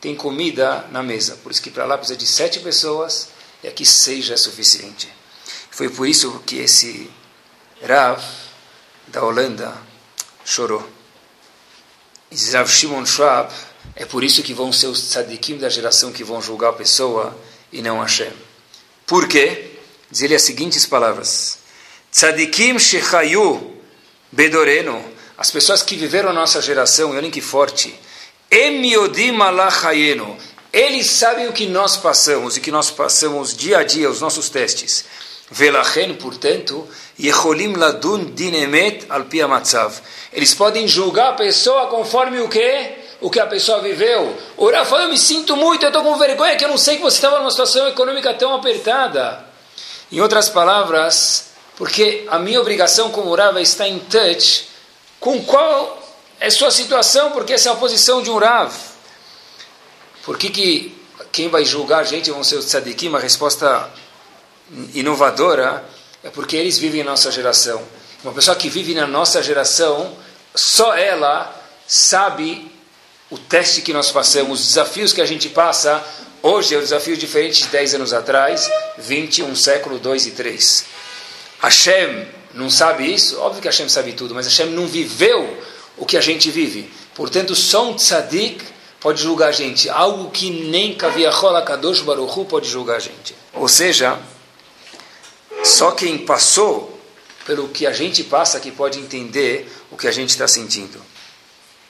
têm 0.00 0.14
comida 0.14 0.84
na 0.92 1.02
mesa. 1.02 1.38
Por 1.42 1.50
isso 1.50 1.62
que 1.62 1.70
para 1.70 1.86
lá 1.86 1.96
precisa 1.96 2.18
de 2.18 2.26
sete 2.26 2.60
pessoas 2.60 3.30
e 3.64 3.68
aqui 3.68 3.84
seis 3.84 4.26
já 4.26 4.34
é 4.34 4.36
suficiente. 4.36 5.17
Foi 5.78 5.88
por 5.88 6.08
isso 6.08 6.42
que 6.44 6.56
esse 6.56 7.08
Rav 7.80 8.20
da 9.06 9.22
Holanda 9.22 9.72
chorou. 10.44 10.84
E 12.32 12.50
Rav 12.50 12.68
Shimon 12.68 13.06
Schwab, 13.06 13.52
é 13.94 14.04
por 14.04 14.24
isso 14.24 14.42
que 14.42 14.52
vão 14.52 14.72
ser 14.72 14.88
os 14.88 15.00
tzadikim 15.02 15.56
da 15.56 15.68
geração 15.68 16.10
que 16.10 16.24
vão 16.24 16.42
julgar 16.42 16.70
a 16.70 16.72
pessoa 16.72 17.32
e 17.72 17.80
não 17.80 18.00
Hashem. 18.00 18.32
Por 19.06 19.28
quê? 19.28 19.78
Diz 20.10 20.22
ele 20.22 20.34
as 20.34 20.42
seguintes 20.42 20.84
palavras: 20.84 21.58
Tzadikim 22.10 22.76
shechayu 22.76 23.80
bedoreno, 24.32 25.00
as 25.36 25.52
pessoas 25.52 25.80
que 25.80 25.94
viveram 25.94 26.30
a 26.30 26.32
nossa 26.32 26.60
geração, 26.60 27.14
e 27.14 27.18
olhem 27.18 27.30
que 27.30 27.40
forte, 27.40 27.94
emiodim 28.50 29.40
alachayeno, 29.40 30.36
eles 30.72 31.08
sabem 31.08 31.46
o 31.46 31.52
que 31.52 31.66
nós 31.66 31.96
passamos, 31.96 32.56
e 32.56 32.60
que 32.60 32.72
nós 32.72 32.90
passamos 32.90 33.56
dia 33.56 33.78
a 33.78 33.84
dia, 33.84 34.10
os 34.10 34.20
nossos 34.20 34.48
testes. 34.48 35.04
Velachen, 35.50 36.14
portanto, 36.16 36.86
yecholim 37.18 37.74
ladun 37.76 38.34
dinemet 38.34 39.06
al 39.08 39.26
matzav. 39.48 40.00
Eles 40.32 40.54
podem 40.54 40.86
julgar 40.86 41.30
a 41.30 41.32
pessoa 41.32 41.86
conforme 41.86 42.40
o 42.40 42.48
que? 42.48 43.08
O 43.20 43.30
que 43.30 43.40
a 43.40 43.46
pessoa 43.46 43.80
viveu. 43.80 44.36
O 44.56 44.70
Rafa, 44.70 44.96
eu 44.96 45.08
me 45.08 45.18
sinto 45.18 45.56
muito, 45.56 45.82
eu 45.82 45.88
estou 45.88 46.02
com 46.02 46.16
vergonha 46.16 46.56
que 46.56 46.64
eu 46.64 46.68
não 46.68 46.76
sei 46.76 46.96
que 46.96 47.02
você 47.02 47.16
estava 47.16 47.38
numa 47.38 47.50
situação 47.50 47.88
econômica 47.88 48.34
tão 48.34 48.54
apertada. 48.54 49.44
Em 50.12 50.20
outras 50.20 50.48
palavras, 50.48 51.48
porque 51.76 52.26
a 52.28 52.38
minha 52.38 52.60
obrigação 52.60 53.10
como 53.10 53.34
Rav 53.34 53.56
é 53.56 53.62
estar 53.62 53.88
em 53.88 53.98
touch 53.98 54.68
com 55.18 55.42
qual 55.44 56.02
é 56.38 56.50
sua 56.50 56.70
situação, 56.70 57.30
porque 57.30 57.52
essa 57.52 57.70
é 57.70 57.72
a 57.72 57.76
posição 57.76 58.22
de 58.22 58.30
um 58.30 58.38
Rav. 58.38 58.72
Por 60.24 60.36
que, 60.36 60.50
que 60.50 60.98
quem 61.32 61.48
vai 61.48 61.64
julgar 61.64 62.00
a 62.00 62.04
gente 62.04 62.30
vão 62.30 62.44
ser 62.44 62.56
os 62.56 62.66
tzadikim? 62.66 63.08
Uma 63.08 63.18
resposta 63.18 63.90
inovadora 64.94 65.84
é 66.22 66.30
porque 66.30 66.56
eles 66.56 66.78
vivem 66.78 67.00
em 67.00 67.04
nossa 67.04 67.30
geração. 67.30 67.82
Uma 68.22 68.32
pessoa 68.32 68.56
que 68.56 68.68
vive 68.68 68.94
na 68.94 69.06
nossa 69.06 69.42
geração, 69.42 70.16
só 70.54 70.96
ela 70.96 71.54
sabe 71.86 72.70
o 73.30 73.38
teste 73.38 73.82
que 73.82 73.92
nós 73.92 74.10
passamos, 74.10 74.60
os 74.60 74.66
desafios 74.68 75.12
que 75.12 75.20
a 75.20 75.26
gente 75.26 75.48
passa 75.48 76.04
Hoje 76.40 76.72
é 76.72 76.78
um 76.78 76.82
desafio 76.82 77.16
diferente 77.16 77.64
de 77.64 77.68
10 77.68 77.96
anos 77.96 78.12
atrás, 78.12 78.70
20, 78.96 79.42
um 79.42 79.56
século, 79.56 79.98
2 79.98 80.28
e 80.28 80.30
3. 80.30 80.84
Hashem 81.60 82.28
não 82.54 82.70
sabe 82.70 83.12
isso? 83.12 83.40
Óbvio 83.40 83.60
que 83.60 83.66
Hashem 83.66 83.88
sabe 83.88 84.12
tudo, 84.12 84.36
mas 84.36 84.46
Hashem 84.46 84.66
não 84.66 84.86
viveu 84.86 85.58
o 85.96 86.06
que 86.06 86.16
a 86.16 86.20
gente 86.20 86.48
vive. 86.48 86.92
Portanto, 87.16 87.56
só 87.56 87.90
um 87.90 87.94
tzadik 87.94 88.64
pode 89.00 89.20
julgar 89.20 89.48
a 89.48 89.52
gente. 89.52 89.90
Algo 89.90 90.30
que 90.30 90.48
nem 90.48 90.94
Kaviachola 90.94 91.60
Kadosh 91.62 92.02
Baruchu 92.02 92.44
pode 92.44 92.68
julgar 92.68 92.96
a 92.96 93.00
gente. 93.00 93.34
Ou 93.52 93.66
seja, 93.66 94.16
só 95.68 95.92
quem 95.92 96.18
passou 96.18 96.98
pelo 97.44 97.68
que 97.68 97.86
a 97.86 97.92
gente 97.92 98.24
passa 98.24 98.58
que 98.58 98.70
pode 98.70 98.98
entender 98.98 99.70
o 99.90 99.96
que 99.96 100.08
a 100.08 100.10
gente 100.10 100.30
está 100.30 100.48
sentindo. 100.48 101.00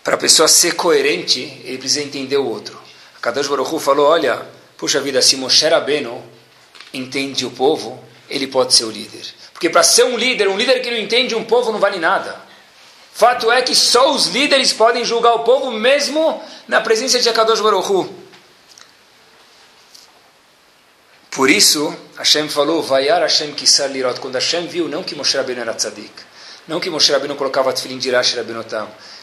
Para 0.02 0.14
a 0.14 0.18
pessoa 0.18 0.48
ser 0.48 0.74
coerente, 0.74 1.40
ele 1.64 1.78
precisa 1.78 2.02
entender 2.02 2.36
o 2.36 2.46
outro. 2.46 2.78
Kadosh 3.20 3.48
Baruch 3.48 3.78
falou, 3.80 4.06
olha, 4.06 4.46
puxa 4.76 5.00
vida, 5.00 5.20
se 5.22 5.36
Moshe 5.36 5.66
Rabbeinu 5.66 6.22
entende 6.92 7.44
o 7.46 7.50
povo, 7.50 8.02
ele 8.28 8.46
pode 8.46 8.74
ser 8.74 8.84
o 8.84 8.90
líder. 8.90 9.26
Porque 9.52 9.68
para 9.68 9.82
ser 9.82 10.04
um 10.04 10.16
líder, 10.16 10.48
um 10.48 10.56
líder 10.56 10.80
que 10.80 10.90
não 10.90 10.98
entende 10.98 11.34
um 11.34 11.44
povo 11.44 11.72
não 11.72 11.78
vale 11.78 11.98
nada. 11.98 12.40
Fato 13.12 13.50
é 13.50 13.62
que 13.62 13.74
só 13.74 14.12
os 14.12 14.26
líderes 14.28 14.72
podem 14.72 15.04
julgar 15.04 15.34
o 15.34 15.40
povo 15.40 15.72
mesmo 15.72 16.40
na 16.68 16.80
presença 16.80 17.18
de 17.18 17.28
Akadosh 17.28 17.60
Baruch 17.60 18.08
Por 21.38 21.48
isso, 21.48 21.96
Hashem 22.16 22.48
falou, 22.48 22.82
Vayar 22.82 23.20
Hashem 23.20 23.52
Kisar 23.52 23.92
Lirot, 23.92 24.18
quando 24.18 24.34
Hashem 24.34 24.66
viu 24.66 24.88
não 24.88 25.04
que 25.04 25.14
Moshe 25.14 25.36
Rabbeinu 25.36 25.60
era 25.60 25.72
tzadik, 25.72 26.10
não 26.66 26.80
que 26.80 26.90
Moshe 26.90 27.12
Rabbeinu 27.12 27.36
colocava 27.36 27.72
tefilin 27.72 27.96
de 27.96 28.10
Rashi 28.10 28.34
Rabbeinu. 28.34 28.64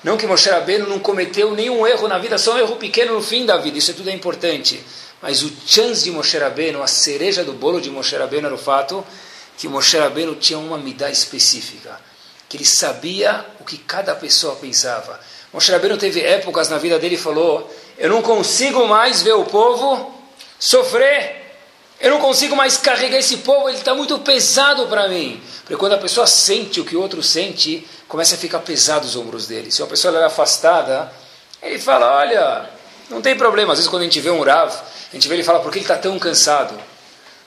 Não 0.02 0.16
que 0.16 0.26
Moshe 0.26 0.50
Rabbeinu 0.50 0.88
não 0.88 0.98
cometeu 1.00 1.54
nenhum 1.54 1.86
erro 1.86 2.08
na 2.08 2.18
vida, 2.18 2.38
só 2.38 2.54
um 2.54 2.58
erro 2.58 2.78
pequeno 2.78 3.16
no 3.16 3.22
fim 3.22 3.46
da 3.46 3.58
vida. 3.58 3.78
Isso 3.78 3.94
tudo 3.94 4.10
é 4.10 4.14
importante. 4.14 4.82
Mas 5.22 5.44
o 5.44 5.52
chance 5.68 6.06
de 6.06 6.12
Moshe 6.12 6.38
Rabbeinu, 6.38 6.82
a 6.82 6.88
cereja 6.88 7.44
do 7.44 7.52
bolo 7.52 7.82
de 7.82 7.90
Moshe 7.90 8.16
Rabbeinu 8.16 8.48
era 8.48 8.56
o 8.56 8.58
fato 8.58 9.06
que 9.58 9.68
Moshe 9.68 9.98
Rabbeinu 9.98 10.36
tinha 10.36 10.58
uma 10.58 10.78
midá 10.78 11.12
específica. 11.12 12.00
Que 12.48 12.56
ele 12.56 12.66
sabia 12.66 13.46
o 13.60 13.66
que 13.66 13.78
cada 13.78 14.16
pessoa 14.16 14.56
pensava. 14.56 15.20
Moshe 15.52 15.70
Rabbeinu 15.70 15.98
teve 15.98 16.22
épocas 16.22 16.70
na 16.70 16.78
vida 16.78 16.98
dele 16.98 17.16
e 17.16 17.18
falou, 17.18 17.70
eu 17.98 18.10
não 18.10 18.22
consigo 18.22 18.88
mais 18.88 19.22
ver 19.22 19.34
o 19.34 19.44
povo 19.44 20.18
sofrer. 20.58 21.44
Eu 22.06 22.12
não 22.12 22.20
consigo 22.20 22.56
mais 22.56 22.78
carregar 22.78 23.18
esse 23.18 23.38
povo, 23.38 23.68
ele 23.68 23.80
está 23.80 23.96
muito 23.96 24.20
pesado 24.20 24.86
para 24.86 25.08
mim. 25.08 25.42
Porque 25.62 25.76
quando 25.76 25.94
a 25.94 25.98
pessoa 25.98 26.28
sente 26.28 26.80
o 26.80 26.86
que 26.86 26.96
o 26.96 27.02
outro 27.02 27.24
sente, 27.24 27.84
começa 28.08 28.36
a 28.36 28.38
ficar 28.38 28.60
pesado 28.60 29.08
os 29.08 29.16
ombros 29.16 29.48
dele. 29.48 29.72
Se 29.72 29.82
uma 29.82 29.88
pessoa 29.88 30.16
é 30.20 30.24
afastada, 30.24 31.12
ele 31.64 31.80
fala: 31.80 32.18
Olha, 32.18 32.70
não 33.10 33.24
tem 33.24 33.36
problema. 33.36 33.74
Às 33.74 33.80
vezes, 33.80 33.90
quando 33.90 34.04
a 34.04 34.06
gente 34.06 34.22
vê 34.22 34.30
um 34.30 34.44
Rav, 34.44 34.72
a 34.72 35.16
gente 35.16 35.28
vê 35.28 35.34
ele 35.34 35.44
fala: 35.44 35.62
Por 35.62 35.72
que 35.72 35.80
ele 35.80 35.86
está 35.86 35.98
tão 35.98 36.20
cansado? 36.20 36.80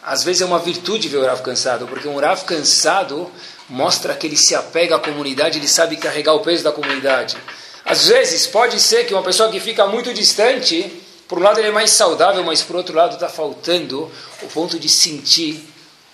Às 0.03 0.25
vezes 0.25 0.43
é 0.43 0.45
uma 0.45 0.59
virtude 0.59 1.07
ver 1.07 1.19
o 1.19 1.25
Rav 1.25 1.41
cansado, 1.41 1.87
porque 1.87 2.09
um 2.09 2.19
Rav 2.19 2.43
cansado 2.43 3.31
mostra 3.69 4.13
que 4.15 4.27
ele 4.27 4.37
se 4.37 4.57
apega 4.57 4.97
à 4.97 4.99
comunidade, 4.99 5.57
ele 5.57 5.69
sabe 5.69 5.97
carregar 5.97 6.35
o 6.35 6.41
peso 6.41 6.65
da 6.65 6.73
comunidade. 6.73 7.37
Às 7.85 8.09
vezes 8.09 8.49
pode 8.49 8.81
ser 8.81 9.07
que 9.07 9.15
uma 9.15 9.23
pessoa 9.23 9.53
que 9.53 9.61
fica 9.61 9.87
muito 9.87 10.13
distante, 10.13 11.01
por 11.29 11.39
um 11.39 11.43
lado 11.43 11.61
ele 11.61 11.69
é 11.69 11.71
mais 11.71 11.91
saudável, 11.91 12.43
mas 12.43 12.63
por 12.63 12.75
outro 12.75 12.97
lado 12.97 13.15
está 13.15 13.29
faltando 13.29 14.11
o 14.43 14.47
ponto 14.49 14.79
de 14.79 14.89
sentir 14.89 15.63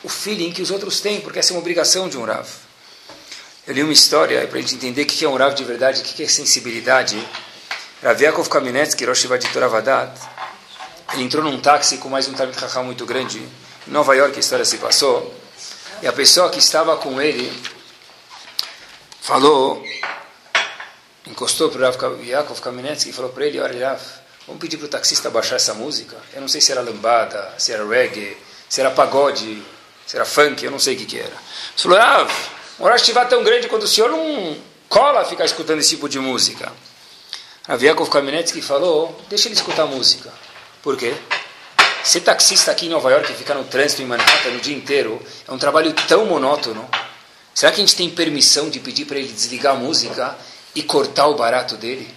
o 0.03 0.09
feeling 0.09 0.53
que 0.53 0.61
os 0.61 0.72
outros 0.72 1.00
têm, 1.00 1.20
porque 1.20 1.38
essa 1.38 1.53
é 1.53 1.55
uma 1.55 1.61
obrigação 1.61 2.09
de 2.09 2.18
um 2.18 2.24
Rav. 2.24 2.46
Eu 3.66 3.72
li 3.72 3.83
uma 3.83 3.92
história 3.92 4.46
para 4.48 4.59
a 4.59 4.61
gente 4.61 4.74
entender 4.74 5.03
o 5.03 5.07
que 5.07 5.24
é 5.24 5.29
um 5.29 5.37
Rav 5.37 5.55
de 5.55 5.64
verdade, 5.64 6.00
o 6.00 6.05
que 6.05 6.22
é 6.22 6.29
sensibilidade. 6.29 7.16
Rav 8.03 8.20
Yaakov 8.20 8.48
Kaminetsky, 8.48 9.07
Rosh 9.07 9.24
Vaditor 9.24 9.62
Avadat, 9.62 10.20
ele 11.12 11.22
entrou 11.22 11.44
num 11.44 11.61
táxi 11.61 11.96
com 11.98 12.09
mais 12.09 12.27
um 12.27 12.35
Talmud 12.35 12.59
Chacham 12.59 12.85
muito 12.85 13.07
grande. 13.07 13.38
Em 13.38 13.90
Nova 13.90 14.14
York 14.16 14.37
a 14.37 14.40
história 14.40 14.64
se 14.64 14.79
passou. 14.79 15.33
E 16.03 16.09
a 16.09 16.12
pessoa 16.12 16.50
que 16.50 16.59
estava 16.59 16.96
com 16.96 17.22
ele 17.22 17.50
falou, 19.20 19.83
encostou 21.24 21.70
para 21.70 21.88
o 21.88 21.92
Rav 21.92 22.22
Yaakov 22.22 22.61
Kaminetsky 22.61 23.11
e 23.11 23.12
falou 23.12 23.31
para 23.31 23.46
ele, 23.46 23.61
olha 23.61 23.90
Rav, 23.90 24.03
vamos 24.46 24.61
pedir 24.61 24.76
para 24.76 24.87
o 24.87 24.88
taxista 24.88 25.30
baixar 25.30 25.57
essa 25.57 25.74
música. 25.74 26.16
Eu 26.33 26.40
não 26.40 26.48
sei 26.48 26.61
se 26.61 26.72
era 26.72 26.80
lambada, 26.80 27.54
se 27.59 27.72
era 27.72 27.87
reggae, 27.87 28.37
se 28.68 28.80
era 28.80 28.90
pagode, 28.90 29.62
se 30.07 30.16
era 30.16 30.24
funk, 30.24 30.64
eu 30.64 30.70
não 30.70 30.78
sei 30.78 30.94
o 30.94 30.98
que, 30.98 31.07
que 31.07 31.18
era. 31.18 31.28
Ele 31.28 31.37
falou, 31.76 31.98
ah, 31.98 32.28
um 32.80 32.88
Rosh 32.88 33.12
tão 33.28 33.42
grande 33.42 33.68
quando 33.68 33.85
o 33.85 33.88
senhor 33.88 34.11
não 34.11 34.57
cola 34.88 35.24
ficar 35.24 35.44
escutando 35.44 35.80
esse 35.80 35.90
tipo 35.90 36.09
de 36.09 36.18
música. 36.18 36.72
A 37.66 37.76
Viakov 37.76 38.11
Kamenetsky 38.11 38.61
falou, 38.61 39.20
deixa 39.28 39.48
ele 39.48 39.54
escutar 39.54 39.87
música. 39.87 40.33
Por 40.83 40.96
quê? 40.96 41.14
Ser 42.02 42.20
taxista 42.20 42.70
aqui 42.70 42.87
em 42.87 42.90
Nova 42.90 43.11
York 43.11 43.33
e 43.33 43.35
ficar 43.35 43.54
no 43.54 43.64
trânsito 43.64 44.02
em 44.02 44.07
Manhattan 44.07 44.50
o 44.50 44.61
dia 44.61 44.76
inteiro 44.76 45.20
é 45.48 45.52
um 45.52 45.59
trabalho 45.59 45.94
tão 46.07 46.26
monótono, 46.26 46.87
Será 47.54 47.70
que 47.70 47.80
a 47.80 47.85
gente 47.87 47.94
tem 47.94 48.11
permissão 48.11 48.68
de 48.68 48.80
pedir 48.80 49.04
para 49.04 49.16
ele 49.16 49.33
desligar 49.33 49.76
a 49.76 49.78
música 49.78 50.37
e 50.74 50.83
cortar 50.83 51.28
o 51.28 51.37
barato 51.37 51.76
dele? 51.76 52.12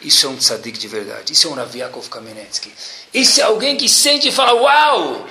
Isso 0.00 0.26
é 0.26 0.28
um 0.28 0.36
tzadik 0.36 0.78
de 0.78 0.86
verdade. 0.86 1.32
Isso 1.32 1.48
é 1.48 1.50
um 1.50 1.54
Rav 1.54 1.74
Kamenetsky. 2.10 2.72
Isso 3.12 3.40
é 3.40 3.44
alguém 3.44 3.76
que 3.76 3.88
sente 3.88 4.28
e 4.28 4.32
fala, 4.32 4.54
uau, 4.54 5.26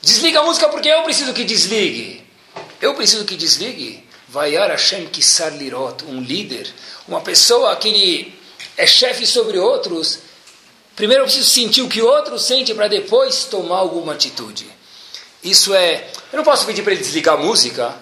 desliga 0.00 0.40
a 0.40 0.44
música 0.44 0.68
porque 0.68 0.88
eu 0.88 1.02
preciso 1.02 1.32
que 1.32 1.44
desligue. 1.44 2.24
Eu 2.80 2.94
preciso 2.94 3.24
que 3.24 3.36
desligue. 3.36 4.04
Vayar 4.28 4.70
Hashem 4.70 5.06
Kisar 5.06 5.56
Lirot, 5.56 6.04
um 6.06 6.20
líder, 6.20 6.68
uma 7.06 7.20
pessoa 7.20 7.74
que 7.76 7.88
ele 7.88 8.34
é 8.76 8.86
chefe 8.86 9.26
sobre 9.26 9.58
outros. 9.58 10.18
Primeiro 10.96 11.22
eu 11.22 11.26
preciso 11.26 11.48
sentir 11.48 11.82
o 11.82 11.88
que 11.88 12.02
outro 12.02 12.38
sente 12.38 12.74
para 12.74 12.88
depois 12.88 13.44
tomar 13.44 13.78
alguma 13.78 14.12
atitude. 14.12 14.66
Isso 15.42 15.74
é. 15.74 16.08
Eu 16.32 16.38
não 16.38 16.44
posso 16.44 16.66
pedir 16.66 16.82
para 16.82 16.92
ele 16.92 17.02
desligar 17.02 17.34
a 17.34 17.38
música, 17.38 17.94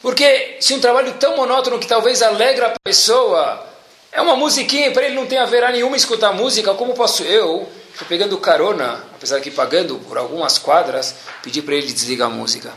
porque 0.00 0.56
se 0.60 0.72
um 0.72 0.80
trabalho 0.80 1.14
tão 1.14 1.36
monótono 1.36 1.78
que 1.78 1.86
talvez 1.86 2.22
alegra 2.22 2.68
a 2.68 2.74
pessoa 2.82 3.66
é 4.12 4.20
uma 4.20 4.36
musiquinha, 4.36 4.90
para 4.90 5.06
ele 5.06 5.14
não 5.14 5.26
tem 5.26 5.38
haverá 5.38 5.70
nenhuma 5.70 5.96
escutar 5.96 6.32
música, 6.32 6.74
como 6.74 6.94
posso 6.94 7.22
eu, 7.22 7.68
pegando 8.08 8.38
carona, 8.38 9.04
apesar 9.14 9.40
que 9.40 9.50
pagando 9.50 9.98
por 9.98 10.16
algumas 10.18 10.58
quadras, 10.58 11.14
pedir 11.42 11.62
para 11.62 11.74
ele 11.74 11.92
desligar 11.92 12.28
a 12.28 12.32
música? 12.32 12.72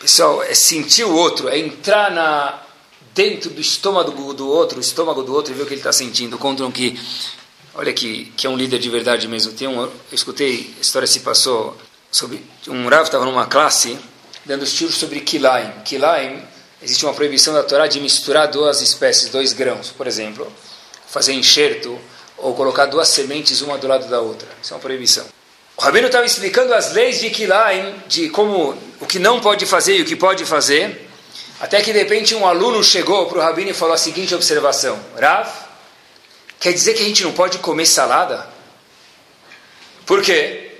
Pessoal, 0.00 0.42
é 0.42 0.54
sentir 0.54 1.04
o 1.04 1.14
outro, 1.14 1.48
é 1.48 1.58
entrar 1.58 2.10
na, 2.10 2.60
dentro 3.14 3.50
do 3.50 3.60
estômago 3.60 4.34
do 4.34 4.48
outro, 4.48 4.78
o 4.78 4.80
estômago 4.80 5.22
do 5.22 5.32
outro 5.32 5.52
e 5.52 5.56
ver 5.56 5.62
o 5.62 5.66
que 5.66 5.74
ele 5.74 5.80
está 5.80 5.92
sentindo. 5.92 6.36
Contam 6.36 6.70
que, 6.70 7.00
olha 7.74 7.92
que, 7.92 8.26
que 8.36 8.46
é 8.46 8.50
um 8.50 8.56
líder 8.56 8.78
de 8.78 8.90
verdade 8.90 9.28
mesmo. 9.28 9.52
Tem 9.52 9.68
um, 9.68 9.80
eu 9.82 9.92
escutei, 10.12 10.74
a 10.76 10.80
história 10.80 11.06
se 11.06 11.20
passou 11.20 11.76
sobre 12.10 12.44
um 12.68 12.88
Rav 12.88 13.04
estava 13.04 13.24
numa 13.24 13.46
classe 13.46 13.98
dando 14.44 14.64
estudos 14.64 14.96
sobre 14.96 15.20
Kilaim. 15.20 15.70
Kilaim 15.84 16.42
existe 16.84 17.04
uma 17.04 17.14
proibição 17.14 17.54
da 17.54 17.62
Torá 17.62 17.86
de 17.86 17.98
misturar 17.98 18.48
duas 18.48 18.82
espécies, 18.82 19.30
dois 19.30 19.54
grãos, 19.54 19.90
por 19.90 20.06
exemplo, 20.06 20.52
fazer 21.08 21.32
enxerto 21.32 21.98
ou 22.36 22.54
colocar 22.54 22.86
duas 22.86 23.08
sementes 23.08 23.62
uma 23.62 23.78
do 23.78 23.88
lado 23.88 24.06
da 24.08 24.20
outra. 24.20 24.46
Isso 24.62 24.74
é 24.74 24.76
uma 24.76 24.82
proibição. 24.82 25.24
O 25.76 25.82
Rabino 25.82 26.06
estava 26.06 26.26
explicando 26.26 26.74
as 26.74 26.92
leis 26.92 27.20
de 27.20 27.30
Kilaim, 27.30 27.94
de 28.06 28.28
como 28.28 28.76
o 29.00 29.06
que 29.06 29.18
não 29.18 29.40
pode 29.40 29.64
fazer 29.64 29.96
e 29.96 30.02
o 30.02 30.04
que 30.04 30.14
pode 30.14 30.44
fazer, 30.44 31.08
até 31.58 31.80
que 31.80 31.92
de 31.92 31.98
repente 31.98 32.34
um 32.34 32.46
aluno 32.46 32.84
chegou 32.84 33.26
para 33.26 33.38
o 33.38 33.40
Rabino 33.40 33.70
e 33.70 33.74
falou 33.74 33.94
a 33.94 33.98
seguinte 33.98 34.34
observação: 34.34 35.00
Rav, 35.18 35.48
quer 36.60 36.72
dizer 36.72 36.94
que 36.94 37.02
a 37.02 37.06
gente 37.06 37.24
não 37.24 37.32
pode 37.32 37.58
comer 37.58 37.86
salada? 37.86 38.46
Por 40.04 40.22
quê? 40.22 40.72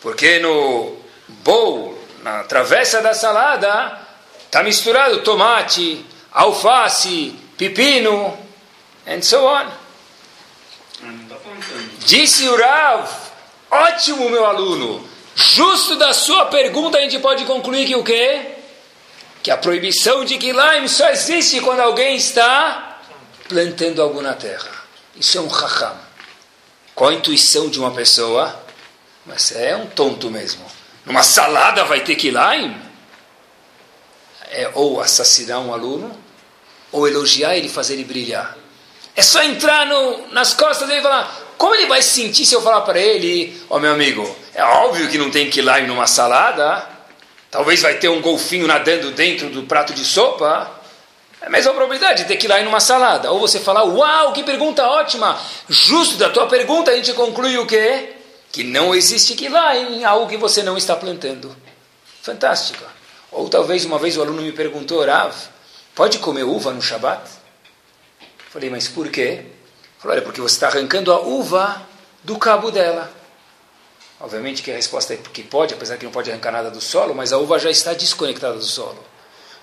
Porque 0.00 0.38
no 0.38 0.96
bowl, 1.28 1.98
na 2.22 2.44
travessa 2.44 3.02
da 3.02 3.12
salada, 3.12 3.99
Está 4.50 4.64
misturado 4.64 5.22
tomate, 5.22 6.04
alface, 6.32 7.32
pepino, 7.56 8.36
and 9.06 9.22
so 9.22 9.46
on. 9.46 9.70
Disse 12.04 12.48
o 12.48 12.56
Rav, 12.56 13.08
ótimo 13.70 14.28
meu 14.28 14.44
aluno, 14.44 15.08
justo 15.36 15.94
da 15.94 16.12
sua 16.12 16.46
pergunta 16.46 16.98
a 16.98 17.00
gente 17.00 17.20
pode 17.20 17.44
concluir 17.44 17.86
que 17.86 17.94
o 17.94 18.02
quê? 18.02 18.56
Que 19.40 19.52
a 19.52 19.56
proibição 19.56 20.24
de 20.24 20.36
Kilaim 20.36 20.88
só 20.88 21.08
existe 21.10 21.60
quando 21.60 21.78
alguém 21.78 22.16
está 22.16 22.98
plantando 23.48 24.02
algo 24.02 24.20
na 24.20 24.34
terra. 24.34 24.82
Isso 25.14 25.38
é 25.38 25.40
um 25.40 25.46
raham. 25.46 25.96
Qual 26.92 27.10
a 27.10 27.14
intuição 27.14 27.68
de 27.68 27.78
uma 27.78 27.92
pessoa? 27.92 28.60
Mas 29.24 29.52
é 29.52 29.76
um 29.76 29.86
tonto 29.86 30.28
mesmo. 30.28 30.66
Numa 31.06 31.22
salada 31.22 31.84
vai 31.84 32.00
ter 32.00 32.16
Kilaim? 32.16 32.89
É 34.50 34.70
ou 34.74 35.00
assassinar 35.00 35.60
um 35.60 35.72
aluno, 35.72 36.16
ou 36.92 37.06
elogiar 37.06 37.56
ele 37.56 37.66
e 37.66 37.70
fazer 37.70 37.94
ele 37.94 38.04
brilhar. 38.04 38.56
É 39.14 39.22
só 39.22 39.42
entrar 39.42 39.86
no, 39.86 40.28
nas 40.28 40.54
costas 40.54 40.88
dele 40.88 41.00
e 41.00 41.02
falar: 41.02 41.30
como 41.56 41.74
ele 41.74 41.86
vai 41.86 42.02
se 42.02 42.10
sentir 42.10 42.46
se 42.46 42.54
eu 42.54 42.62
falar 42.62 42.80
para 42.82 42.98
ele, 42.98 43.60
ó 43.68 43.76
oh, 43.76 43.80
meu 43.80 43.92
amigo, 43.92 44.36
é 44.54 44.64
óbvio 44.64 45.08
que 45.08 45.18
não 45.18 45.30
tem 45.30 45.50
que 45.50 45.60
ir 45.60 45.62
lá 45.62 45.80
numa 45.80 46.06
salada, 46.06 46.88
talvez 47.50 47.82
vai 47.82 47.94
ter 47.94 48.08
um 48.08 48.20
golfinho 48.20 48.66
nadando 48.66 49.10
dentro 49.10 49.50
do 49.50 49.64
prato 49.64 49.92
de 49.92 50.04
sopa. 50.04 50.78
É 51.42 51.46
a 51.46 51.50
mesma 51.50 51.72
probabilidade 51.72 52.22
de 52.22 52.28
ter 52.28 52.36
que 52.36 52.46
ir 52.46 52.48
lá 52.48 52.60
numa 52.62 52.80
salada. 52.80 53.30
Ou 53.30 53.40
você 53.40 53.58
falar: 53.60 53.84
uau, 53.84 54.32
que 54.32 54.42
pergunta 54.42 54.86
ótima! 54.86 55.38
Justo 55.68 56.16
da 56.16 56.28
tua 56.30 56.46
pergunta 56.46 56.90
a 56.90 56.96
gente 56.96 57.12
conclui 57.12 57.56
o 57.58 57.66
quê? 57.66 58.14
Que 58.52 58.64
não 58.64 58.94
existe 58.94 59.34
que 59.34 59.46
ir 59.46 59.48
lá 59.48 59.76
em 59.76 60.04
algo 60.04 60.28
que 60.28 60.36
você 60.36 60.62
não 60.62 60.76
está 60.76 60.96
plantando. 60.96 61.54
Fantástico. 62.22 62.84
Ou 63.32 63.48
talvez 63.48 63.84
uma 63.84 63.98
vez 63.98 64.16
o 64.16 64.22
aluno 64.22 64.42
me 64.42 64.52
perguntou, 64.52 65.04
Rav, 65.04 65.34
pode 65.94 66.18
comer 66.18 66.44
uva 66.44 66.72
no 66.72 66.82
Shabat? 66.82 67.22
Falei, 68.50 68.70
mas 68.70 68.88
por 68.88 69.08
quê? 69.08 69.44
Falou, 69.98 70.16
olha, 70.16 70.22
porque 70.24 70.40
você 70.40 70.54
está 70.54 70.68
arrancando 70.68 71.12
a 71.12 71.20
uva 71.20 71.82
do 72.24 72.38
cabo 72.38 72.70
dela. 72.70 73.12
Obviamente 74.20 74.62
que 74.62 74.70
a 74.70 74.74
resposta 74.74 75.14
é 75.14 75.16
porque 75.16 75.42
pode, 75.42 75.72
apesar 75.72 75.96
que 75.96 76.04
não 76.04 76.12
pode 76.12 76.30
arrancar 76.30 76.52
nada 76.52 76.70
do 76.70 76.80
solo, 76.80 77.14
mas 77.14 77.32
a 77.32 77.38
uva 77.38 77.58
já 77.58 77.70
está 77.70 77.94
desconectada 77.94 78.54
do 78.54 78.64
solo. 78.64 78.98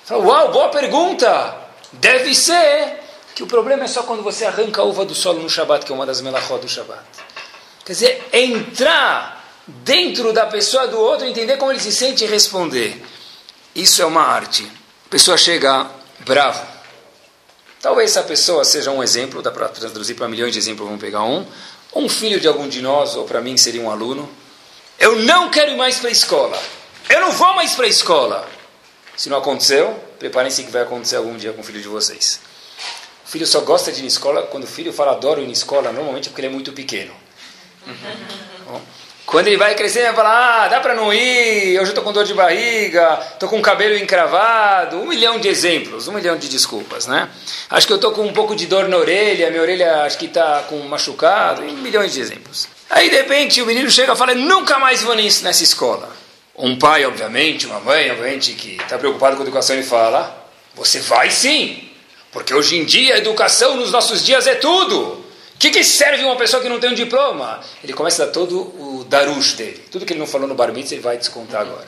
Falei, 0.03 0.23
uau, 0.23 0.51
boa 0.51 0.69
pergunta! 0.69 1.57
Deve 1.91 2.33
ser 2.33 2.99
que 3.35 3.43
o 3.43 3.47
problema 3.47 3.83
é 3.83 3.87
só 3.87 4.03
quando 4.03 4.23
você 4.23 4.45
arranca 4.45 4.81
a 4.81 4.83
uva 4.83 5.05
do 5.05 5.13
solo 5.13 5.41
no 5.41 5.49
Shabat, 5.49 5.85
que 5.85 5.91
é 5.91 5.95
uma 5.95 6.05
das 6.05 6.21
melachot 6.21 6.59
do 6.59 6.67
Shabat. 6.67 7.03
Quer 7.85 7.93
dizer, 7.93 8.29
entrar 8.33 9.45
dentro 9.67 10.33
da 10.33 10.45
pessoa 10.45 10.87
do 10.87 10.99
outro, 10.99 11.27
entender 11.27 11.57
como 11.57 11.71
ele 11.71 11.79
se 11.79 11.91
sente 11.91 12.23
e 12.23 12.27
responder. 12.27 13.01
Isso 13.77 14.01
é 14.01 14.05
uma 14.05 14.23
arte. 14.23 14.67
A 15.05 15.09
pessoa 15.09 15.37
chega 15.37 15.87
bravo. 16.21 16.65
Talvez 17.79 18.09
essa 18.09 18.23
pessoa 18.23 18.65
seja 18.65 18.89
um 18.89 19.03
exemplo, 19.03 19.39
dá 19.39 19.51
para 19.51 19.69
traduzir 19.69 20.15
para 20.15 20.27
milhões 20.27 20.51
de 20.51 20.57
exemplos, 20.57 20.87
vamos 20.87 20.99
pegar 20.99 21.23
um. 21.23 21.45
Um 21.93 22.09
filho 22.09 22.39
de 22.39 22.47
algum 22.47 22.67
de 22.67 22.81
nós, 22.81 23.15
ou 23.15 23.25
para 23.25 23.39
mim 23.39 23.55
seria 23.55 23.79
um 23.79 23.91
aluno. 23.91 24.27
Eu 24.97 25.17
não 25.17 25.51
quero 25.51 25.73
ir 25.73 25.77
mais 25.77 25.99
para 25.99 26.09
a 26.09 26.11
escola. 26.11 26.59
Eu 27.07 27.21
não 27.21 27.31
vou 27.33 27.53
mais 27.53 27.75
para 27.75 27.85
a 27.85 27.87
escola. 27.87 28.49
Se 29.15 29.29
não 29.29 29.37
aconteceu, 29.37 29.93
preparem-se 30.17 30.63
que 30.63 30.71
vai 30.71 30.81
acontecer 30.81 31.17
algum 31.17 31.37
dia 31.37 31.53
com 31.53 31.61
o 31.61 31.63
filho 31.63 31.79
de 31.79 31.87
vocês. 31.87 32.39
O 33.27 33.29
filho 33.29 33.45
só 33.45 33.59
gosta 33.59 33.91
de 33.91 33.99
ir 33.99 34.01
na 34.01 34.07
escola 34.07 34.41
quando 34.47 34.63
o 34.63 34.67
filho 34.67 34.91
fala 34.91 35.11
adoro 35.11 35.39
ir 35.39 35.45
na 35.45 35.53
escola, 35.53 35.91
normalmente 35.91 36.29
é 36.29 36.31
porque 36.31 36.41
ele 36.41 36.47
é 36.47 36.51
muito 36.51 36.73
pequeno. 36.73 37.13
Bom, 38.65 38.81
quando 39.27 39.47
ele 39.47 39.57
vai 39.57 39.75
crescendo, 39.75 40.05
ele 40.05 40.13
vai 40.13 40.23
falar: 40.23 40.63
ah, 40.63 40.67
dá 40.69 40.79
para 40.79 40.95
não 40.95 41.13
ir, 41.13 41.71
hoje 41.71 41.79
eu 41.79 41.83
estou 41.83 42.03
com 42.03 42.13
dor 42.13 42.23
de 42.23 42.33
barriga, 42.33 43.19
estou 43.33 43.49
com 43.49 43.59
o 43.59 43.61
cabelo 43.61 43.93
encravado. 43.97 44.95
Um 44.95 45.05
milhão 45.05 45.37
de 45.37 45.49
exemplos, 45.49 46.07
um 46.07 46.13
milhão 46.13 46.37
de 46.37 46.47
desculpas, 46.47 47.05
né? 47.07 47.29
Acho 47.69 47.85
que 47.85 47.91
eu 47.91 47.97
estou 47.97 48.13
com 48.13 48.25
um 48.25 48.31
pouco 48.31 48.55
de 48.55 48.65
dor 48.67 48.87
na 48.87 48.95
orelha, 48.95 49.49
minha 49.49 49.61
orelha 49.61 50.03
acho 50.03 50.17
que 50.17 50.27
está 50.27 50.63
com 50.69 50.79
machucado, 50.79 51.61
e 51.67 51.73
milhões 51.73 52.13
de 52.13 52.21
exemplos. 52.21 52.69
Aí, 52.89 53.09
de 53.09 53.17
repente, 53.17 53.61
o 53.61 53.65
menino 53.65 53.91
chega 53.91 54.13
e 54.13 54.15
fala: 54.15 54.33
nunca 54.33 54.79
mais 54.79 55.03
vou 55.03 55.13
nessa 55.13 55.61
escola. 55.61 56.09
Um 56.55 56.79
pai, 56.79 57.05
obviamente, 57.05 57.65
uma 57.65 57.81
mãe, 57.81 58.09
obviamente, 58.09 58.53
que 58.53 58.77
está 58.77 58.97
preocupado 58.97 59.35
com 59.35 59.41
a 59.41 59.45
educação 59.45 59.77
e 59.77 59.83
fala: 59.83 60.51
você 60.73 61.01
vai 61.01 61.29
sim, 61.31 61.89
porque 62.31 62.53
hoje 62.53 62.77
em 62.77 62.85
dia 62.85 63.15
a 63.15 63.17
educação 63.17 63.75
nos 63.75 63.91
nossos 63.91 64.23
dias 64.23 64.47
é 64.47 64.55
tudo. 64.55 65.27
O 65.57 65.59
que, 65.59 65.71
que, 65.71 65.83
serve 65.83 66.23
uma 66.23 66.35
pessoa 66.35 66.61
que 66.61 66.69
não 66.69 66.79
tem 66.79 66.91
um 66.91 66.93
diploma? 66.93 67.59
Ele 67.83 67.91
começa 67.91 68.21
a 68.21 68.25
dar 68.27 68.31
todo 68.31 68.59
o 68.59 68.86
darush 69.07 69.53
dele. 69.53 69.85
Tudo 69.91 70.05
que 70.05 70.13
ele 70.13 70.19
não 70.19 70.27
falou 70.27 70.47
no 70.47 70.55
bar 70.55 70.71
mitzvah, 70.71 70.95
ele 70.95 71.01
vai 71.01 71.17
descontar 71.17 71.61
agora. 71.61 71.87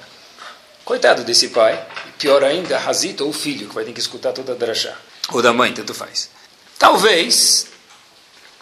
Coitado 0.83 1.23
desse 1.23 1.49
pai. 1.49 1.85
Pior 2.17 2.43
ainda, 2.43 2.77
Hazito, 2.77 3.23
ou 3.23 3.29
o 3.29 3.33
filho, 3.33 3.67
que 3.67 3.75
vai 3.75 3.85
ter 3.85 3.93
que 3.93 3.99
escutar 3.99 4.33
toda 4.33 4.53
a 4.53 4.55
drachá. 4.55 4.95
Ou 5.31 5.41
da 5.41 5.53
mãe, 5.53 5.73
tanto 5.73 5.93
faz. 5.93 6.29
Talvez, 6.77 7.67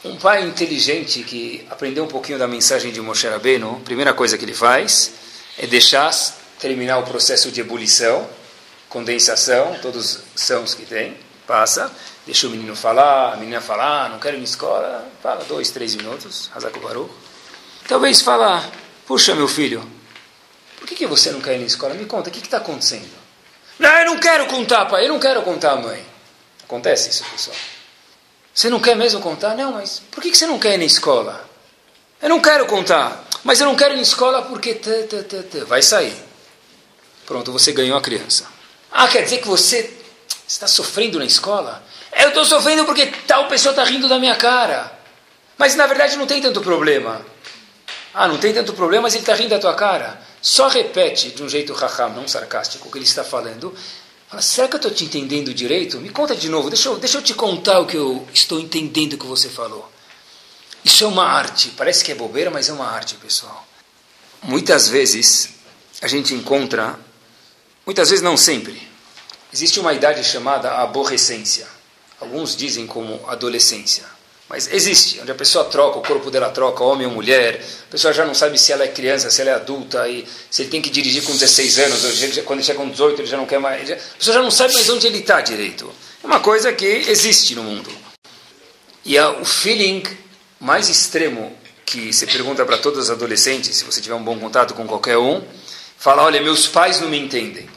um 0.04 0.16
pai 0.18 0.44
inteligente 0.44 1.24
que 1.24 1.66
aprendeu 1.70 2.04
um 2.04 2.08
pouquinho 2.08 2.38
da 2.38 2.48
mensagem 2.48 2.92
de 2.92 3.00
Moshe 3.00 3.28
Rabbeinu, 3.28 3.78
a 3.82 3.86
primeira 3.86 4.14
coisa 4.14 4.38
que 4.38 4.46
ele 4.46 4.54
faz 4.54 5.12
é 5.58 5.66
deixar 5.66 6.12
terminar 6.60 6.98
o 6.98 7.04
processo 7.04 7.52
de 7.52 7.62
ebulição, 7.62 8.28
condensação, 8.90 9.78
todos 9.82 10.20
os 10.36 10.42
sãos 10.42 10.74
que 10.74 10.86
tem, 10.86 11.16
passa 11.46 11.92
deixa 12.28 12.46
o 12.46 12.50
menino 12.50 12.76
falar, 12.76 13.34
a 13.34 13.38
menina 13.38 13.62
falar, 13.62 14.06
ah, 14.06 14.10
não 14.10 14.20
quero 14.20 14.36
ir 14.36 14.40
na 14.40 14.44
escola, 14.44 15.10
fala 15.24 15.46
dois, 15.46 15.72
três 15.72 15.96
minutos, 15.96 16.52
Hazako 16.54 16.82
Baruch. 16.82 17.10
Talvez 17.88 18.22
falar, 18.22 18.70
puxa 19.06 19.34
meu 19.34 19.48
filho, 19.48 19.88
por 20.78 20.88
que, 20.88 20.96
que 20.96 21.08
você 21.08 21.32
não 21.32 21.40
quer 21.40 21.56
ir 21.56 21.60
na 21.60 21.66
escola? 21.66 21.94
Me 21.94 22.06
conta, 22.06 22.30
o 22.30 22.34
que 22.34 22.40
está 22.40 22.58
acontecendo? 22.58 23.10
Não, 23.80 23.90
eu 23.90 24.06
não 24.08 24.20
quero 24.20 24.46
contar, 24.48 24.86
pai, 24.86 25.06
eu 25.06 25.10
não 25.10 25.20
quero 25.20 25.42
contar, 25.42 25.76
mãe. 25.78 26.06
Acontece 26.64 27.10
isso, 27.10 27.24
pessoal. 27.32 27.56
Você 28.54 28.70
não 28.70 28.80
quer 28.80 28.96
mesmo 28.96 29.22
contar? 29.22 29.56
Não, 29.56 29.74
mas 29.74 30.02
por 30.12 30.22
que, 30.22 30.32
que 30.32 30.38
você 30.38 30.48
não 30.48 30.60
quer 30.60 30.74
ir 30.74 30.80
na 30.80 30.84
escola? 30.86 31.48
Eu 32.22 32.28
não 32.28 32.42
quero 32.42 32.66
contar, 32.66 33.24
mas 33.44 33.62
eu 33.62 33.68
não 33.68 33.76
quero 33.76 33.94
ir 33.94 33.98
na 33.98 34.02
escola 34.02 34.42
porque... 34.42 34.74
Tã, 34.74 35.08
tã, 35.08 35.24
tã. 35.24 35.66
Vai 35.66 35.82
sair. 35.82 36.16
Pronto, 37.26 37.52
você 37.52 37.72
ganhou 37.72 37.98
a 37.98 38.02
criança. 38.02 38.48
Ah, 38.92 39.08
quer 39.08 39.22
dizer 39.22 39.38
que 39.38 39.48
você 39.48 39.94
está 40.48 40.68
sofrendo 40.68 41.20
na 41.20 41.26
escola? 41.26 41.84
Eu 42.12 42.30
estou 42.30 42.44
sofrendo 42.44 42.84
porque 42.84 43.06
tal 43.28 43.48
pessoa 43.48 43.72
está 43.72 43.84
rindo 43.84 44.10
da 44.10 44.18
minha 44.18 44.36
cara. 44.36 44.92
Mas 45.58 45.76
na 45.76 45.86
verdade 45.86 46.16
não 46.16 46.26
tem 46.26 46.42
tanto 46.42 46.62
problema. 46.62 47.24
Ah, 48.20 48.28
não 48.28 48.40
tem 48.40 48.52
tanto 48.52 48.74
problema, 48.74 49.04
mas 49.04 49.14
ele 49.14 49.22
está 49.22 49.36
rindo 49.36 49.50
da 49.50 49.60
tua 49.60 49.76
cara. 49.76 50.20
Só 50.42 50.68
repete 50.68 51.30
de 51.30 51.44
um 51.44 51.48
jeito 51.48 51.72
raham, 51.72 52.16
não 52.16 52.28
sarcástico, 52.28 52.88
o 52.88 52.92
que 52.92 52.98
ele 52.98 53.06
está 53.06 53.24
falando. 53.24 53.72
Fala, 54.28 54.42
será 54.42 54.68
que 54.68 54.74
eu 54.74 54.78
estou 54.78 54.92
te 54.92 55.06
entendendo 55.06 55.54
direito? 55.54 56.00
Me 56.00 56.10
conta 56.10 56.36
de 56.36 56.50
novo, 56.50 56.68
deixa 56.68 56.90
eu, 56.90 56.98
deixa 56.98 57.20
eu 57.20 57.22
te 57.22 57.36
contar 57.36 57.80
o 57.80 57.86
que 57.86 57.96
eu 57.96 58.28
estou 58.34 58.60
entendendo 58.60 59.20
que 59.20 59.26
você 59.28 59.50
falou. 59.50 59.88
Isso 60.84 61.04
é 61.04 61.08
uma 61.08 61.26
arte, 61.26 61.70
parece 61.78 62.04
que 62.04 62.12
é 62.12 62.16
bobeira, 62.16 62.50
mas 62.50 62.70
é 62.70 62.74
uma 62.74 62.88
arte, 62.88 63.14
pessoal. 63.18 63.68
Muitas 64.42 64.88
vezes 64.90 65.50
a 66.02 66.08
gente 66.08 66.34
encontra, 66.34 67.00
muitas 67.86 68.10
vezes 68.10 68.24
não 68.24 68.36
sempre, 68.36 68.82
existe 69.54 69.80
uma 69.80 69.94
idade 69.94 70.24
chamada 70.24 70.72
aborrecência. 70.72 71.68
Alguns 72.20 72.56
dizem 72.56 72.88
como 72.88 73.24
adolescência. 73.30 74.17
Mas 74.50 74.72
existe, 74.72 75.20
onde 75.20 75.30
a 75.30 75.36
pessoa 75.36 75.66
troca, 75.66 76.00
o 76.00 76.02
corpo 76.02 76.32
dela 76.32 76.50
troca, 76.50 76.82
homem 76.82 77.06
ou 77.06 77.14
mulher, 77.14 77.62
a 77.88 77.92
pessoa 77.92 78.14
já 78.14 78.26
não 78.26 78.34
sabe 78.34 78.58
se 78.58 78.72
ela 78.72 78.86
é 78.86 78.88
criança, 78.88 79.30
se 79.30 79.42
ela 79.42 79.52
é 79.52 79.54
adulta, 79.56 80.08
e 80.08 80.26
se 80.50 80.62
ele 80.62 80.70
tem 80.70 80.82
que 80.82 80.90
dirigir 80.90 81.24
com 81.24 81.34
16 81.34 81.80
anos, 81.80 82.02
quando 82.46 82.60
ele 82.60 82.66
chega 82.66 82.80
com 82.80 82.90
18 82.90 83.22
ele 83.22 83.28
já 83.28 83.36
não 83.36 83.46
quer 83.46 83.60
mais. 83.60 83.92
a 83.92 83.96
pessoa 83.96 84.36
já 84.36 84.42
não 84.42 84.52
sabe 84.52 84.74
mais 84.74 84.90
onde 84.90 85.06
ele 85.06 85.20
está 85.20 85.42
direito. 85.42 85.92
É 86.24 86.26
uma 86.26 86.40
coisa 86.40 86.72
que 86.72 86.86
existe 86.86 87.56
no 87.56 87.64
mundo. 87.64 87.90
E 89.04 89.20
o 89.20 89.44
feeling 89.44 90.04
mais 90.60 90.88
extremo 90.90 91.56
que 91.86 92.12
se 92.14 92.26
pergunta 92.26 92.66
para 92.66 92.78
todos 92.78 93.06
os 93.06 93.10
adolescentes, 93.10 93.76
se 93.76 93.84
você 93.84 94.02
tiver 94.02 94.16
um 94.16 94.24
bom 94.24 94.38
contato 94.40 94.74
com 94.74 94.88
qualquer 94.88 95.18
um, 95.18 95.42
fala: 95.98 96.24
olha, 96.24 96.42
meus 96.42 96.68
pais 96.68 97.02
não 97.02 97.10
me 97.10 97.20
entendem. 97.20 97.70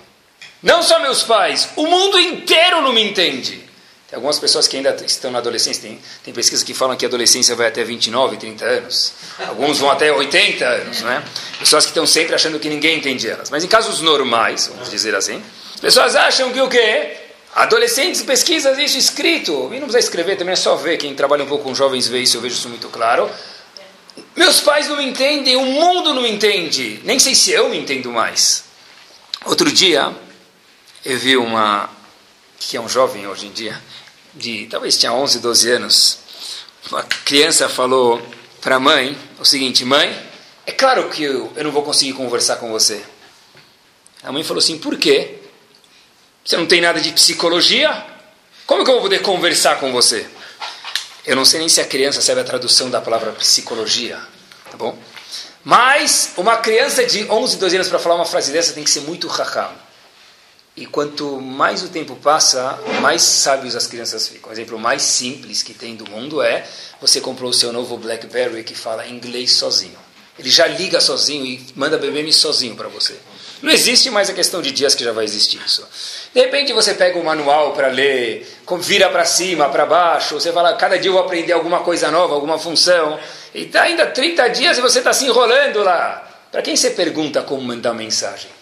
Não 0.62 0.82
só 0.82 1.00
meus 1.00 1.22
pais, 1.22 1.70
o 1.74 1.86
mundo 1.86 2.18
inteiro 2.18 2.82
não 2.82 2.92
me 2.92 3.02
entende. 3.02 3.69
Tem 4.10 4.16
algumas 4.16 4.40
pessoas 4.40 4.66
que 4.66 4.76
ainda 4.76 4.90
estão 5.06 5.30
na 5.30 5.38
adolescência, 5.38 5.82
tem, 5.82 6.00
tem 6.24 6.34
pesquisas 6.34 6.64
que 6.64 6.74
falam 6.74 6.96
que 6.96 7.04
a 7.04 7.08
adolescência 7.08 7.54
vai 7.54 7.68
até 7.68 7.84
29, 7.84 8.38
30 8.38 8.64
anos. 8.64 9.12
Alguns 9.46 9.78
vão 9.78 9.88
até 9.88 10.12
80 10.12 10.66
anos, 10.66 11.00
né? 11.02 11.24
Pessoas 11.60 11.84
que 11.84 11.92
estão 11.92 12.04
sempre 12.04 12.34
achando 12.34 12.58
que 12.58 12.68
ninguém 12.68 12.98
entende 12.98 13.30
elas. 13.30 13.50
Mas 13.50 13.62
em 13.62 13.68
casos 13.68 14.00
normais, 14.00 14.66
vamos 14.66 14.90
dizer 14.90 15.14
assim, 15.14 15.40
pessoas 15.80 16.16
acham 16.16 16.52
que 16.52 16.60
o 16.60 16.68
quê? 16.68 17.18
Adolescentes 17.54 18.20
pesquisas 18.22 18.76
isso 18.78 18.98
escrito. 18.98 19.70
E 19.72 19.78
não 19.78 19.86
precisa 19.86 20.00
escrever, 20.00 20.36
também 20.36 20.54
é 20.54 20.56
só 20.56 20.74
ver. 20.74 20.96
Quem 20.96 21.14
trabalha 21.14 21.44
um 21.44 21.48
pouco 21.48 21.62
com 21.62 21.72
jovens 21.72 22.08
vê 22.08 22.18
isso, 22.18 22.36
eu 22.36 22.40
vejo 22.40 22.56
isso 22.56 22.68
muito 22.68 22.88
claro. 22.88 23.30
Meus 24.34 24.60
pais 24.60 24.88
não 24.88 24.96
me 24.96 25.04
entendem, 25.04 25.54
o 25.54 25.64
mundo 25.64 26.12
não 26.12 26.22
me 26.22 26.32
entende. 26.32 27.00
Nem 27.04 27.20
sei 27.20 27.36
se 27.36 27.52
eu 27.52 27.68
me 27.68 27.78
entendo 27.78 28.10
mais. 28.10 28.64
Outro 29.44 29.70
dia, 29.70 30.12
eu 31.04 31.16
vi 31.16 31.36
uma, 31.36 31.88
que 32.60 32.76
é 32.76 32.80
um 32.80 32.88
jovem 32.88 33.26
hoje 33.26 33.46
em 33.46 33.52
dia, 33.52 33.80
de 34.34 34.66
talvez 34.66 34.96
tinha 34.96 35.12
11, 35.12 35.40
12 35.40 35.70
anos, 35.70 36.18
uma 36.90 37.02
criança 37.02 37.68
falou 37.68 38.20
para 38.60 38.76
a 38.76 38.80
mãe 38.80 39.18
o 39.38 39.44
seguinte: 39.44 39.84
Mãe, 39.84 40.16
é 40.66 40.72
claro 40.72 41.08
que 41.08 41.24
eu, 41.24 41.52
eu 41.56 41.64
não 41.64 41.72
vou 41.72 41.82
conseguir 41.82 42.12
conversar 42.12 42.56
com 42.56 42.70
você. 42.70 43.02
A 44.22 44.30
mãe 44.30 44.44
falou 44.44 44.58
assim: 44.58 44.78
Por 44.78 44.98
quê? 44.98 45.38
Você 46.44 46.56
não 46.56 46.66
tem 46.66 46.80
nada 46.80 47.00
de 47.00 47.10
psicologia? 47.12 48.06
Como 48.66 48.84
que 48.84 48.90
eu 48.90 48.94
vou 48.94 49.02
poder 49.02 49.20
conversar 49.22 49.80
com 49.80 49.90
você? 49.90 50.28
Eu 51.26 51.36
não 51.36 51.44
sei 51.44 51.60
nem 51.60 51.68
se 51.68 51.80
a 51.80 51.84
criança 51.84 52.20
sabe 52.20 52.40
a 52.40 52.44
tradução 52.44 52.88
da 52.88 53.00
palavra 53.00 53.32
psicologia, 53.32 54.20
tá 54.70 54.76
bom? 54.76 54.96
Mas 55.62 56.32
uma 56.36 56.56
criança 56.56 57.04
de 57.04 57.30
11, 57.30 57.56
12 57.56 57.76
anos 57.76 57.88
para 57.88 57.98
falar 57.98 58.14
uma 58.14 58.24
frase 58.24 58.52
dessa 58.52 58.72
tem 58.72 58.84
que 58.84 58.90
ser 58.90 59.00
muito 59.00 59.26
raham. 59.28 59.70
E 60.80 60.86
quanto 60.86 61.38
mais 61.38 61.82
o 61.82 61.90
tempo 61.90 62.16
passa, 62.16 62.80
mais 63.02 63.20
sábios 63.20 63.76
as 63.76 63.86
crianças 63.86 64.26
ficam. 64.26 64.48
O 64.48 64.52
exemplo 64.52 64.78
mais 64.78 65.02
simples 65.02 65.62
que 65.62 65.74
tem 65.74 65.94
do 65.94 66.08
mundo 66.10 66.40
é 66.40 66.66
você 66.98 67.20
comprou 67.20 67.50
o 67.50 67.52
seu 67.52 67.70
novo 67.70 67.98
BlackBerry 67.98 68.64
que 68.64 68.74
fala 68.74 69.06
inglês 69.06 69.52
sozinho. 69.52 69.98
Ele 70.38 70.48
já 70.48 70.66
liga 70.66 70.98
sozinho 70.98 71.44
e 71.44 71.62
manda 71.76 71.98
BBM 71.98 72.32
sozinho 72.32 72.74
para 72.76 72.88
você. 72.88 73.14
Não 73.60 73.70
existe 73.70 74.08
mais 74.08 74.30
a 74.30 74.32
questão 74.32 74.62
de 74.62 74.70
dias 74.70 74.94
que 74.94 75.04
já 75.04 75.12
vai 75.12 75.26
existir 75.26 75.60
isso. 75.62 75.86
De 76.32 76.40
repente 76.40 76.72
você 76.72 76.94
pega 76.94 77.18
um 77.18 77.24
manual 77.24 77.74
para 77.74 77.88
ler, 77.88 78.48
vira 78.78 79.10
para 79.10 79.26
cima, 79.26 79.68
para 79.68 79.84
baixo, 79.84 80.40
você 80.40 80.50
fala, 80.50 80.72
cada 80.76 80.98
dia 80.98 81.10
eu 81.10 81.12
vou 81.12 81.22
aprender 81.22 81.52
alguma 81.52 81.80
coisa 81.80 82.10
nova, 82.10 82.32
alguma 82.32 82.58
função. 82.58 83.20
E 83.54 83.64
está 83.64 83.82
ainda 83.82 84.06
30 84.06 84.48
dias 84.48 84.78
e 84.78 84.80
você 84.80 85.00
está 85.00 85.12
se 85.12 85.26
enrolando 85.26 85.82
lá. 85.82 86.26
Para 86.50 86.62
quem 86.62 86.74
você 86.74 86.88
pergunta 86.88 87.42
como 87.42 87.60
mandar 87.60 87.92
mensagem? 87.92 88.59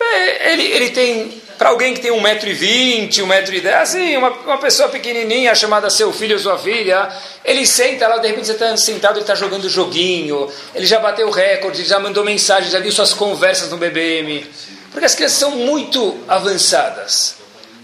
É, 0.00 0.52
ele, 0.52 0.62
ele 0.62 0.90
tem, 0.90 1.42
para 1.58 1.68
alguém 1.68 1.92
que 1.92 2.00
tem 2.00 2.10
1,20m, 2.10 3.10
1,10m, 3.10 3.74
assim, 3.74 4.16
uma, 4.16 4.30
uma 4.30 4.58
pessoa 4.58 4.88
pequenininha 4.88 5.54
chamada 5.54 5.90
seu 5.90 6.10
filho 6.12 6.36
ou 6.36 6.42
sua 6.42 6.58
filha, 6.58 7.08
ele 7.44 7.66
senta 7.66 8.08
lá, 8.08 8.16
de 8.16 8.28
repente 8.28 8.46
você 8.46 8.52
está 8.52 8.74
sentado 8.78 9.18
e 9.18 9.20
está 9.20 9.34
jogando 9.34 9.68
joguinho, 9.68 10.50
ele 10.74 10.86
já 10.86 10.98
bateu 10.98 11.28
recorde, 11.30 11.84
já 11.84 12.00
mandou 12.00 12.24
mensagem, 12.24 12.70
já 12.70 12.80
viu 12.80 12.90
suas 12.90 13.12
conversas 13.12 13.70
no 13.70 13.76
BBM. 13.76 14.46
Porque 14.90 15.04
as 15.04 15.14
crianças 15.14 15.38
são 15.38 15.52
muito 15.52 16.18
avançadas. 16.26 17.36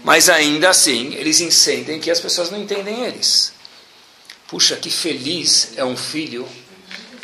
Mas 0.03 0.29
ainda 0.29 0.69
assim, 0.69 1.13
eles 1.15 1.39
entendem 1.39 1.99
que 1.99 2.09
as 2.09 2.19
pessoas 2.19 2.49
não 2.49 2.59
entendem 2.59 3.05
eles. 3.05 3.53
Puxa, 4.47 4.75
que 4.75 4.89
feliz 4.89 5.73
é 5.75 5.83
um 5.83 5.97
filho, 5.97 6.47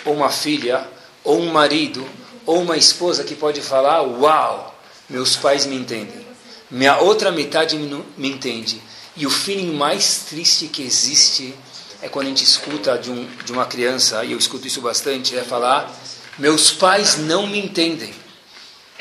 ou 0.06 0.14
uma 0.14 0.30
filha, 0.30 0.86
ou 1.24 1.40
um 1.40 1.52
marido, 1.52 2.08
ou 2.46 2.62
uma 2.62 2.76
esposa 2.78 3.24
que 3.24 3.36
pode 3.36 3.62
falar: 3.62 4.02
Uau! 4.02 4.73
Meus 5.13 5.36
pais 5.36 5.67
me 5.67 5.76
entendem, 5.76 6.26
minha 6.71 6.97
outra 6.97 7.32
metade 7.32 7.78
me 7.78 8.28
entende. 8.28 8.82
E 9.15 9.28
o 9.28 9.30
feeling 9.30 9.73
mais 9.73 10.26
triste 10.28 10.67
que 10.67 10.82
existe 10.82 11.54
é 12.02 12.10
quando 12.10 12.26
a 12.26 12.30
gente 12.30 12.43
escuta 12.43 12.97
de, 12.97 13.12
um, 13.12 13.28
de 13.45 13.52
uma 13.52 13.67
criança, 13.67 14.26
e 14.26 14.32
eu 14.32 14.39
escuto 14.39 14.65
isso 14.65 14.82
bastante, 14.82 15.38
é 15.38 15.43
falar: 15.43 15.95
meus 16.39 16.71
pais 16.71 17.15
não 17.17 17.45
me 17.45 17.60
entendem. 17.60 18.12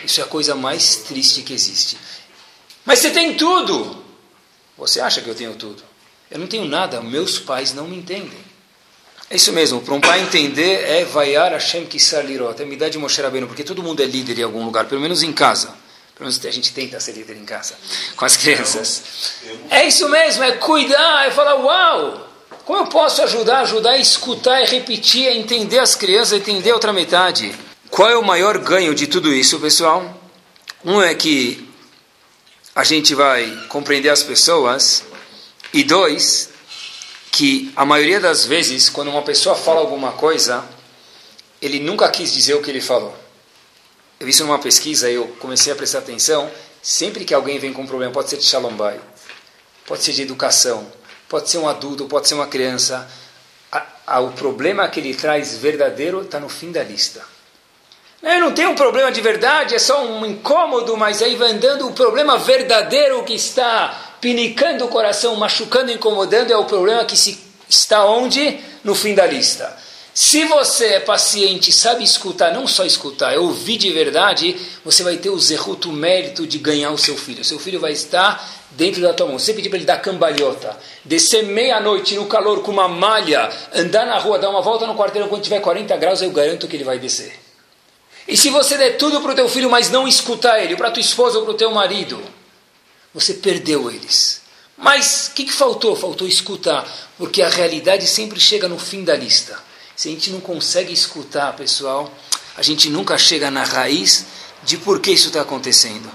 Isso 0.05 0.21
é 0.21 0.25
a 0.25 0.27
coisa 0.27 0.55
mais 0.55 0.97
triste 0.97 1.41
que 1.41 1.55
existe. 1.55 1.97
Mas 2.85 2.99
você 2.99 3.11
tem 3.11 3.35
tudo! 3.35 4.05
Você 4.77 5.01
acha 5.01 5.23
que 5.23 5.31
eu 5.31 5.35
tenho 5.35 5.55
tudo? 5.55 5.83
Eu 6.31 6.39
não 6.39 6.47
tenho 6.47 6.67
nada, 6.67 7.01
meus 7.01 7.39
pais 7.39 7.73
não 7.73 7.89
me 7.89 7.97
entendem. 7.97 8.53
É 9.31 9.37
isso 9.37 9.51
mesmo, 9.51 9.81
para 9.81 9.95
um 9.95 10.01
pai 10.01 10.21
entender 10.21 10.85
é 10.85 11.07
vaiar 11.07 11.53
Hashem 11.53 11.87
Kisar 11.87 12.23
Lirot, 12.23 12.61
é 12.61 12.67
me 12.67 12.77
dar 12.77 12.91
de 12.91 12.99
Moshe 12.99 13.23
Rabbeinu, 13.23 13.47
porque 13.47 13.65
todo 13.65 13.83
mundo 13.83 14.03
é 14.03 14.07
líder 14.07 14.41
em 14.41 14.43
algum 14.43 14.63
lugar, 14.63 14.85
pelo 14.85 15.01
menos 15.01 15.23
em 15.23 15.33
casa. 15.33 15.82
Pelo 16.15 16.29
menos 16.29 16.45
a 16.45 16.51
gente 16.51 16.73
tenta 16.73 17.01
ser 17.01 17.13
líder 17.13 17.37
em 17.37 17.45
casa, 17.45 17.75
com 18.17 18.25
as 18.25 18.37
crianças. 18.37 19.03
É 19.71 19.87
isso 19.87 20.09
mesmo, 20.09 20.45
é 20.45 20.53
cuidar, 20.53 21.27
é 21.27 21.31
falar, 21.31 21.57
uau, 21.57 22.29
como 22.65 22.79
eu 22.79 22.87
posso 22.87 23.23
ajudar, 23.23 23.61
ajudar 23.63 23.93
a 23.93 23.99
escutar 23.99 24.63
e 24.63 24.67
repetir, 24.67 25.29
a 25.29 25.35
entender 25.35 25.79
as 25.79 25.95
crianças, 25.95 26.39
entender 26.39 26.71
a 26.71 26.75
outra 26.75 26.93
metade. 26.93 27.55
Qual 27.91 28.09
é 28.09 28.17
o 28.17 28.25
maior 28.25 28.59
ganho 28.59 28.95
de 28.95 29.07
tudo 29.07 29.33
isso, 29.33 29.59
pessoal? 29.59 30.21
Um 30.85 31.01
é 31.03 31.15
que 31.15 31.69
a 32.75 32.85
gente 32.85 33.15
vai 33.15 33.51
compreender 33.69 34.09
as 34.09 34.23
pessoas, 34.23 35.05
e 35.73 35.83
dois, 35.83 36.51
que 37.31 37.73
a 37.75 37.85
maioria 37.85 38.21
das 38.21 38.45
vezes, 38.45 38.89
quando 38.89 39.09
uma 39.09 39.23
pessoa 39.23 39.55
fala 39.55 39.81
alguma 39.81 40.13
coisa, 40.13 40.65
ele 41.61 41.81
nunca 41.81 42.09
quis 42.11 42.33
dizer 42.33 42.55
o 42.55 42.63
que 42.63 42.71
ele 42.71 42.81
falou. 42.81 43.17
Eu 44.23 44.27
vi 44.27 44.31
isso 44.31 44.45
numa 44.45 44.61
pesquisa 44.61 45.11
e 45.11 45.17
eu 45.17 45.27
comecei 45.41 45.73
a 45.73 45.75
prestar 45.75 45.99
atenção. 45.99 46.49
Sempre 46.81 47.25
que 47.25 47.35
alguém 47.35 47.59
vem 47.59 47.73
com 47.73 47.83
um 47.83 47.87
problema, 47.89 48.13
pode 48.13 48.31
ser 48.31 48.37
de 48.37 48.45
shalom 48.45 48.73
bay, 48.73 49.01
pode 49.85 50.05
ser 50.05 50.13
de 50.13 50.23
educação, 50.23 50.87
pode 51.29 51.51
ser 51.51 51.59
um 51.59 51.69
adulto, 51.69 52.07
pode 52.07 52.29
ser 52.29 52.35
uma 52.35 52.47
criança, 52.47 53.11
a, 53.73 53.85
a, 54.07 54.21
o 54.21 54.31
problema 54.31 54.87
que 54.87 55.01
ele 55.01 55.13
traz 55.13 55.57
verdadeiro 55.57 56.23
está 56.23 56.39
no 56.39 56.49
fim 56.49 56.71
da 56.71 56.85
lista. 56.85 57.21
Eu 58.23 58.39
não 58.39 58.53
tenho 58.53 58.71
um 58.71 58.77
problema 58.77 59.11
de 59.11 59.21
verdade, 59.21 59.75
é 59.75 59.81
só 59.81 60.05
um 60.05 60.25
incômodo, 60.25 60.97
mas 60.97 61.21
aí 61.21 61.35
vai 61.35 61.51
andando 61.51 61.89
o 61.89 61.93
problema 61.93 62.39
verdadeiro 62.39 63.25
que 63.25 63.35
está 63.35 64.15
pinicando 64.21 64.85
o 64.85 64.89
coração, 64.89 65.35
machucando, 65.35 65.91
incomodando, 65.91 66.53
é 66.53 66.57
o 66.57 66.65
problema 66.65 67.05
que 67.05 67.17
se 67.17 67.43
está 67.69 68.05
onde? 68.05 68.61
No 68.85 68.95
fim 68.95 69.17
da 69.17 69.27
lista. 69.27 69.77
Se 70.15 70.45
você 70.45 70.87
é 70.87 71.01
paciente, 71.01 71.73
sabe 71.73 72.05
escutar, 72.05 72.53
não 72.53 72.67
só 72.67 72.85
escutar, 72.85 73.33
é 73.33 73.39
ouvir 73.39 73.79
de 73.79 73.91
verdade, 73.91 74.55
você 74.85 75.03
vai 75.03 75.17
ter 75.17 75.31
o 75.31 75.39
zerruto, 75.39 75.89
o 75.89 75.93
mérito 75.93 76.47
de 76.47 76.59
ganhar 76.59 76.91
o 76.91 76.99
seu 76.99 77.17
filho. 77.17 77.41
O 77.41 77.45
seu 77.45 77.59
filho 77.59 77.81
vai 77.81 77.93
estar 77.93 78.47
dentro 78.73 79.01
da 79.01 79.15
tua 79.15 79.27
mão. 79.27 79.39
Você 79.39 79.55
pedir 79.55 79.71
para 79.71 79.79
ele 79.79 79.87
dar 79.87 80.03
cambalhota, 80.03 80.79
descer 81.03 81.45
meia-noite 81.45 82.15
no 82.15 82.27
calor 82.27 82.61
com 82.63 82.71
uma 82.71 82.89
malha, 82.89 83.51
andar 83.73 84.05
na 84.05 84.19
rua, 84.19 84.39
dar 84.39 84.51
uma 84.51 84.61
volta 84.61 84.87
no 84.87 84.95
quarteirão 84.95 85.29
quando 85.29 85.45
tiver 85.45 85.61
40 85.61 85.97
graus, 85.97 86.21
eu 86.21 86.31
garanto 86.31 86.69
que 86.69 86.77
ele 86.77 86.85
vai 86.85 86.99
descer. 86.99 87.39
E 88.29 88.37
se 88.37 88.51
você 88.51 88.77
der 88.77 88.99
tudo 88.99 89.21
para 89.23 89.33
o 89.33 89.35
teu 89.35 89.49
filho, 89.49 89.71
mas 89.71 89.91
não 89.91 90.07
escutar 90.07 90.63
ele, 90.63 90.77
para 90.77 90.91
tua 90.91 91.01
esposa 91.01 91.39
ou 91.39 91.45
para 91.45 91.55
o 91.55 91.57
teu 91.57 91.71
marido, 91.71 92.23
você 93.15 93.35
perdeu 93.35 93.91
eles. 93.91 94.43
Mas 94.77 95.29
o 95.29 95.35
que, 95.35 95.45
que 95.45 95.53
faltou? 95.53 95.97
Faltou 95.97 96.29
escutar, 96.29 96.87
porque 97.17 97.41
a 97.41 97.49
realidade 97.49 98.07
sempre 98.07 98.39
chega 98.39 98.69
no 98.69 98.79
fim 98.79 99.05
da 99.05 99.17
lista. 99.17 99.72
Se 99.95 100.09
a 100.09 100.11
gente 100.11 100.31
não 100.31 100.41
consegue 100.41 100.93
escutar, 100.93 101.55
pessoal, 101.55 102.13
a 102.57 102.63
gente 102.63 102.89
nunca 102.91 103.17
chega 103.19 103.51
na 103.51 103.65
raiz 103.65 104.27
de 104.63 104.77
por 104.77 105.01
que 105.01 105.11
isso 105.11 105.29
está 105.29 105.43
acontecendo. 105.43 106.11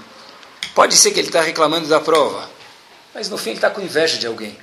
Pode 0.74 0.96
ser 0.96 1.10
que 1.10 1.18
ele 1.18 1.28
está 1.28 1.40
reclamando 1.40 1.88
da 1.88 2.00
prova, 2.00 2.48
mas 3.14 3.28
no 3.28 3.36
fim 3.36 3.50
ele 3.50 3.58
está 3.58 3.70
com 3.70 3.80
inveja 3.80 4.18
de 4.18 4.26
alguém. 4.26 4.56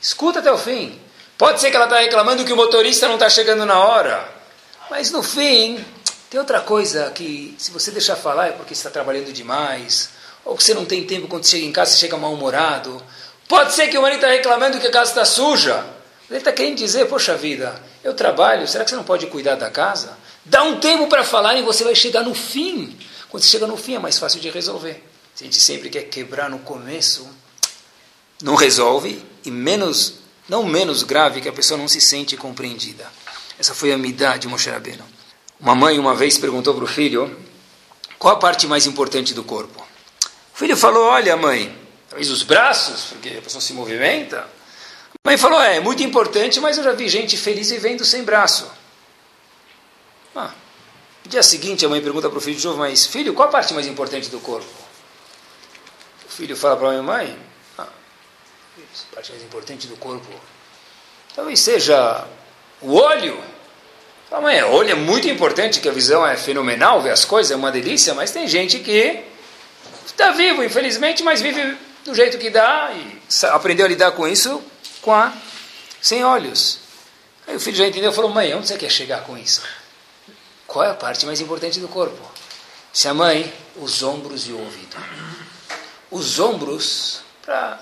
Escuta 0.00 0.40
até 0.40 0.52
o 0.52 0.58
fim. 0.58 1.00
Pode 1.38 1.60
ser 1.60 1.70
que 1.70 1.76
ela 1.76 1.86
está 1.86 1.98
reclamando 1.98 2.44
que 2.44 2.52
o 2.52 2.56
motorista 2.56 3.08
não 3.08 3.14
está 3.14 3.28
chegando 3.28 3.64
na 3.66 3.78
hora, 3.78 4.28
mas 4.90 5.10
no 5.10 5.22
fim 5.22 5.84
tem 6.30 6.38
outra 6.38 6.60
coisa 6.60 7.10
que, 7.10 7.54
se 7.58 7.70
você 7.70 7.90
deixar 7.90 8.16
falar, 8.16 8.48
é 8.48 8.52
porque 8.52 8.72
está 8.72 8.90
trabalhando 8.90 9.32
demais, 9.32 10.10
ou 10.44 10.56
que 10.56 10.62
você 10.62 10.74
não 10.74 10.84
tem 10.84 11.06
tempo 11.06 11.26
quando 11.26 11.46
chega 11.46 11.64
em 11.64 11.72
casa, 11.72 11.92
você 11.92 11.98
chega 11.98 12.16
mal-humorado. 12.16 13.02
Pode 13.48 13.72
ser 13.72 13.88
que 13.88 13.96
o 13.96 14.02
marido 14.02 14.16
está 14.16 14.28
reclamando 14.28 14.78
que 14.78 14.86
a 14.86 14.90
casa 14.90 15.10
está 15.10 15.24
suja. 15.24 15.84
Ele 16.28 16.38
está 16.38 16.52
querendo 16.52 16.76
dizer, 16.76 17.06
poxa 17.06 17.36
vida, 17.36 17.80
eu 18.04 18.12
trabalho, 18.12 18.68
será 18.68 18.84
que 18.84 18.90
você 18.90 18.96
não 18.96 19.02
pode 19.02 19.26
cuidar 19.28 19.54
da 19.54 19.70
casa? 19.70 20.16
Dá 20.44 20.62
um 20.62 20.78
tempo 20.78 21.06
para 21.06 21.24
falar 21.24 21.54
e 21.56 21.62
você 21.62 21.82
vai 21.82 21.94
chegar 21.94 22.22
no 22.22 22.34
fim. 22.34 22.96
Quando 23.30 23.42
você 23.42 23.48
chega 23.48 23.66
no 23.66 23.78
fim 23.78 23.94
é 23.94 23.98
mais 23.98 24.18
fácil 24.18 24.40
de 24.40 24.50
resolver. 24.50 25.02
Se 25.34 25.42
a 25.42 25.46
gente 25.46 25.58
sempre 25.60 25.88
quer 25.88 26.02
quebrar 26.02 26.50
no 26.50 26.58
começo, 26.58 27.26
não 28.42 28.54
resolve 28.54 29.24
e 29.42 29.50
menos, 29.50 30.16
não 30.46 30.62
menos 30.64 31.02
grave 31.02 31.40
que 31.40 31.48
a 31.48 31.52
pessoa 31.52 31.78
não 31.78 31.88
se 31.88 32.00
sente 32.00 32.36
compreendida. 32.36 33.10
Essa 33.58 33.74
foi 33.74 33.90
a 33.90 33.96
midá 33.96 34.36
de 34.36 34.46
Moshe 34.48 34.68
Rabbeinu. 34.68 35.04
Uma 35.58 35.74
mãe 35.74 35.98
uma 35.98 36.14
vez 36.14 36.36
perguntou 36.36 36.74
para 36.74 36.84
o 36.84 36.86
filho 36.86 37.34
qual 38.18 38.34
a 38.34 38.38
parte 38.38 38.66
mais 38.66 38.86
importante 38.86 39.32
do 39.32 39.42
corpo. 39.42 39.80
O 40.54 40.58
filho 40.58 40.76
falou: 40.76 41.04
Olha, 41.04 41.36
mãe, 41.36 41.74
talvez 42.08 42.30
os 42.30 42.42
braços, 42.42 43.06
porque 43.10 43.30
a 43.30 43.42
pessoa 43.42 43.62
se 43.62 43.72
movimenta. 43.72 44.46
Mãe 45.26 45.38
falou: 45.38 45.58
É, 45.58 45.80
muito 45.80 46.02
importante, 46.02 46.60
mas 46.60 46.76
eu 46.76 46.84
já 46.84 46.92
vi 46.92 47.08
gente 47.08 47.34
feliz 47.38 47.70
vivendo 47.70 48.04
sem 48.04 48.22
braço. 48.22 48.70
Ah, 50.36 50.52
no 51.24 51.30
dia 51.30 51.42
seguinte, 51.42 51.86
a 51.86 51.88
mãe 51.88 52.02
pergunta 52.02 52.28
para 52.28 52.36
o 52.36 52.40
filho 52.42 52.58
de 52.58 52.66
novo: 52.66 52.78
Mas 52.78 53.06
filho, 53.06 53.32
qual 53.32 53.48
a 53.48 53.50
parte 53.50 53.72
mais 53.72 53.86
importante 53.86 54.28
do 54.28 54.38
corpo? 54.38 54.68
O 56.26 56.30
filho 56.30 56.54
fala 56.54 56.76
para 56.76 56.98
a 56.98 57.02
mãe: 57.02 57.38
ah, 57.78 57.86
A 59.12 59.14
parte 59.14 59.32
mais 59.32 59.42
importante 59.42 59.86
do 59.86 59.96
corpo 59.96 60.28
talvez 61.34 61.58
seja 61.58 62.26
o 62.82 62.92
olho. 62.92 63.42
Fala, 64.28 64.42
mãe, 64.42 64.62
o 64.62 64.72
olho 64.72 64.90
é 64.90 64.94
muito 64.94 65.26
importante, 65.26 65.80
que 65.80 65.88
a 65.88 65.92
visão 65.92 66.26
é 66.26 66.36
fenomenal, 66.36 67.00
ver 67.00 67.10
as 67.10 67.24
coisas 67.24 67.50
é 67.50 67.56
uma 67.56 67.72
delícia, 67.72 68.12
mas 68.14 68.30
tem 68.30 68.46
gente 68.46 68.78
que 68.80 69.24
está 70.06 70.32
vivo, 70.32 70.62
infelizmente, 70.62 71.22
mas 71.22 71.40
vive 71.40 71.78
do 72.04 72.14
jeito 72.14 72.36
que 72.36 72.50
dá 72.50 72.92
e 72.92 73.46
aprendeu 73.46 73.86
a 73.86 73.88
lidar 73.88 74.12
com 74.12 74.28
isso 74.28 74.62
com 75.04 75.12
a, 75.12 75.32
sem 76.00 76.24
olhos. 76.24 76.78
Aí 77.46 77.54
o 77.54 77.60
filho 77.60 77.76
já 77.76 77.86
entendeu 77.86 78.10
e 78.10 78.14
falou, 78.14 78.30
mãe, 78.30 78.54
onde 78.54 78.66
você 78.66 78.78
quer 78.78 78.90
chegar 78.90 79.22
com 79.24 79.36
isso? 79.36 79.62
Qual 80.66 80.82
é 80.82 80.90
a 80.90 80.94
parte 80.94 81.26
mais 81.26 81.42
importante 81.42 81.78
do 81.78 81.88
corpo? 81.88 82.18
Se 82.90 83.06
a 83.06 83.12
mãe, 83.12 83.52
os 83.76 84.02
ombros 84.02 84.48
e 84.48 84.52
o 84.52 84.58
ouvido. 84.58 84.96
Os 86.10 86.38
ombros, 86.38 87.20
para 87.42 87.78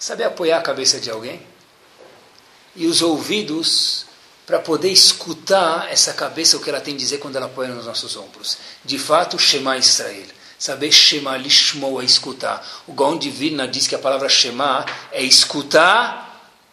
saber 0.00 0.24
apoiar 0.24 0.58
a 0.58 0.62
cabeça 0.62 0.98
de 0.98 1.10
alguém. 1.10 1.46
E 2.74 2.86
os 2.88 3.02
ouvidos, 3.02 4.06
para 4.44 4.58
poder 4.58 4.90
escutar 4.90 5.88
essa 5.92 6.12
cabeça, 6.12 6.56
o 6.56 6.60
que 6.60 6.70
ela 6.70 6.80
tem 6.80 6.94
a 6.94 6.98
dizer 6.98 7.18
quando 7.18 7.36
ela 7.36 7.48
põe 7.48 7.68
nos 7.68 7.86
nossos 7.86 8.16
ombros. 8.16 8.58
De 8.84 8.98
fato, 8.98 9.38
Shema 9.38 9.78
Israel. 9.78 10.26
Saber 10.58 10.90
Shema 10.90 11.36
Lishmo 11.36 12.00
é 12.00 12.04
escutar. 12.04 12.66
O 12.86 12.92
Gaon 12.92 13.16
de 13.16 13.30
Vilna 13.30 13.68
diz 13.68 13.86
que 13.86 13.94
a 13.94 13.98
palavra 13.98 14.28
Shema 14.28 14.84
é 15.12 15.22
escutar 15.22 16.23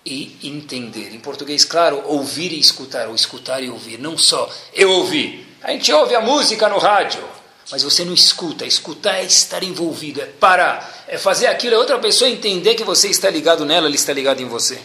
e 0.05 0.37
entender. 0.43 1.13
Em 1.13 1.19
português, 1.19 1.63
claro, 1.63 2.01
ouvir 2.05 2.51
e 2.51 2.59
escutar, 2.59 3.07
ou 3.07 3.15
escutar 3.15 3.61
e 3.61 3.69
ouvir. 3.69 3.99
Não 3.99 4.17
só 4.17 4.49
eu 4.73 4.89
ouvi. 4.91 5.47
A 5.61 5.71
gente 5.71 5.91
ouve 5.93 6.15
a 6.15 6.21
música 6.21 6.67
no 6.67 6.79
rádio, 6.79 7.23
mas 7.71 7.83
você 7.83 8.03
não 8.03 8.13
escuta. 8.13 8.65
Escutar 8.65 9.17
é 9.17 9.23
estar 9.23 9.63
envolvido, 9.63 10.21
é 10.21 10.25
parar, 10.25 11.05
é 11.07 11.17
fazer 11.17 11.47
aquilo, 11.47 11.75
é 11.75 11.77
outra 11.77 11.99
pessoa 11.99 12.29
entender 12.29 12.75
que 12.75 12.83
você 12.83 13.09
está 13.09 13.29
ligado 13.29 13.65
nela, 13.65 13.87
ela 13.87 13.95
está 13.95 14.11
ligado 14.11 14.41
em 14.41 14.47
você. 14.47 14.79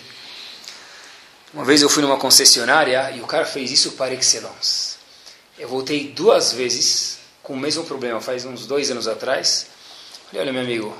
Uma 1.54 1.64
vez 1.64 1.80
eu 1.80 1.88
fui 1.88 2.02
numa 2.02 2.18
concessionária 2.18 3.12
e 3.16 3.20
o 3.20 3.26
cara 3.26 3.46
fez 3.46 3.72
isso 3.72 3.92
para 3.92 4.12
excellence. 4.12 4.96
Eu 5.58 5.68
voltei 5.68 6.08
duas 6.08 6.52
vezes 6.52 7.18
com 7.42 7.54
o 7.54 7.56
mesmo 7.56 7.84
problema, 7.84 8.20
faz 8.20 8.44
uns 8.44 8.66
dois 8.66 8.90
anos 8.90 9.08
atrás. 9.08 9.68
Falei, 10.26 10.42
olha 10.42 10.52
meu 10.52 10.62
amigo, 10.62 10.96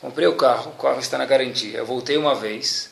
comprei 0.00 0.28
o 0.28 0.36
carro, 0.36 0.70
o 0.70 0.80
carro 0.80 1.00
está 1.00 1.18
na 1.18 1.24
garantia. 1.24 1.78
Eu 1.78 1.86
voltei 1.86 2.16
uma 2.16 2.34
vez, 2.34 2.87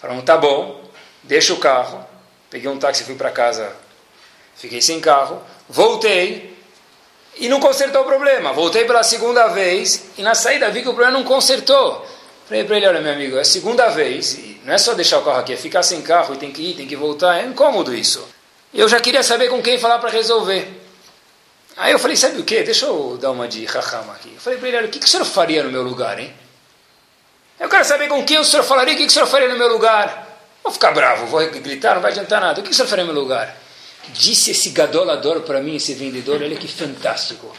falaram, 0.00 0.20
tá 0.22 0.36
bom, 0.36 0.82
deixa 1.22 1.52
o 1.52 1.58
carro. 1.58 2.04
Peguei 2.48 2.68
um 2.68 2.78
táxi, 2.78 3.04
fui 3.04 3.14
para 3.14 3.30
casa, 3.30 3.72
fiquei 4.56 4.82
sem 4.82 5.00
carro. 5.00 5.40
Voltei 5.68 6.56
e 7.36 7.48
não 7.48 7.60
consertou 7.60 8.02
o 8.02 8.04
problema. 8.04 8.52
Voltei 8.52 8.84
pela 8.84 9.02
segunda 9.02 9.48
vez 9.48 10.06
e 10.18 10.22
na 10.22 10.34
saída 10.34 10.70
vi 10.70 10.82
que 10.82 10.88
o 10.88 10.94
problema 10.94 11.16
não 11.16 11.24
consertou. 11.24 12.04
Falei 12.46 12.64
para 12.64 12.76
ele, 12.76 12.86
olha 12.88 13.00
meu 13.00 13.12
amigo, 13.12 13.36
é 13.36 13.42
a 13.42 13.44
segunda 13.44 13.88
vez, 13.90 14.36
não 14.64 14.74
é 14.74 14.78
só 14.78 14.92
deixar 14.92 15.18
o 15.20 15.24
carro 15.24 15.38
aqui, 15.38 15.52
é 15.52 15.56
ficar 15.56 15.84
sem 15.84 16.02
carro 16.02 16.34
e 16.34 16.36
tem 16.36 16.50
que 16.50 16.60
ir, 16.60 16.74
tem 16.74 16.86
que 16.86 16.96
voltar, 16.96 17.38
é 17.38 17.46
incômodo 17.46 17.94
isso. 17.94 18.26
Eu 18.74 18.88
já 18.88 18.98
queria 18.98 19.22
saber 19.22 19.48
com 19.48 19.62
quem 19.62 19.78
falar 19.78 20.00
para 20.00 20.10
resolver. 20.10 20.68
Aí 21.76 21.92
eu 21.92 21.98
falei, 22.00 22.16
sabe 22.16 22.40
o 22.40 22.44
que? 22.44 22.62
Deixa 22.64 22.86
eu 22.86 23.16
dar 23.20 23.30
uma 23.30 23.46
de 23.46 23.64
rahama 23.64 24.14
aqui. 24.14 24.32
Eu 24.34 24.40
falei 24.40 24.58
para 24.58 24.68
ele, 24.68 24.76
olha, 24.78 24.86
o 24.86 24.90
que, 24.90 24.98
que 24.98 25.06
o 25.06 25.08
senhor 25.08 25.24
faria 25.24 25.62
no 25.62 25.70
meu 25.70 25.82
lugar, 25.82 26.18
hein? 26.18 26.34
Eu 27.60 27.68
quero 27.68 27.84
saber 27.84 28.08
com 28.08 28.24
quem 28.24 28.38
o 28.38 28.44
senhor 28.44 28.64
falaria, 28.64 28.94
o 28.94 28.96
que, 28.96 29.04
o 29.04 29.10
senhor 29.10 29.26
faria 29.26 29.48
no 29.48 29.56
meu 29.56 29.68
lugar. 29.68 30.26
Vou 30.64 30.72
ficar 30.72 30.90
bravo, 30.90 31.26
vou 31.26 31.46
gritar, 31.48 31.94
não 31.94 32.02
vai 32.02 32.10
adiantar 32.10 32.40
nada. 32.40 32.60
O 32.60 32.64
que, 32.64 32.70
o 32.70 32.74
senhor 32.74 32.88
faria 32.88 33.04
no 33.04 33.12
meu 33.12 33.22
lugar? 33.22 33.56
Disse 34.08 34.50
esse 34.50 34.70
gadolador 34.70 35.42
para 35.42 35.60
mim, 35.60 35.76
esse 35.76 35.94
vendedor, 35.94 36.42
olha 36.42 36.56
que 36.56 36.66
fantástico. 36.66 37.54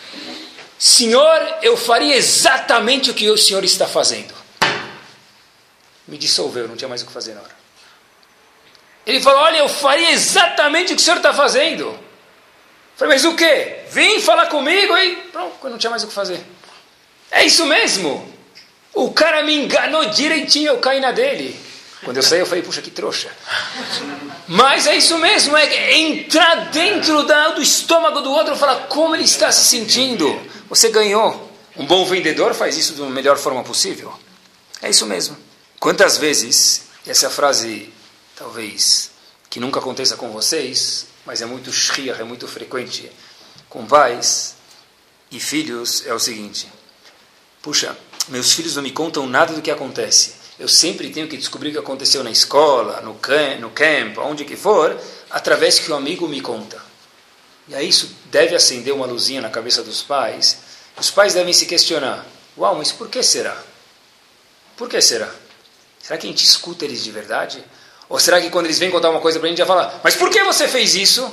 Senhor, 0.77 1.57
eu 1.61 1.77
faria 1.77 2.15
exatamente 2.15 3.11
o 3.11 3.13
que 3.13 3.29
o 3.29 3.37
senhor 3.37 3.63
está 3.63 3.87
fazendo 3.87 4.41
me 6.11 6.17
dissolveu, 6.17 6.67
não 6.67 6.75
tinha 6.75 6.89
mais 6.89 7.01
o 7.01 7.05
que 7.05 7.11
fazer 7.11 7.33
na 7.33 7.41
hora. 7.41 7.55
Ele 9.07 9.21
falou: 9.21 9.39
Olha, 9.39 9.59
eu 9.59 9.69
faria 9.69 10.11
exatamente 10.11 10.91
o 10.91 10.95
que 10.95 11.01
o 11.01 11.05
senhor 11.05 11.17
está 11.17 11.33
fazendo. 11.33 11.85
Eu 11.85 11.99
falei: 12.97 13.13
Mas 13.15 13.23
o 13.23 13.33
que? 13.33 13.77
Vem 13.89 14.19
falar 14.19 14.47
comigo 14.47 14.95
e 14.97 15.15
pronto, 15.31 15.69
não 15.69 15.77
tinha 15.77 15.89
mais 15.89 16.03
o 16.03 16.07
que 16.07 16.13
fazer. 16.13 16.45
É 17.31 17.45
isso 17.45 17.65
mesmo. 17.65 18.29
O 18.93 19.11
cara 19.11 19.43
me 19.43 19.55
enganou 19.55 20.05
direitinho, 20.09 20.69
eu 20.69 20.79
caí 20.79 20.99
na 20.99 21.11
dele. 21.11 21.57
Quando 22.03 22.17
eu 22.17 22.23
saí, 22.23 22.39
eu 22.39 22.45
falei: 22.45 22.63
Puxa, 22.63 22.81
que 22.81 22.91
trouxa. 22.91 23.29
Mas 24.47 24.87
é 24.87 24.95
isso 24.95 25.17
mesmo, 25.17 25.55
é 25.55 25.97
entrar 25.97 26.71
dentro 26.71 27.23
do 27.23 27.61
estômago 27.61 28.21
do 28.21 28.31
outro 28.31 28.55
e 28.55 28.57
falar 28.57 28.87
como 28.87 29.15
ele 29.15 29.23
está 29.23 29.51
se 29.51 29.65
sentindo. 29.65 30.41
Você 30.69 30.89
ganhou. 30.89 31.49
Um 31.77 31.85
bom 31.85 32.05
vendedor 32.05 32.53
faz 32.53 32.77
isso 32.77 32.93
da 32.93 33.05
melhor 33.05 33.37
forma 33.37 33.63
possível. 33.63 34.13
É 34.81 34.89
isso 34.89 35.05
mesmo. 35.05 35.37
Quantas 35.79 36.17
vezes, 36.17 36.83
essa 37.07 37.29
frase, 37.29 37.91
talvez, 38.35 39.11
que 39.49 39.59
nunca 39.59 39.79
aconteça 39.79 40.17
com 40.17 40.31
vocês, 40.31 41.07
mas 41.25 41.41
é 41.41 41.45
muito 41.45 41.71
shriar, 41.71 42.19
é 42.19 42.23
muito 42.23 42.47
frequente 42.47 43.11
com 43.69 43.85
pais 43.85 44.55
e 45.31 45.39
filhos, 45.39 46.05
é 46.05 46.13
o 46.13 46.19
seguinte: 46.19 46.67
puxa, 47.61 47.97
meus 48.27 48.53
filhos 48.53 48.75
não 48.75 48.83
me 48.83 48.91
contam 48.91 49.25
nada 49.25 49.53
do 49.53 49.61
que 49.61 49.71
acontece. 49.71 50.33
Eu 50.59 50.67
sempre 50.67 51.09
tenho 51.09 51.27
que 51.27 51.37
descobrir 51.37 51.69
o 51.69 51.71
que 51.73 51.79
aconteceu 51.79 52.23
na 52.23 52.29
escola, 52.31 53.01
no 53.01 53.15
camp, 53.15 53.59
no 53.59 53.71
camp, 53.71 54.17
onde 54.19 54.45
que 54.45 54.55
for, 54.55 54.99
através 55.29 55.79
que 55.79 55.91
o 55.91 55.95
amigo 55.95 56.27
me 56.27 56.41
conta. 56.41 56.81
E 57.67 57.75
aí 57.75 57.89
isso 57.89 58.15
deve 58.25 58.55
acender 58.55 58.93
uma 58.93 59.05
luzinha 59.05 59.41
na 59.41 59.49
cabeça 59.49 59.81
dos 59.81 60.01
pais. 60.01 60.57
Os 60.97 61.09
pais 61.09 61.33
devem 61.33 61.53
se 61.53 61.65
questionar: 61.65 62.25
Uau, 62.57 62.75
mas 62.75 62.91
por 62.91 63.09
que 63.09 63.23
será? 63.23 63.57
Por 64.77 64.89
que 64.89 65.01
será? 65.01 65.33
Será 65.99 66.17
que 66.17 66.27
a 66.27 66.29
gente 66.29 66.43
escuta 66.43 66.85
eles 66.85 67.03
de 67.03 67.11
verdade? 67.11 67.63
Ou 68.09 68.19
será 68.19 68.41
que 68.41 68.49
quando 68.49 68.65
eles 68.65 68.77
vêm 68.77 68.91
contar 68.91 69.09
uma 69.09 69.21
coisa 69.21 69.39
para 69.39 69.47
a 69.47 69.49
gente 69.49 69.59
já 69.59 69.65
fala, 69.65 70.01
mas 70.03 70.15
por 70.15 70.29
que 70.29 70.43
você 70.43 70.67
fez 70.67 70.95
isso? 70.95 71.31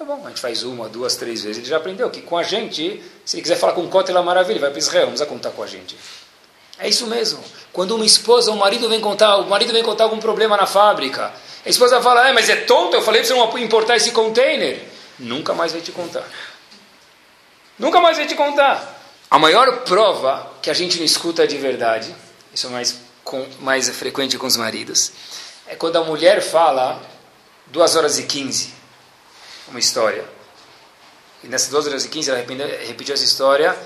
Tá 0.00 0.06
bom, 0.06 0.22
a 0.24 0.30
gente 0.30 0.40
faz 0.40 0.62
uma, 0.62 0.88
duas, 0.88 1.14
três 1.14 1.42
vezes. 1.42 1.58
Ele 1.58 1.66
já 1.66 1.76
aprendeu 1.76 2.08
que 2.08 2.22
com 2.22 2.38
a 2.38 2.42
gente, 2.42 3.02
se 3.22 3.36
ele 3.36 3.42
quiser 3.42 3.56
falar 3.56 3.74
com 3.74 3.82
o 3.82 4.00
é 4.00 4.22
maravilha, 4.22 4.58
vai 4.58 4.70
para 4.70 4.78
Israel, 4.78 5.02
não 5.02 5.10
precisa 5.10 5.28
contar 5.28 5.50
com 5.50 5.62
a 5.62 5.66
gente. 5.66 5.94
É 6.78 6.88
isso 6.88 7.06
mesmo. 7.06 7.44
Quando 7.70 7.94
uma 7.94 8.06
esposa 8.06 8.50
ou 8.50 8.56
um 8.56 8.60
marido 8.60 8.88
vem 8.88 8.98
contar, 8.98 9.36
o 9.36 9.46
marido 9.50 9.74
vem 9.74 9.82
contar 9.82 10.04
algum 10.04 10.18
problema 10.18 10.56
na 10.56 10.64
fábrica, 10.64 11.30
a 11.66 11.68
esposa 11.68 12.00
fala, 12.00 12.26
é, 12.26 12.32
mas 12.32 12.48
é 12.48 12.56
tonto, 12.56 12.96
eu 12.96 13.02
falei 13.02 13.20
para 13.20 13.28
você 13.28 13.34
não 13.34 13.58
importar 13.58 13.96
esse 13.96 14.10
container. 14.12 14.82
Nunca 15.18 15.52
mais 15.52 15.70
vai 15.70 15.82
te 15.82 15.92
contar. 15.92 16.26
Nunca 17.78 18.00
mais 18.00 18.16
vai 18.16 18.26
te 18.26 18.34
contar. 18.34 19.02
A 19.30 19.38
maior 19.38 19.82
prova 19.82 20.50
que 20.62 20.70
a 20.70 20.74
gente 20.74 20.96
não 20.96 21.04
escuta 21.04 21.46
de 21.46 21.58
verdade, 21.58 22.16
isso 22.54 22.68
é 22.68 22.70
mais 22.70 22.98
com, 23.22 23.46
mais 23.60 23.86
frequente 23.90 24.38
com 24.38 24.46
os 24.46 24.56
maridos, 24.56 25.12
é 25.66 25.76
quando 25.76 25.96
a 25.96 26.04
mulher 26.04 26.40
fala 26.40 26.98
2 27.66 27.96
horas 27.96 28.18
e 28.18 28.22
15, 28.22 28.79
uma 29.70 29.78
história. 29.78 30.24
E 31.42 31.48
nessas 31.48 31.70
2 31.70 31.86
horas 31.86 32.04
e 32.04 32.08
15 32.08 32.30
ela 32.30 32.38
repetiu 32.86 33.14
essa 33.14 33.24
história 33.24 33.76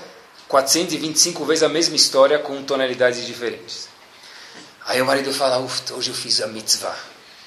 425 0.47 1.45
vezes 1.45 1.63
a 1.63 1.69
mesma 1.69 1.95
história 1.95 2.37
com 2.39 2.61
tonalidades 2.63 3.25
diferentes. 3.25 3.87
Aí 4.85 5.01
o 5.01 5.05
marido 5.05 5.33
fala, 5.33 5.57
hoje 5.91 6.09
eu 6.09 6.15
fiz 6.15 6.41
a 6.41 6.47
mitzvah. 6.47 6.95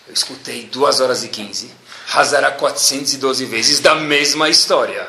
Eu 0.06 0.14
escutei 0.14 0.64
2 0.64 1.00
horas 1.00 1.22
e 1.22 1.28
15. 1.28 1.70
Hazara 2.14 2.50
412 2.52 3.44
vezes 3.44 3.80
da 3.80 3.94
mesma 3.94 4.48
história. 4.48 5.06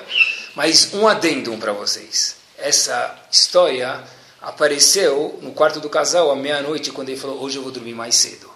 Mas 0.56 0.94
um 0.94 1.08
adendo 1.08 1.56
para 1.58 1.72
vocês. 1.72 2.36
Essa 2.58 3.18
história 3.32 4.04
apareceu 4.42 5.40
no 5.42 5.54
quarto 5.54 5.80
do 5.80 5.90
casal 5.90 6.30
à 6.30 6.36
meia-noite, 6.36 6.92
quando 6.92 7.10
ele 7.10 7.20
falou: 7.20 7.42
Hoje 7.42 7.58
eu 7.58 7.64
vou 7.64 7.72
dormir 7.72 7.94
mais 7.94 8.16
cedo. 8.16 8.50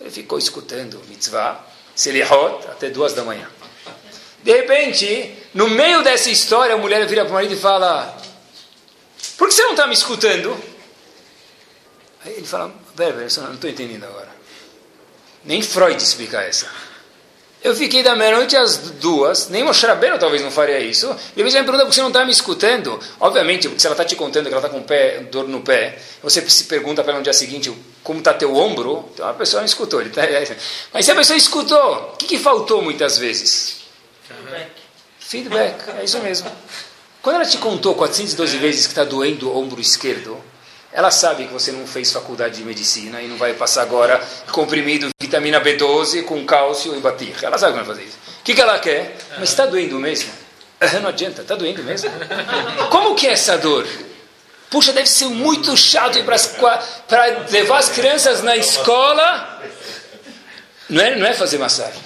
Ele 0.00 0.10
ficou 0.10 0.38
escutando 0.38 1.00
mitzvah, 1.08 1.62
selihot, 1.94 2.66
até 2.68 2.88
duas 2.88 3.12
da 3.12 3.22
manhã. 3.22 3.46
De 4.42 4.52
repente, 4.52 5.34
no 5.54 5.68
meio 5.68 6.02
dessa 6.02 6.30
história, 6.30 6.74
a 6.74 6.78
mulher 6.78 7.06
vira 7.06 7.24
para 7.24 7.30
o 7.30 7.34
marido 7.34 7.54
e 7.54 7.58
fala: 7.58 8.16
Por 9.36 9.48
que 9.48 9.54
você 9.54 9.62
não 9.62 9.72
está 9.72 9.86
me 9.86 9.94
escutando? 9.94 10.72
Aí 12.24 12.34
ele 12.34 12.46
fala, 12.46 12.72
velho, 12.94 13.20
eu 13.20 13.42
não 13.42 13.54
estou 13.54 13.68
entendendo 13.68 14.04
agora. 14.04 14.28
Nem 15.44 15.60
Freud 15.60 16.00
explica 16.00 16.40
essa. 16.40 16.68
Eu 17.62 17.76
fiquei 17.76 18.02
da 18.02 18.16
meia-noite 18.16 18.56
às 18.56 18.76
duas, 18.76 19.48
nem 19.48 19.62
Moshe 19.62 19.86
Rabbeinu 19.86 20.18
talvez 20.18 20.42
não 20.42 20.50
faria 20.50 20.80
isso. 20.80 21.06
E 21.36 21.40
ela 21.40 21.48
me 21.48 21.54
pergunta 21.54 21.84
por 21.84 21.90
que 21.90 21.94
você 21.94 22.00
não 22.00 22.08
está 22.08 22.24
me 22.24 22.32
escutando. 22.32 22.98
Obviamente, 23.20 23.68
porque 23.68 23.80
se 23.80 23.86
ela 23.86 23.94
está 23.94 24.04
te 24.04 24.16
contando 24.16 24.46
que 24.48 24.54
ela 24.54 24.64
está 24.64 24.68
com 24.68 24.82
pé, 24.82 25.20
dor 25.30 25.48
no 25.48 25.60
pé, 25.60 25.98
você 26.22 26.48
se 26.48 26.64
pergunta 26.64 27.02
para 27.02 27.12
ela 27.12 27.18
no 27.20 27.24
dia 27.24 27.32
seguinte 27.32 27.72
como 28.02 28.18
está 28.18 28.34
teu 28.34 28.54
ombro, 28.56 29.08
então 29.14 29.28
a 29.28 29.34
pessoa 29.34 29.60
não 29.60 29.66
escutou. 29.66 30.00
Tá, 30.10 30.22
mas 30.92 31.04
se 31.04 31.10
a 31.12 31.14
pessoa 31.14 31.36
escutou, 31.36 32.12
o 32.14 32.16
que, 32.16 32.26
que 32.26 32.38
faltou 32.38 32.82
muitas 32.82 33.16
vezes? 33.18 33.81
Feedback. 35.32 35.78
Feedback, 35.78 35.98
é 35.98 36.04
isso 36.04 36.18
mesmo. 36.20 36.52
Quando 37.22 37.36
ela 37.36 37.46
te 37.46 37.56
contou 37.56 37.94
412 37.94 38.58
vezes 38.58 38.86
que 38.86 38.92
está 38.92 39.02
doendo 39.02 39.48
o 39.48 39.56
ombro 39.56 39.80
esquerdo, 39.80 40.38
ela 40.92 41.10
sabe 41.10 41.46
que 41.46 41.52
você 41.54 41.72
não 41.72 41.86
fez 41.86 42.12
faculdade 42.12 42.58
de 42.58 42.64
medicina 42.64 43.22
e 43.22 43.28
não 43.28 43.38
vai 43.38 43.54
passar 43.54 43.80
agora 43.80 44.20
comprimido 44.50 45.08
vitamina 45.18 45.58
B12 45.58 46.24
com 46.24 46.44
cálcio 46.44 46.94
e 46.94 47.00
batir. 47.00 47.34
Ela 47.42 47.56
sabe 47.56 47.72
como 47.72 47.86
fazer 47.86 48.02
isso. 48.02 48.18
O 48.40 48.44
que, 48.44 48.54
que 48.54 48.60
ela 48.60 48.78
quer? 48.78 49.16
Mas 49.38 49.48
está 49.48 49.64
doendo 49.64 49.98
mesmo? 49.98 50.30
Não 51.00 51.08
adianta, 51.08 51.40
está 51.40 51.54
doendo 51.54 51.82
mesmo. 51.82 52.10
Como 52.90 53.14
que 53.14 53.26
é 53.26 53.32
essa 53.32 53.56
dor? 53.56 53.88
Puxa, 54.68 54.92
deve 54.92 55.08
ser 55.08 55.26
muito 55.26 55.74
chato 55.78 56.18
ir 56.18 56.24
para 56.24 57.46
levar 57.50 57.78
as 57.78 57.88
crianças 57.88 58.42
na 58.42 58.54
escola. 58.54 59.62
Não 60.90 61.00
é, 61.00 61.16
não 61.16 61.26
é 61.26 61.32
fazer 61.32 61.56
massagem. 61.56 62.02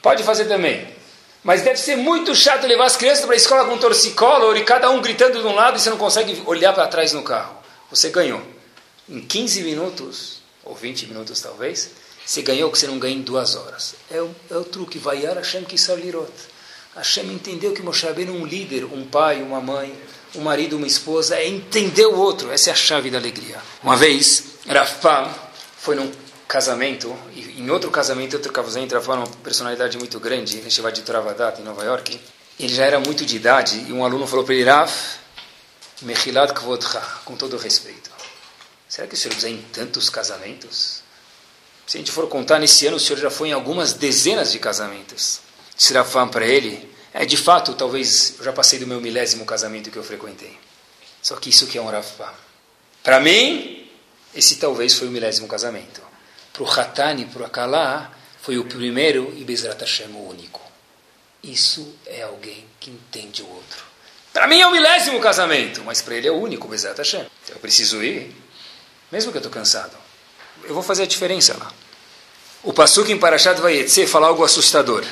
Pode 0.00 0.22
fazer 0.22 0.44
também. 0.44 0.95
Mas 1.46 1.62
deve 1.62 1.78
ser 1.78 1.94
muito 1.94 2.34
chato 2.34 2.66
levar 2.66 2.86
as 2.86 2.96
crianças 2.96 3.24
para 3.24 3.34
a 3.34 3.36
escola 3.36 3.64
com 3.66 3.78
torcicolo 3.78 4.56
e 4.56 4.64
cada 4.64 4.90
um 4.90 5.00
gritando 5.00 5.38
de 5.40 5.46
um 5.46 5.54
lado 5.54 5.76
e 5.76 5.80
você 5.80 5.88
não 5.88 5.96
consegue 5.96 6.42
olhar 6.44 6.72
para 6.72 6.88
trás 6.88 7.12
no 7.12 7.22
carro. 7.22 7.56
Você 7.88 8.10
ganhou. 8.10 8.42
Em 9.08 9.20
15 9.20 9.62
minutos, 9.62 10.42
ou 10.64 10.74
20 10.74 11.06
minutos 11.06 11.40
talvez, 11.40 11.90
você 12.24 12.42
ganhou 12.42 12.68
o 12.68 12.72
que 12.72 12.78
você 12.80 12.88
não 12.88 12.98
ganha 12.98 13.14
em 13.14 13.22
duas 13.22 13.54
horas. 13.54 13.94
É 14.10 14.20
o, 14.20 14.34
é 14.50 14.56
o 14.56 14.64
truque. 14.64 14.98
Vaiar 14.98 15.36
Hashem 15.36 15.62
Kisarlirot. 15.62 16.32
Hashem 16.96 17.32
entendeu 17.32 17.72
que 17.72 17.80
Moshe 17.80 18.04
Rabbeinu 18.04 18.34
é 18.34 18.40
um 18.40 18.44
líder, 18.44 18.84
um 18.84 19.06
pai, 19.06 19.40
uma 19.40 19.60
mãe, 19.60 19.96
um 20.34 20.40
marido, 20.40 20.76
uma 20.76 20.88
esposa, 20.88 21.36
é 21.36 21.46
entender 21.46 22.06
o 22.06 22.18
outro. 22.18 22.50
Essa 22.50 22.70
é 22.70 22.72
a 22.72 22.76
chave 22.76 23.08
da 23.08 23.18
alegria. 23.18 23.62
Uma 23.84 23.96
vez, 23.96 24.42
Rafpam 24.66 25.32
foi 25.78 25.94
num 25.94 26.10
casamento, 26.46 27.16
e 27.34 27.60
em 27.60 27.70
outro 27.70 27.90
casamento, 27.90 28.34
outro 28.34 28.52
casamento, 28.52 28.94
Rafpam 28.94 29.18
uma 29.18 29.26
personalidade 29.26 29.98
muito 29.98 30.20
grande, 30.20 30.60
na 30.60 30.90
de 30.90 31.02
Travadat, 31.02 31.60
em 31.60 31.64
Nova 31.64 31.84
York. 31.84 32.20
Ele 32.58 32.74
já 32.74 32.84
era 32.84 33.00
muito 33.00 33.26
de 33.26 33.36
idade, 33.36 33.84
e 33.88 33.92
um 33.92 34.04
aluno 34.04 34.26
falou 34.26 34.44
para 34.44 34.54
ele, 34.54 34.64
Raf, 34.64 35.18
Mechilat 36.02 36.52
Kvodcha, 36.52 37.00
com 37.24 37.36
todo 37.36 37.56
respeito. 37.56 38.10
Será 38.88 39.06
que 39.06 39.14
o 39.14 39.16
senhor 39.16 39.34
precisa 39.34 39.52
em 39.52 39.60
tantos 39.72 40.08
casamentos? 40.08 41.02
Se 41.86 41.96
a 41.96 42.00
gente 42.00 42.10
for 42.10 42.28
contar, 42.28 42.58
nesse 42.58 42.86
ano 42.86 42.96
o 42.96 43.00
senhor 43.00 43.18
já 43.18 43.30
foi 43.30 43.48
em 43.48 43.52
algumas 43.52 43.92
dezenas 43.92 44.52
de 44.52 44.58
casamentos. 44.58 45.40
Disse 45.76 45.92
Rafam 45.92 46.28
para 46.28 46.46
ele, 46.46 46.90
é 47.12 47.24
de 47.24 47.36
fato, 47.36 47.74
talvez 47.74 48.34
eu 48.38 48.44
já 48.44 48.52
passei 48.52 48.78
do 48.78 48.86
meu 48.86 49.00
milésimo 49.00 49.44
casamento 49.44 49.90
que 49.90 49.96
eu 49.96 50.04
frequentei. 50.04 50.58
Só 51.22 51.36
que 51.36 51.50
isso 51.50 51.66
que 51.66 51.78
é 51.78 51.82
um 51.82 51.86
Rafam. 51.86 52.32
Para 53.02 53.20
mim, 53.20 53.88
esse 54.34 54.56
talvez 54.56 54.94
foi 54.94 55.08
o 55.08 55.10
milésimo 55.10 55.48
casamento. 55.48 56.05
Para 56.56 56.64
o 56.64 56.70
Hatani, 56.70 57.26
para 57.26 57.42
o 57.42 57.44
Akalá, 57.44 58.10
foi 58.40 58.56
o 58.56 58.64
primeiro 58.64 59.30
e 59.36 59.44
Bezrat 59.44 59.78
Hashem 59.78 60.06
o 60.06 60.26
único. 60.26 60.62
Isso 61.44 61.94
é 62.06 62.22
alguém 62.22 62.64
que 62.80 62.90
entende 62.90 63.42
o 63.42 63.48
outro. 63.48 63.84
Para 64.32 64.46
mim 64.46 64.58
é 64.58 64.66
o 64.66 64.70
milésimo 64.70 65.20
casamento, 65.20 65.82
mas 65.84 66.00
para 66.00 66.14
ele 66.14 66.28
é 66.28 66.30
o 66.30 66.36
único, 66.36 66.66
Bezat 66.66 66.96
Hashem. 66.96 67.26
Eu 67.48 67.56
preciso 67.56 68.02
ir, 68.02 68.34
mesmo 69.12 69.30
que 69.30 69.36
eu 69.36 69.40
estou 69.40 69.52
cansado. 69.52 69.96
Eu 70.64 70.72
vou 70.72 70.82
fazer 70.82 71.02
a 71.02 71.06
diferença 71.06 71.56
lá. 71.58 71.70
O 72.62 72.72
Pasuk 72.72 73.12
em 73.12 73.18
Parashat 73.18 73.60
Vayetze 73.60 74.06
fala 74.06 74.26
algo 74.26 74.42
assustador. 74.42 75.04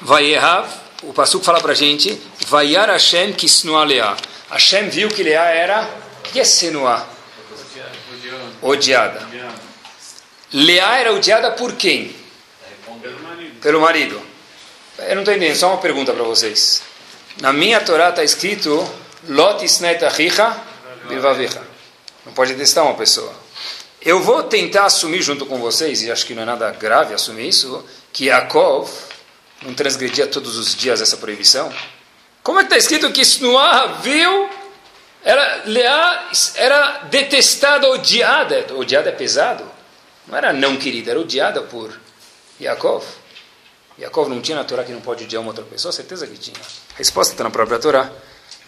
Vayehav, 0.00 0.68
o 1.02 1.12
Pasuk 1.12 1.44
fala 1.44 1.60
para 1.60 1.72
a 1.72 1.74
gente, 1.74 2.20
Vayar 2.46 2.88
Hashem 2.90 3.32
kisnua 3.32 3.84
Leá. 3.84 4.16
Hashem 4.50 4.90
viu 4.90 5.08
que 5.08 5.22
Leá 5.22 5.46
era, 5.46 5.82
o 6.20 6.22
que 6.30 6.40
é 6.40 6.44
senua? 6.44 7.06
Odiada. 8.62 9.26
Leá 10.52 10.98
era 10.98 11.12
odiada 11.12 11.50
por 11.52 11.74
quem? 11.74 12.14
Pelo 13.60 13.80
marido. 13.80 14.20
Eu 14.98 15.14
não 15.14 15.22
estou 15.22 15.34
entendendo, 15.34 15.56
só 15.56 15.68
uma 15.68 15.78
pergunta 15.78 16.12
para 16.12 16.24
vocês. 16.24 16.82
Na 17.40 17.52
minha 17.52 17.80
Torá 17.80 18.10
está 18.10 18.24
escrito 18.24 18.88
Lot. 19.28 19.64
Não 22.24 22.32
pode 22.32 22.54
testar 22.54 22.82
uma 22.82 22.94
pessoa. 22.94 23.32
Eu 24.00 24.22
vou 24.22 24.42
tentar 24.42 24.86
assumir 24.86 25.22
junto 25.22 25.44
com 25.44 25.58
vocês, 25.58 26.02
e 26.02 26.10
acho 26.10 26.24
que 26.24 26.34
não 26.34 26.42
é 26.42 26.46
nada 26.46 26.70
grave 26.70 27.14
assumir 27.14 27.48
isso, 27.48 27.84
que 28.12 28.26
Yaakov 28.26 28.88
não 29.62 29.74
transgredia 29.74 30.26
todos 30.26 30.56
os 30.56 30.74
dias 30.74 31.00
essa 31.00 31.16
proibição. 31.16 31.72
Como 32.42 32.58
é 32.58 32.62
que 32.62 32.68
está 32.68 32.78
escrito 32.78 33.12
que 33.12 33.22
Snuah 33.22 33.98
viu, 34.02 34.48
era, 35.22 35.62
Leá 35.66 36.30
era 36.54 36.98
detestada, 37.10 37.88
odiada. 37.90 38.66
Odiada 38.74 39.10
é 39.10 39.12
pesado. 39.12 39.77
Não 40.28 40.36
era 40.36 40.52
não 40.52 40.76
querida, 40.76 41.10
era 41.10 41.20
odiada 41.20 41.62
por 41.62 41.98
Yaakov. 42.60 43.04
Yaakov 43.98 44.28
não 44.28 44.40
tinha 44.40 44.56
na 44.56 44.64
Torá 44.64 44.84
que 44.84 44.92
não 44.92 45.00
pode 45.00 45.24
odiar 45.24 45.40
uma 45.40 45.50
outra 45.50 45.64
pessoa? 45.64 45.90
Certeza 45.90 46.26
que 46.26 46.38
tinha. 46.38 46.56
A 46.94 46.98
resposta 46.98 47.32
está 47.32 47.44
na 47.44 47.50
própria 47.50 47.78
Torá. 47.78 48.10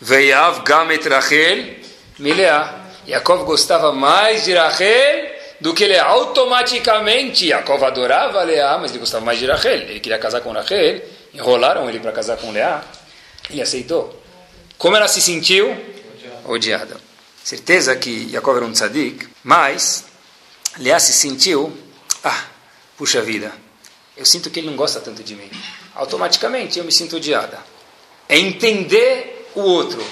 Veiav 0.00 0.62
gamet 0.64 1.06
Rachel 1.08 1.76
mileah. 2.18 2.88
Yaakov 3.06 3.44
gostava 3.44 3.92
mais 3.92 4.44
de 4.44 4.54
Rachel 4.54 5.30
do 5.60 5.74
que 5.74 5.86
Leá. 5.86 6.04
Automaticamente, 6.04 7.46
Yaakov 7.46 7.84
adorava 7.84 8.42
Leá, 8.42 8.78
mas 8.78 8.90
ele 8.90 9.00
gostava 9.00 9.24
mais 9.24 9.38
de 9.38 9.46
Rachel. 9.46 9.82
Ele 9.82 10.00
queria 10.00 10.18
casar 10.18 10.40
com 10.40 10.52
Rachel, 10.52 11.02
enrolaram 11.34 11.88
ele 11.88 12.00
para 12.00 12.12
casar 12.12 12.36
com 12.36 12.50
Leá. 12.50 12.82
Ele 13.50 13.60
aceitou. 13.60 14.22
Como 14.78 14.96
ela 14.96 15.08
se 15.08 15.20
sentiu? 15.20 15.76
Odiada. 16.44 16.96
Certeza 17.42 17.96
que 17.96 18.30
Yaakov 18.32 18.56
era 18.56 18.66
um 18.66 18.72
tzadik, 18.72 19.28
mas 19.42 20.04
Leá 20.80 20.98
se 20.98 21.12
sentiu, 21.12 21.72
ah, 22.24 22.44
puxa 22.96 23.20
vida, 23.20 23.52
eu 24.16 24.24
sinto 24.24 24.50
que 24.50 24.60
ele 24.60 24.66
não 24.68 24.76
gosta 24.76 24.98
tanto 24.98 25.22
de 25.22 25.36
mim. 25.36 25.50
Automaticamente 25.94 26.78
eu 26.78 26.84
me 26.84 26.90
sinto 26.90 27.16
odiada. 27.16 27.58
É 28.28 28.38
entender 28.38 29.50
o 29.54 29.60
outro. 29.60 30.04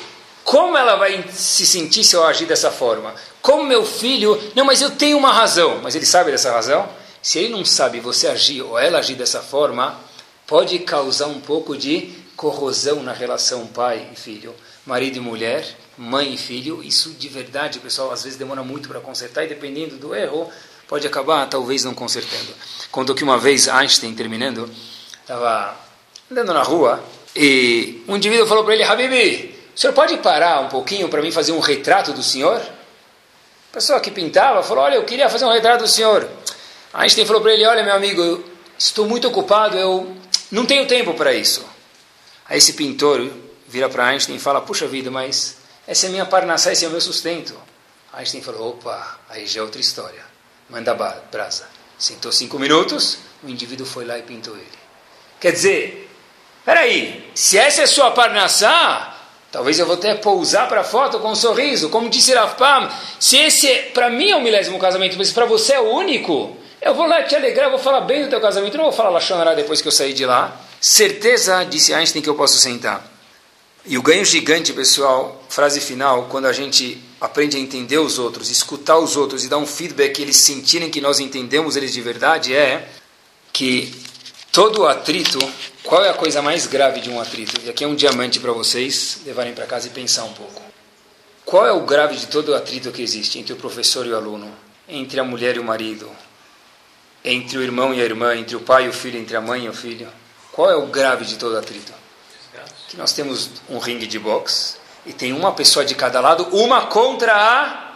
Como 0.44 0.76
ela 0.76 0.96
vai 0.96 1.26
se 1.30 1.66
sentir 1.66 2.04
se 2.04 2.14
eu 2.14 2.24
agir 2.24 2.46
dessa 2.46 2.70
forma? 2.70 3.14
Como 3.40 3.64
meu 3.64 3.84
filho. 3.84 4.40
Não, 4.54 4.64
mas 4.64 4.80
eu 4.80 4.90
tenho 4.90 5.16
uma 5.18 5.32
razão. 5.32 5.80
Mas 5.82 5.94
ele 5.94 6.06
sabe 6.06 6.30
dessa 6.30 6.52
razão? 6.52 6.88
Se 7.22 7.38
ele 7.38 7.48
não 7.48 7.64
sabe 7.64 8.00
você 8.00 8.28
agir 8.28 8.62
ou 8.62 8.78
ela 8.78 8.98
agir 8.98 9.14
dessa 9.14 9.42
forma, 9.42 9.98
pode 10.46 10.78
causar 10.80 11.26
um 11.26 11.40
pouco 11.40 11.76
de 11.76 12.14
corrosão 12.36 13.02
na 13.02 13.12
relação 13.12 13.66
pai 13.66 14.08
e 14.12 14.16
filho, 14.16 14.54
marido 14.88 15.18
e 15.18 15.20
mulher, 15.20 15.76
mãe 15.98 16.32
e 16.32 16.38
filho. 16.38 16.82
Isso 16.82 17.10
de 17.10 17.28
verdade, 17.28 17.78
pessoal, 17.78 18.10
às 18.10 18.24
vezes 18.24 18.38
demora 18.38 18.62
muito 18.62 18.88
para 18.88 18.98
consertar 19.00 19.44
e 19.44 19.48
dependendo 19.48 19.96
do 19.96 20.14
erro, 20.14 20.50
pode 20.88 21.06
acabar 21.06 21.46
talvez 21.46 21.84
não 21.84 21.92
consertando. 21.92 22.54
Contou 22.90 23.14
que 23.14 23.22
uma 23.22 23.38
vez 23.38 23.68
Einstein, 23.68 24.14
terminando, 24.14 24.68
estava 25.20 25.76
andando 26.30 26.54
na 26.54 26.62
rua 26.62 27.04
e 27.36 28.02
um 28.08 28.16
indivíduo 28.16 28.46
falou 28.46 28.64
para 28.64 28.72
ele, 28.72 28.82
Habibi, 28.82 29.54
o 29.76 29.78
senhor 29.78 29.92
pode 29.92 30.16
parar 30.16 30.60
um 30.62 30.68
pouquinho 30.68 31.08
para 31.08 31.20
mim 31.20 31.30
fazer 31.30 31.52
um 31.52 31.60
retrato 31.60 32.14
do 32.14 32.22
senhor? 32.22 32.56
A 32.58 33.74
pessoa 33.74 34.00
que 34.00 34.10
pintava 34.10 34.62
falou, 34.62 34.84
olha, 34.84 34.94
eu 34.94 35.04
queria 35.04 35.28
fazer 35.28 35.44
um 35.44 35.52
retrato 35.52 35.82
do 35.82 35.88
senhor. 35.88 36.26
Einstein 36.94 37.26
falou 37.26 37.42
para 37.42 37.52
ele, 37.52 37.66
olha 37.66 37.84
meu 37.84 37.94
amigo, 37.94 38.42
estou 38.78 39.06
muito 39.06 39.28
ocupado, 39.28 39.76
eu 39.76 40.16
não 40.50 40.64
tenho 40.64 40.86
tempo 40.86 41.12
para 41.12 41.34
isso. 41.34 41.62
Aí 42.48 42.56
esse 42.56 42.72
pintor 42.72 43.30
vira 43.68 43.88
para 43.88 44.06
Einstein 44.06 44.36
e 44.36 44.40
fala, 44.40 44.60
puxa 44.60 44.86
vida, 44.86 45.10
mas 45.10 45.58
essa 45.86 46.06
é 46.06 46.08
minha 46.08 46.26
parnassá, 46.26 46.72
esse 46.72 46.84
é 46.84 46.88
o 46.88 46.90
meu 46.90 47.00
sustento. 47.00 47.54
Einstein 48.12 48.42
falou, 48.42 48.70
opa, 48.70 49.20
aí 49.28 49.46
já 49.46 49.60
é 49.60 49.62
outra 49.62 49.80
história 49.80 50.28
manda 50.68 50.94
brasa. 51.30 51.66
Sentou 51.98 52.30
cinco 52.30 52.58
minutos, 52.58 53.18
o 53.42 53.48
indivíduo 53.48 53.86
foi 53.86 54.04
lá 54.04 54.18
e 54.18 54.22
pintou 54.22 54.54
ele. 54.54 54.66
Quer 55.40 55.52
dizer, 55.52 56.10
peraí, 56.64 57.30
se 57.34 57.58
essa 57.58 57.82
é 57.82 57.86
sua 57.86 58.10
parnassá, 58.10 59.16
talvez 59.50 59.78
eu 59.78 59.86
vou 59.86 59.96
até 59.96 60.14
pousar 60.14 60.68
para 60.68 60.82
a 60.82 60.84
foto 60.84 61.18
com 61.18 61.30
um 61.30 61.34
sorriso. 61.34 61.88
Como 61.88 62.08
disse 62.08 62.34
Rafpam, 62.34 62.88
se 63.18 63.36
esse 63.36 63.68
é, 63.68 63.82
para 63.90 64.10
mim 64.10 64.30
é 64.30 64.36
o 64.36 64.42
milésimo 64.42 64.78
casamento, 64.78 65.16
mas 65.16 65.32
para 65.32 65.46
você 65.46 65.74
é 65.74 65.80
o 65.80 65.90
único, 65.90 66.56
eu 66.80 66.94
vou 66.94 67.06
lá 67.06 67.22
te 67.22 67.34
alegrar, 67.34 67.70
vou 67.70 67.78
falar 67.78 68.02
bem 68.02 68.24
do 68.24 68.30
teu 68.30 68.40
casamento, 68.40 68.76
não 68.76 68.84
vou 68.84 68.92
falar 68.92 69.10
Lachonará 69.10 69.54
depois 69.54 69.80
que 69.80 69.88
eu 69.88 69.92
sair 69.92 70.12
de 70.12 70.26
lá. 70.26 70.56
Certeza, 70.80 71.64
disse 71.64 71.92
Einstein, 71.92 72.22
que 72.22 72.28
eu 72.28 72.36
posso 72.36 72.58
sentar. 72.58 73.17
E 73.90 73.96
o 73.96 74.02
ganho 74.02 74.22
gigante, 74.22 74.70
pessoal, 74.74 75.42
frase 75.48 75.80
final, 75.80 76.26
quando 76.26 76.44
a 76.44 76.52
gente 76.52 77.02
aprende 77.18 77.56
a 77.56 77.60
entender 77.60 77.96
os 77.96 78.18
outros, 78.18 78.50
escutar 78.50 78.98
os 78.98 79.16
outros 79.16 79.44
e 79.44 79.48
dar 79.48 79.56
um 79.56 79.66
feedback 79.66 80.20
eles 80.20 80.36
sentirem 80.36 80.90
que 80.90 81.00
nós 81.00 81.20
entendemos 81.20 81.74
eles 81.74 81.90
de 81.90 82.02
verdade, 82.02 82.54
é 82.54 82.86
que 83.50 83.90
todo 84.52 84.86
atrito, 84.86 85.38
qual 85.82 86.04
é 86.04 86.10
a 86.10 86.14
coisa 86.14 86.42
mais 86.42 86.66
grave 86.66 87.00
de 87.00 87.08
um 87.08 87.18
atrito? 87.18 87.58
E 87.64 87.70
aqui 87.70 87.82
é 87.82 87.88
um 87.88 87.94
diamante 87.94 88.38
para 88.38 88.52
vocês 88.52 89.22
levarem 89.24 89.54
para 89.54 89.64
casa 89.64 89.86
e 89.86 89.90
pensar 89.90 90.24
um 90.24 90.34
pouco. 90.34 90.60
Qual 91.46 91.66
é 91.66 91.72
o 91.72 91.86
grave 91.86 92.14
de 92.14 92.26
todo 92.26 92.54
atrito 92.54 92.92
que 92.92 93.00
existe 93.00 93.38
entre 93.38 93.54
o 93.54 93.56
professor 93.56 94.04
e 94.04 94.10
o 94.10 94.16
aluno, 94.16 94.52
entre 94.86 95.18
a 95.18 95.24
mulher 95.24 95.56
e 95.56 95.60
o 95.60 95.64
marido, 95.64 96.10
entre 97.24 97.56
o 97.56 97.62
irmão 97.62 97.94
e 97.94 98.02
a 98.02 98.04
irmã, 98.04 98.36
entre 98.36 98.54
o 98.54 98.60
pai 98.60 98.84
e 98.84 98.88
o 98.90 98.92
filho, 98.92 99.18
entre 99.18 99.34
a 99.34 99.40
mãe 99.40 99.64
e 99.64 99.68
o 99.70 99.72
filho? 99.72 100.08
Qual 100.52 100.70
é 100.70 100.76
o 100.76 100.88
grave 100.88 101.24
de 101.24 101.36
todo 101.36 101.56
atrito? 101.56 101.94
Que 102.88 102.96
nós 102.96 103.12
temos 103.12 103.50
um 103.68 103.78
ringue 103.78 104.06
de 104.06 104.18
boxe 104.18 104.76
e 105.04 105.12
tem 105.12 105.32
uma 105.32 105.52
pessoa 105.52 105.84
de 105.84 105.94
cada 105.94 106.20
lado, 106.20 106.48
uma 106.52 106.86
contra 106.86 107.34
a 107.34 107.92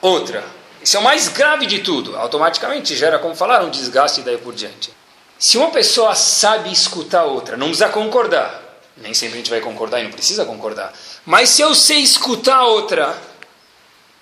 outra. 0.00 0.44
Isso 0.82 0.96
é 0.96 1.00
o 1.00 1.02
mais 1.02 1.28
grave 1.28 1.66
de 1.66 1.78
tudo. 1.78 2.16
Automaticamente 2.16 2.94
gera, 2.94 3.18
como 3.18 3.34
falaram, 3.34 3.66
um 3.66 3.70
desgaste 3.70 4.20
e 4.20 4.22
daí 4.22 4.36
por 4.36 4.54
diante. 4.54 4.92
Se 5.38 5.56
uma 5.56 5.70
pessoa 5.70 6.14
sabe 6.14 6.70
escutar 6.70 7.20
a 7.20 7.24
outra, 7.24 7.56
não 7.56 7.68
precisa 7.68 7.88
concordar. 7.88 8.62
Nem 8.96 9.12
sempre 9.12 9.34
a 9.34 9.36
gente 9.38 9.50
vai 9.50 9.60
concordar 9.60 10.00
e 10.00 10.04
não 10.04 10.10
precisa 10.10 10.44
concordar. 10.44 10.92
Mas 11.24 11.48
se 11.48 11.62
eu 11.62 11.74
sei 11.74 12.00
escutar 12.00 12.56
a 12.56 12.66
outra, 12.66 13.18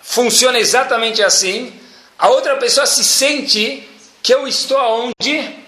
funciona 0.01 0.59
exatamente 0.59 1.23
assim. 1.23 1.79
A 2.19 2.29
outra 2.29 2.57
pessoa 2.57 2.87
se 2.87 3.05
sente 3.05 3.89
que 4.23 4.33
eu 4.33 4.47
estou 4.47 4.79
aonde? 4.79 5.62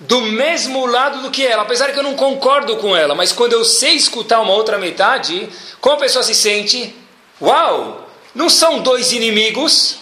Do 0.00 0.20
mesmo 0.22 0.86
lado 0.86 1.22
do 1.22 1.30
que 1.30 1.46
ela, 1.46 1.62
apesar 1.62 1.92
que 1.92 1.98
eu 1.98 2.02
não 2.02 2.14
concordo 2.14 2.76
com 2.78 2.96
ela, 2.96 3.14
mas 3.14 3.32
quando 3.32 3.52
eu 3.52 3.64
sei 3.64 3.94
escutar 3.94 4.40
uma 4.40 4.52
outra 4.52 4.76
metade, 4.76 5.48
como 5.80 5.96
a 5.96 6.00
pessoa 6.00 6.22
se 6.22 6.34
sente? 6.34 6.94
Uau! 7.40 8.08
Não 8.34 8.48
são 8.48 8.80
dois 8.80 9.12
inimigos, 9.12 9.98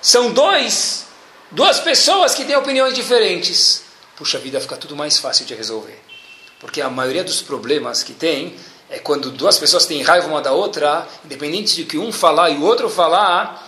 são 0.00 0.32
dois, 0.32 1.06
duas 1.50 1.78
pessoas 1.80 2.34
que 2.34 2.44
têm 2.44 2.56
opiniões 2.56 2.94
diferentes. 2.94 3.82
Puxa, 4.16 4.38
vida 4.38 4.60
fica 4.60 4.76
tudo 4.76 4.96
mais 4.96 5.18
fácil 5.18 5.44
de 5.44 5.54
resolver. 5.54 6.02
Porque 6.58 6.80
a 6.80 6.88
maioria 6.88 7.22
dos 7.22 7.42
problemas 7.42 8.02
que 8.02 8.14
tem 8.14 8.56
é 8.88 8.98
quando 8.98 9.30
duas 9.30 9.58
pessoas 9.58 9.84
têm 9.84 10.02
raiva 10.02 10.28
uma 10.28 10.40
da 10.40 10.52
outra, 10.52 11.06
independente 11.24 11.76
de 11.76 11.84
que 11.84 11.98
um 11.98 12.10
falar 12.10 12.50
e 12.50 12.56
o 12.56 12.62
outro 12.62 12.88
falar, 12.88 13.63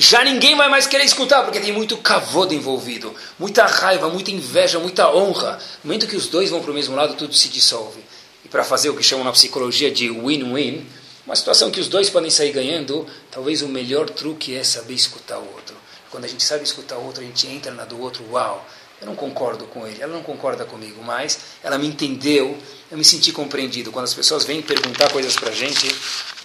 já 0.00 0.24
ninguém 0.24 0.56
vai 0.56 0.66
mais 0.70 0.86
querer 0.86 1.04
escutar, 1.04 1.42
porque 1.42 1.60
tem 1.60 1.72
muito 1.72 1.94
cavodo 1.98 2.54
envolvido, 2.54 3.14
muita 3.38 3.66
raiva, 3.66 4.08
muita 4.08 4.30
inveja, 4.30 4.78
muita 4.78 5.14
honra. 5.14 5.58
No 5.84 5.88
momento 5.88 6.06
que 6.06 6.16
os 6.16 6.26
dois 6.26 6.48
vão 6.48 6.62
para 6.62 6.70
o 6.70 6.74
mesmo 6.74 6.96
lado, 6.96 7.12
tudo 7.16 7.34
se 7.34 7.50
dissolve. 7.50 8.02
E 8.42 8.48
para 8.48 8.64
fazer 8.64 8.88
o 8.88 8.96
que 8.96 9.02
chamam 9.02 9.26
na 9.26 9.32
psicologia 9.32 9.90
de 9.90 10.08
win-win, 10.08 10.86
uma 11.26 11.36
situação 11.36 11.70
que 11.70 11.78
os 11.78 11.86
dois 11.86 12.08
podem 12.08 12.30
sair 12.30 12.50
ganhando, 12.50 13.06
talvez 13.30 13.60
o 13.60 13.68
melhor 13.68 14.08
truque 14.08 14.56
é 14.56 14.64
saber 14.64 14.94
escutar 14.94 15.36
o 15.36 15.46
outro. 15.52 15.76
Quando 16.10 16.24
a 16.24 16.28
gente 16.28 16.44
sabe 16.44 16.64
escutar 16.64 16.96
o 16.96 17.04
outro, 17.04 17.22
a 17.22 17.26
gente 17.26 17.46
entra 17.46 17.70
na 17.70 17.84
do 17.84 18.00
outro, 18.00 18.24
uau, 18.30 18.66
eu 19.02 19.06
não 19.06 19.14
concordo 19.14 19.66
com 19.66 19.86
ele, 19.86 20.00
ela 20.00 20.14
não 20.14 20.22
concorda 20.22 20.64
comigo, 20.64 21.02
mas 21.04 21.40
ela 21.62 21.76
me 21.76 21.86
entendeu, 21.86 22.56
eu 22.90 22.96
me 22.96 23.04
senti 23.04 23.32
compreendido. 23.32 23.92
Quando 23.92 24.06
as 24.06 24.14
pessoas 24.14 24.46
vêm 24.46 24.62
perguntar 24.62 25.12
coisas 25.12 25.36
para 25.36 25.50
a 25.50 25.54
gente, 25.54 25.94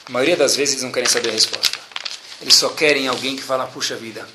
a 0.06 0.12
maioria 0.12 0.36
das 0.36 0.58
vezes 0.58 0.74
eles 0.74 0.84
não 0.84 0.92
querem 0.92 1.08
saber 1.08 1.30
a 1.30 1.32
resposta. 1.32 1.85
Eles 2.42 2.56
só 2.56 2.70
querem 2.70 3.08
alguém 3.08 3.36
que 3.36 3.44
fala, 3.44 3.66
puxa 3.68 3.96
vida, 3.96 4.28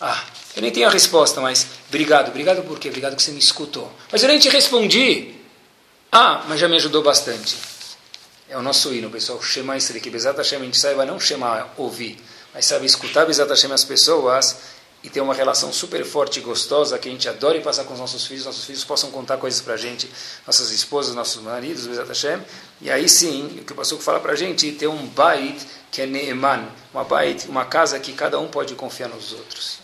ah, 0.00 0.22
eu 0.54 0.62
nem 0.62 0.70
tenho 0.70 0.86
a 0.86 0.90
resposta, 0.90 1.40
mas 1.40 1.66
obrigado. 1.88 2.28
Obrigado 2.28 2.62
por 2.62 2.78
quê? 2.78 2.88
Obrigado 2.88 3.16
que 3.16 3.22
você 3.22 3.32
me 3.32 3.38
escutou. 3.38 3.90
Mas 4.10 4.22
eu 4.22 4.28
nem 4.28 4.38
te 4.38 4.48
respondi. 4.48 5.34
Ah, 6.12 6.44
mas 6.48 6.60
já 6.60 6.68
me 6.68 6.76
ajudou 6.76 7.02
bastante. 7.02 7.56
É 8.48 8.56
o 8.56 8.62
nosso 8.62 8.94
hino, 8.94 9.10
pessoal. 9.10 9.42
Shema 9.42 9.76
Israel, 9.76 10.02
que 10.02 10.10
Bezat 10.10 10.36
Hashem 10.36 10.60
a 10.60 10.64
gente 10.64 10.78
saiba 10.78 11.04
não 11.04 11.18
chamar, 11.18 11.74
ouvir, 11.76 12.18
mas 12.54 12.66
sabe 12.66 12.86
escutar 12.86 13.26
Bezat 13.26 13.48
Hashem 13.48 13.72
as 13.72 13.84
pessoas 13.84 14.56
e 15.06 15.08
ter 15.08 15.20
uma 15.20 15.32
relação 15.32 15.72
super 15.72 16.04
forte 16.04 16.40
e 16.40 16.42
gostosa 16.42 16.98
que 16.98 17.08
a 17.08 17.12
gente 17.12 17.28
adore 17.28 17.60
passar 17.60 17.84
com 17.84 17.94
os 17.94 18.00
nossos 18.00 18.26
filhos, 18.26 18.44
nossos 18.44 18.64
filhos 18.64 18.82
possam 18.82 19.08
contar 19.12 19.36
coisas 19.36 19.60
para 19.60 19.74
a 19.74 19.76
gente, 19.76 20.10
nossas 20.44 20.72
esposas, 20.72 21.14
nossos 21.14 21.40
maridos, 21.40 21.86
Bezat 21.86 22.08
Hashem. 22.08 22.40
E 22.82 22.90
aí 22.90 23.08
sim, 23.08 23.60
o 23.60 23.64
que 23.64 23.72
o 23.72 23.76
pastor 23.76 24.00
fala 24.00 24.18
para 24.18 24.32
a 24.32 24.36
gente, 24.36 24.72
ter 24.72 24.88
um 24.88 25.06
bait 25.06 25.64
que 25.92 26.02
é 26.02 26.06
Neeman, 26.06 26.64
uma 26.92 27.04
bait, 27.04 27.46
uma 27.48 27.64
casa 27.64 28.00
que 28.00 28.12
cada 28.12 28.40
um 28.40 28.48
pode 28.48 28.74
confiar 28.74 29.08
nos 29.08 29.32
outros. 29.32 29.78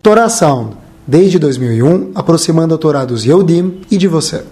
Torá 0.00 0.28
Sound, 0.28 0.76
desde 1.04 1.36
2001, 1.40 2.12
aproximando 2.14 2.76
a 2.76 2.78
Torá 2.78 3.04
dos 3.04 3.24
Yehudim 3.24 3.82
e 3.90 3.98
de 3.98 4.06
você. 4.06 4.44